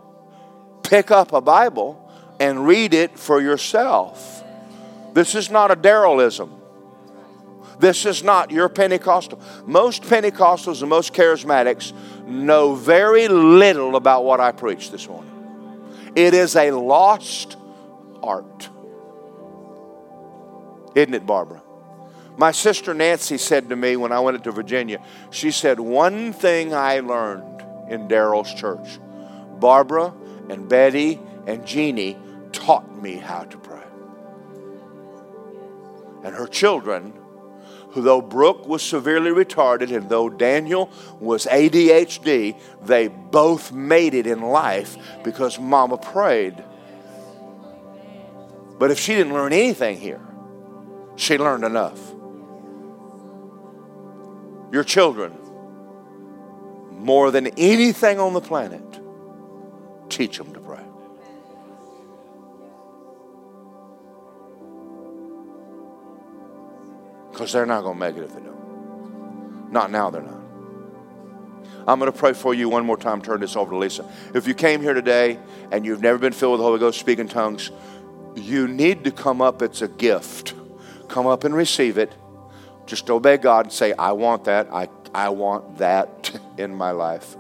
pick 0.84 1.12
up 1.12 1.34
a 1.34 1.42
Bible, 1.42 2.00
and 2.40 2.68
read 2.68 2.94
it 2.94 3.18
for 3.18 3.42
yourself. 3.42 4.44
This 5.14 5.36
is 5.36 5.50
not 5.50 5.72
a 5.72 5.76
Darrelism. 5.76 6.60
This 7.80 8.06
is 8.06 8.24
not 8.24 8.52
your 8.52 8.70
Pentecostal. 8.70 9.42
Most 9.66 10.04
Pentecostals 10.04 10.82
and 10.82 10.90
most 10.90 11.14
charismatics 11.14 11.92
know 12.28 12.76
very 12.76 13.28
little 13.28 13.96
about 13.96 14.24
what 14.24 14.40
I 14.40 14.52
preach 14.52 14.92
this 14.92 15.08
morning. 15.08 15.32
It 16.16 16.34
is 16.34 16.56
a 16.56 16.72
lost 16.72 17.58
art. 18.22 18.70
Isn't 20.96 21.16
it, 21.16 21.26
Barbara? 21.26 21.63
My 22.36 22.52
sister 22.52 22.94
Nancy 22.94 23.38
said 23.38 23.70
to 23.70 23.76
me 23.76 23.96
when 23.96 24.12
I 24.12 24.20
went 24.20 24.44
to 24.44 24.52
Virginia, 24.52 25.00
she 25.30 25.52
said, 25.52 25.80
One 25.80 26.34
thing 26.34 26.74
I 26.74 27.00
learned 27.00 27.62
in 27.90 28.08
Daryl's 28.08 28.54
church 28.54 29.00
Barbara 29.60 30.14
and 30.50 30.68
Betty 30.68 31.20
and 31.46 31.66
Jeannie 31.66 32.18
taught 32.52 33.02
me 33.02 33.16
how 33.16 33.44
to 33.44 33.58
pray. 33.58 33.84
And 36.24 36.36
her 36.36 36.48
children 36.48 37.14
who 37.92 38.02
though 38.02 38.22
Brooke 38.22 38.68
was 38.68 38.82
severely 38.82 39.30
retarded 39.30 39.96
and 39.96 40.10
though 40.10 40.28
Daniel 40.28 40.90
was 41.20 41.46
ADHD, 41.46 42.60
they 42.82 43.08
both 43.08 43.72
made 43.72 44.16
it 44.16 44.26
in 44.26 44.42
life 44.42 44.98
because 45.24 45.60
mama 45.60 45.98
prayed. 45.98 46.64
But 48.80 48.90
if 48.90 49.00
she 49.00 49.14
didn't 49.14 49.34
learn 49.34 49.54
anything 49.54 50.00
here, 50.00 50.22
she 51.16 51.38
learned 51.38 51.64
enough. 51.64 52.13
Your 54.74 54.84
children, 54.84 55.38
more 56.90 57.30
than 57.30 57.46
anything 57.60 58.20
on 58.20 58.34
the 58.34 58.42
planet, 58.42 58.82
teach 60.10 60.40
them 60.40 60.52
to 60.52 60.60
pray. 60.60 60.84
Because 67.32 67.54
they're 67.54 67.68
not 67.68 67.84
going 67.84 67.94
to 67.94 68.00
make 68.00 68.18
it 68.18 68.24
if 68.24 68.34
they 68.34 68.42
don't. 68.42 69.72
Not 69.72 69.92
now, 69.92 70.10
they're 70.10 70.24
not. 70.24 70.42
I'm 71.88 72.00
going 72.00 72.12
to 72.12 72.18
pray 72.18 72.34
for 72.34 72.56
you 72.56 72.68
one 72.68 72.84
more 72.84 72.98
time. 72.98 73.22
Turn 73.22 73.42
this 73.42 73.56
over 73.56 73.70
to 73.70 73.78
Lisa. 73.78 74.12
If 74.34 74.48
you 74.48 74.56
came 74.56 74.82
here 74.82 74.96
today 74.96 75.38
and 75.72 75.86
you've 75.86 76.02
never 76.02 76.18
been 76.18 76.34
filled 76.34 76.54
with 76.54 76.62
the 76.62 76.66
Holy 76.66 76.80
Ghost, 76.80 77.00
speaking 77.00 77.28
tongues, 77.28 77.70
you 78.36 78.68
need 78.68 79.04
to 79.04 79.12
come 79.12 79.40
up. 79.40 79.62
It's 79.62 79.84
a 79.84 79.88
gift. 79.88 80.56
Come 81.10 81.28
up 81.28 81.44
and 81.44 81.54
receive 81.54 82.00
it. 82.00 82.12
Just 82.86 83.10
obey 83.10 83.38
God 83.38 83.66
and 83.66 83.74
say, 83.74 83.94
I 83.94 84.12
want 84.12 84.46
that. 84.46 84.68
I, 84.74 84.90
I 85.14 85.30
want 85.30 85.78
that 85.78 86.38
in 86.58 86.74
my 86.76 86.92
life. 86.92 87.36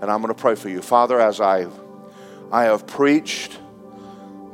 And 0.00 0.10
I'm 0.10 0.20
going 0.20 0.34
to 0.34 0.40
pray 0.40 0.54
for 0.54 0.68
you. 0.68 0.82
Father, 0.82 1.20
as 1.20 1.40
I, 1.40 1.66
I 2.52 2.64
have 2.64 2.86
preached 2.86 3.58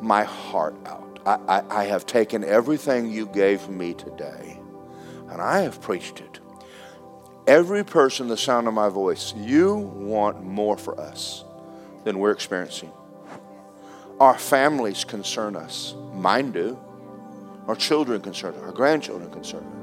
my 0.01 0.25
heart 0.25 0.77
out. 0.87 1.19
I, 1.27 1.39
I, 1.49 1.81
I 1.83 1.85
have 1.85 2.07
taken 2.07 2.45
everything 2.45 3.11
you 3.11 3.27
gave 3.27 3.69
me 3.69 3.95
today 3.95 4.61
and 5.31 5.41
I 5.41 5.61
have 5.61 5.81
preached 5.81 6.21
it. 6.21 6.41
Every 7.47 7.85
person, 7.85 8.29
the 8.29 8.37
sound 8.37 8.69
of 8.69 8.75
my 8.75 8.89
voice, 8.89 9.33
you 9.37 9.75
want 9.75 10.45
more 10.45 10.77
for 10.77 11.01
us 11.01 11.45
than 12.05 12.19
we're 12.19 12.33
experiencing. 12.33 12.93
Our 14.19 14.37
families 14.37 15.05
concern 15.05 15.57
us. 15.57 15.95
Mine 16.12 16.53
do. 16.53 16.79
Our 17.67 17.77
children 17.77 18.21
concern 18.21 18.55
us. 18.55 18.62
Our 18.62 18.73
grandchildren 18.73 19.31
concern 19.31 19.65
us. 19.65 19.80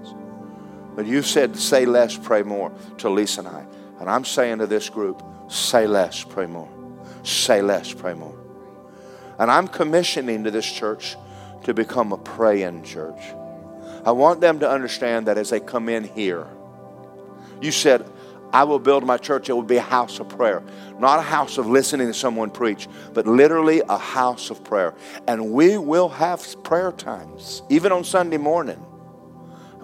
But 0.97 1.05
you 1.05 1.21
said, 1.21 1.55
say 1.55 1.85
less, 1.85 2.17
pray 2.17 2.41
more 2.41 2.71
to 2.97 3.07
Lisa 3.07 3.41
and 3.41 3.49
I. 3.49 3.65
And 3.99 4.09
I'm 4.09 4.25
saying 4.25 4.57
to 4.57 4.65
this 4.65 4.89
group, 4.89 5.21
say 5.47 5.85
less, 5.85 6.23
pray 6.23 6.47
more. 6.47 6.67
Say 7.21 7.61
less, 7.61 7.93
pray 7.93 8.15
more. 8.15 8.35
And 9.37 9.51
I'm 9.51 9.67
commissioning 9.67 10.43
to 10.45 10.49
this 10.49 10.65
church 10.65 11.15
to 11.65 11.75
become 11.75 12.13
a 12.13 12.17
praying 12.17 12.81
church. 12.83 13.19
I 14.05 14.11
want 14.11 14.41
them 14.41 14.59
to 14.61 14.67
understand 14.67 15.27
that 15.27 15.37
as 15.37 15.51
they 15.51 15.59
come 15.59 15.87
in 15.87 16.03
here, 16.03 16.47
you 17.61 17.71
said, 17.71 18.03
I 18.51 18.63
will 18.63 18.79
build 18.79 19.05
my 19.05 19.17
church. 19.17 19.49
It 19.49 19.53
will 19.53 19.61
be 19.61 19.77
a 19.77 19.81
house 19.81 20.19
of 20.19 20.29
prayer. 20.29 20.63
Not 20.97 21.19
a 21.19 21.21
house 21.21 21.59
of 21.59 21.67
listening 21.67 22.07
to 22.07 22.13
someone 22.15 22.49
preach, 22.49 22.87
but 23.13 23.27
literally 23.27 23.83
a 23.87 23.99
house 23.99 24.49
of 24.49 24.63
prayer. 24.63 24.95
And 25.27 25.51
we 25.51 25.77
will 25.77 26.09
have 26.09 26.63
prayer 26.63 26.91
times, 26.91 27.61
even 27.69 27.91
on 27.91 28.03
Sunday 28.03 28.37
morning. 28.37 28.83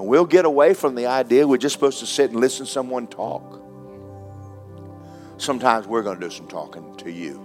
And 0.04 0.10
we'll 0.10 0.26
get 0.26 0.44
away 0.44 0.74
from 0.74 0.96
the 0.96 1.06
idea 1.06 1.48
we're 1.48 1.56
just 1.56 1.72
supposed 1.72 2.00
to 2.00 2.06
sit 2.06 2.32
and 2.32 2.42
listen 2.42 2.66
to 2.66 2.72
someone 2.74 3.08
talk. 3.08 3.62
Sometimes 5.38 5.88
we're 5.88 6.04
going 6.04 6.20
to 6.20 6.28
do 6.28 6.30
some 6.30 6.46
talking 6.50 6.94
to 6.98 7.10
you. 7.10 7.40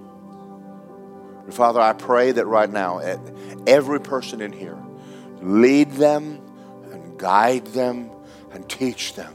And 1.45 1.55
Father, 1.55 1.81
I 1.81 1.93
pray 1.93 2.33
that 2.33 2.47
right 2.47 2.69
now, 2.69 2.99
every 3.65 4.01
person 4.01 4.41
in 4.41 4.51
here, 4.51 4.77
lead 5.41 5.93
them 5.93 6.41
and 6.91 7.17
guide 7.17 7.65
them 7.69 8.11
and 8.51 8.69
teach 8.69 9.15
them 9.15 9.35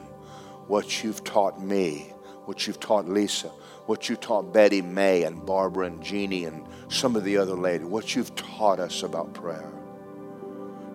what 0.68 1.02
you've 1.02 1.24
taught 1.24 1.64
me, 1.64 2.12
what 2.44 2.68
you've 2.68 2.82
taught 2.82 3.08
Lisa, 3.08 3.48
what 3.86 4.10
you 4.10 4.18
taught 4.18 4.52
Betty 4.52 4.82
May 4.82 5.24
and 5.24 5.46
Barbara 5.46 5.86
and 5.86 6.04
Jeannie 6.04 6.44
and 6.44 6.68
some 6.90 7.16
of 7.16 7.24
the 7.24 7.38
other 7.38 7.56
ladies, 7.56 7.88
what 7.88 8.18
you've 8.18 8.36
taught 8.36 8.82
us 8.82 9.02
about 9.02 9.34
prayer. 9.34 9.72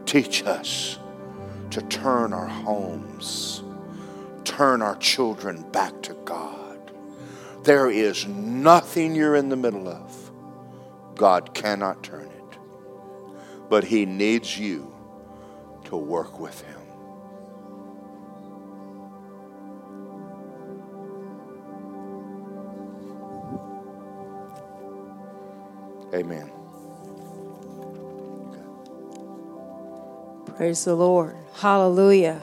Teach 0.04 0.44
us 0.44 0.98
to 1.70 1.82
turn 1.82 2.32
our 2.32 2.46
homes, 2.46 3.62
turn 4.44 4.82
our 4.82 4.96
children 4.96 5.62
back 5.70 6.02
to 6.02 6.14
God. 6.24 6.92
There 7.64 7.90
is 7.90 8.26
nothing 8.26 9.14
you're 9.14 9.36
in 9.36 9.48
the 9.48 9.56
middle 9.56 9.88
of. 9.88 10.30
God 11.14 11.52
cannot 11.54 12.02
turn 12.02 12.26
it. 12.26 12.58
But 13.68 13.84
He 13.84 14.06
needs 14.06 14.58
you 14.58 14.94
to 15.84 15.96
work 15.96 16.40
with 16.40 16.60
Him. 16.62 16.74
Amen. 26.14 26.57
Praise 30.56 30.84
the 30.84 30.94
Lord. 30.94 31.36
Hallelujah. 31.54 32.40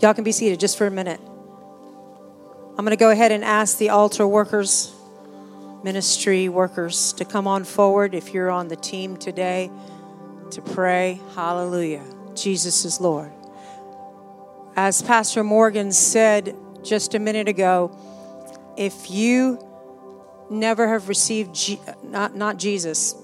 Y'all 0.00 0.14
can 0.14 0.24
be 0.24 0.32
seated 0.32 0.60
just 0.60 0.78
for 0.78 0.86
a 0.86 0.90
minute. 0.90 1.20
I'm 1.20 2.84
going 2.84 2.90
to 2.90 2.96
go 2.96 3.10
ahead 3.10 3.32
and 3.32 3.44
ask 3.44 3.78
the 3.78 3.90
altar 3.90 4.26
workers, 4.26 4.94
ministry 5.82 6.48
workers, 6.48 7.12
to 7.14 7.24
come 7.24 7.46
on 7.46 7.64
forward 7.64 8.14
if 8.14 8.32
you're 8.32 8.50
on 8.50 8.68
the 8.68 8.76
team 8.76 9.16
today 9.16 9.70
to 10.52 10.62
pray. 10.62 11.20
Hallelujah. 11.34 12.04
Jesus 12.34 12.84
is 12.84 13.00
Lord. 13.00 13.32
As 14.76 15.02
Pastor 15.02 15.44
Morgan 15.44 15.92
said 15.92 16.56
just 16.82 17.14
a 17.14 17.18
minute 17.18 17.48
ago, 17.48 17.96
if 18.76 19.10
you 19.10 19.58
never 20.48 20.88
have 20.88 21.08
received 21.08 21.78
not 22.02 22.34
not 22.34 22.56
Jesus 22.56 23.14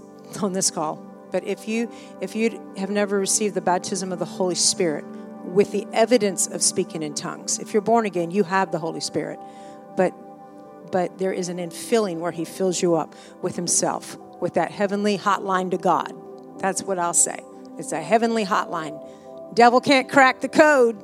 on 0.43 0.53
this 0.53 0.71
call, 0.71 1.06
but 1.37 1.45
if 1.45 1.69
you 1.69 1.93
if 2.23 2.35
you 2.35 2.73
have 2.79 2.89
never 2.89 3.19
received 3.19 3.55
the 3.55 3.61
baptism 3.61 4.11
of 4.11 4.19
the 4.19 4.25
Holy 4.25 4.55
Spirit 4.55 5.05
with 5.45 5.71
the 5.71 5.87
evidence 5.93 6.47
of 6.47 6.63
speaking 6.63 7.03
in 7.03 7.13
tongues, 7.13 7.59
if 7.59 7.75
you're 7.75 7.83
born 7.83 8.07
again, 8.07 8.31
you 8.31 8.43
have 8.43 8.73
the 8.73 8.79
Holy 8.79 9.01
Spirit, 9.01 9.39
but 9.99 10.15
but 10.91 11.19
there 11.19 11.35
is 11.35 11.51
an 11.51 11.59
infilling 11.59 12.21
where 12.21 12.33
He 12.33 12.47
fills 12.47 12.81
you 12.81 12.95
up 12.95 13.15
with 13.43 13.55
Himself, 13.55 14.17
with 14.41 14.55
that 14.55 14.71
heavenly 14.71 15.19
hotline 15.19 15.71
to 15.73 15.77
God. 15.77 16.15
That's 16.59 16.83
what 16.83 16.99
I'll 16.99 17.13
say. 17.13 17.39
It's 17.77 17.93
a 17.93 18.01
heavenly 18.01 18.47
hotline. 18.47 18.99
Devil 19.55 19.83
can't 19.83 20.09
crack 20.09 20.41
the 20.41 20.49
code. 20.49 20.97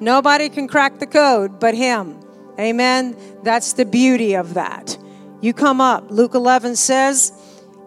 Nobody 0.00 0.50
can 0.50 0.68
crack 0.68 0.98
the 0.98 1.06
code 1.06 1.58
but 1.58 1.74
Him. 1.74 2.20
Amen. 2.60 3.16
That's 3.42 3.72
the 3.72 3.86
beauty 3.86 4.34
of 4.34 4.52
that. 4.52 4.98
You 5.40 5.54
come 5.54 5.80
up. 5.80 6.10
Luke 6.10 6.34
11 6.34 6.76
says, 6.76 7.32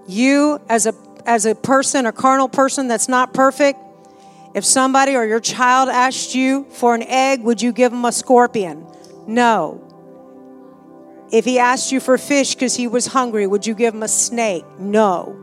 you 0.09 0.59
as 0.69 0.87
a 0.87 0.93
as 1.29 1.45
a 1.45 1.53
person, 1.53 2.07
a 2.07 2.11
carnal 2.11 2.49
person 2.49 2.87
that's 2.87 3.07
not 3.07 3.33
perfect, 3.33 3.79
if 4.55 4.65
somebody 4.65 5.15
or 5.15 5.23
your 5.23 5.39
child 5.39 5.87
asked 5.87 6.33
you 6.33 6.65
for 6.71 6.95
an 6.95 7.03
egg, 7.03 7.43
would 7.43 7.61
you 7.61 7.71
give 7.71 7.91
them 7.91 8.03
a 8.03 8.11
scorpion? 8.11 8.85
No. 9.27 9.85
If 11.31 11.45
he 11.45 11.59
asked 11.59 11.91
you 11.91 11.99
for 11.99 12.17
fish 12.17 12.55
because 12.55 12.75
he 12.75 12.87
was 12.87 13.05
hungry, 13.05 13.45
would 13.45 13.67
you 13.67 13.75
give 13.75 13.93
him 13.93 14.01
a 14.01 14.07
snake? 14.07 14.65
No. 14.79 15.37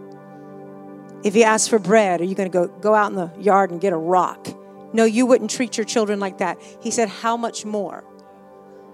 If 1.22 1.34
he 1.34 1.44
asked 1.44 1.70
for 1.70 1.78
bread, 1.78 2.20
are 2.20 2.24
you 2.24 2.34
going 2.34 2.50
to 2.50 2.52
go, 2.52 2.66
go 2.66 2.92
out 2.92 3.12
in 3.12 3.16
the 3.16 3.30
yard 3.38 3.70
and 3.70 3.80
get 3.80 3.92
a 3.92 3.96
rock? 3.96 4.48
No, 4.92 5.04
you 5.04 5.24
wouldn't 5.24 5.52
treat 5.52 5.76
your 5.76 5.84
children 5.84 6.18
like 6.18 6.38
that. 6.38 6.58
He 6.80 6.90
said, 6.90 7.08
How 7.08 7.36
much 7.36 7.64
more 7.64 8.02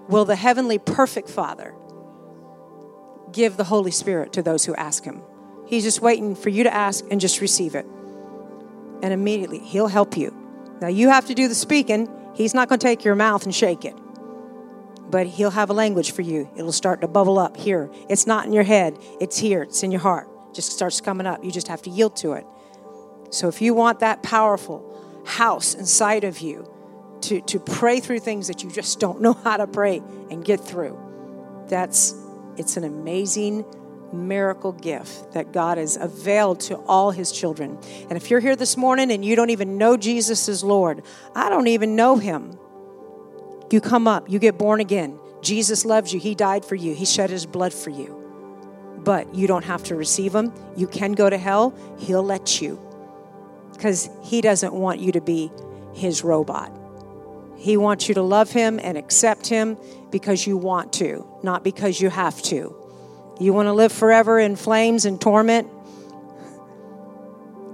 will 0.09 0.27
the 0.27 0.36
heavenly 0.36 0.78
perfect 0.78 1.31
Father 1.31 1.74
give 3.32 3.56
the 3.56 3.64
Holy 3.64 3.90
Spirit 3.90 4.35
to 4.35 4.43
those 4.43 4.66
who 4.66 4.74
ask 4.74 5.05
Him. 5.05 5.23
He's 5.73 5.85
just 5.85 6.03
waiting 6.03 6.35
for 6.35 6.51
you 6.51 6.65
to 6.65 6.74
ask 6.74 7.03
and 7.11 7.19
just 7.19 7.40
receive 7.40 7.74
it. 7.74 7.86
And 9.03 9.11
immediately, 9.11 9.59
He'll 9.59 9.89
help 9.89 10.19
you. 10.19 10.36
Now, 10.82 10.89
you 10.89 11.09
have 11.09 11.28
to 11.28 11.35
do 11.35 11.49
the 11.49 11.55
speaking. 11.55 12.11
He's 12.35 12.53
not 12.53 12.69
going 12.69 12.78
to 12.78 12.86
take 12.86 13.07
your 13.07 13.15
mouth 13.15 13.44
and 13.44 13.55
shake 13.55 13.86
it. 13.86 13.94
But 15.11 15.27
He'll 15.27 15.49
have 15.49 15.70
a 15.70 15.73
language 15.73 16.12
for 16.12 16.20
you. 16.20 16.47
It'll 16.57 16.73
start 16.73 17.01
to 17.01 17.09
bubble 17.09 17.39
up 17.39 17.57
here. 17.57 17.90
It's 18.11 18.27
not 18.27 18.44
in 18.44 18.53
your 18.53 18.65
head, 18.65 18.99
it's 19.19 19.39
here, 19.39 19.62
it's 19.62 19.82
in 19.82 19.90
your 19.90 20.03
heart. 20.03 20.28
Just 20.53 20.73
starts 20.73 21.01
coming 21.01 21.27
up. 21.27 21.43
You 21.43 21.51
just 21.51 21.69
have 21.69 21.81
to 21.82 21.90
yield 21.90 22.16
to 22.16 22.35
it. 22.35 22.44
So, 23.31 23.49
if 23.49 23.62
you 23.62 23.73
want 23.73 24.01
that 24.01 24.23
powerful 24.23 25.23
house 25.24 25.73
inside 25.73 26.24
of 26.24 26.40
you 26.40 26.70
to, 27.23 27.40
to 27.40 27.59
pray 27.59 27.99
through 27.99 28.19
things 28.19 28.47
that 28.49 28.62
you 28.62 28.70
just 28.70 29.01
don't 29.01 29.20
know 29.23 29.32
how 29.32 29.57
to 29.57 29.66
pray 29.66 30.03
and 30.31 30.44
get 30.44 30.61
through, 30.61 31.01
that's 31.69 32.15
it's 32.59 32.77
an 32.77 32.85
amazing 32.85 33.65
miracle 34.12 34.72
gift 34.72 35.32
that 35.32 35.52
God 35.52 35.78
has 35.78 35.97
availed 35.97 36.60
to 36.60 36.76
all 36.76 37.10
his 37.10 37.32
children. 37.32 37.78
And 38.09 38.12
if 38.12 38.30
you're 38.30 38.40
here 38.40 38.56
this 38.56 38.76
morning 38.76 39.10
and 39.10 39.24
you 39.24 39.36
don't 39.36 39.51
even 39.51 39.78
know 39.78 39.97
Jesus 39.97 40.48
is 40.48 40.62
Lord, 40.62 41.02
I 41.34 41.48
don't 41.48 41.68
even 41.68 41.97
know 41.97 42.16
him. 42.16 42.59
You 43.70 43.80
come 43.80 44.06
up, 44.06 44.28
you 44.28 44.39
get 44.39 44.59
born 44.59 44.80
again. 44.80 45.18
Jesus 45.40 45.84
loves 45.84 46.12
you. 46.12 46.20
He 46.20 46.34
died 46.34 46.64
for 46.64 46.74
you. 46.74 46.94
He 46.94 47.05
shed 47.05 47.30
his 47.30 47.47
blood 47.47 47.72
for 47.72 47.90
you. 47.90 48.18
But 48.98 49.34
you 49.34 49.47
don't 49.47 49.64
have 49.64 49.82
to 49.84 49.97
receive 49.97 50.34
him. 50.34 50.52
You 50.76 50.86
can 50.86 51.12
go 51.12 51.28
to 51.28 51.39
hell. 51.39 51.74
He'll 51.98 52.22
let 52.22 52.60
you. 52.60 52.78
Because 53.72 54.09
he 54.22 54.40
doesn't 54.40 54.72
want 54.72 55.01
you 55.01 55.12
to 55.12 55.20
be 55.20 55.51
his 55.94 56.22
robot. 56.22 56.78
He 57.62 57.76
wants 57.76 58.09
you 58.09 58.14
to 58.16 58.22
love 58.22 58.51
Him 58.51 58.80
and 58.82 58.98
accept 58.98 59.47
Him 59.47 59.78
because 60.10 60.48
you 60.48 60.56
want 60.56 60.93
to, 60.94 61.24
not 61.44 61.62
because 61.62 62.01
you 62.01 62.10
have 62.10 62.43
to. 62.43 62.74
You 63.43 63.52
want 63.52 63.66
to 63.66 63.73
live 63.73 63.90
forever 63.90 64.39
in 64.39 64.55
flames 64.55 65.05
and 65.05 65.20
torment? 65.20 65.69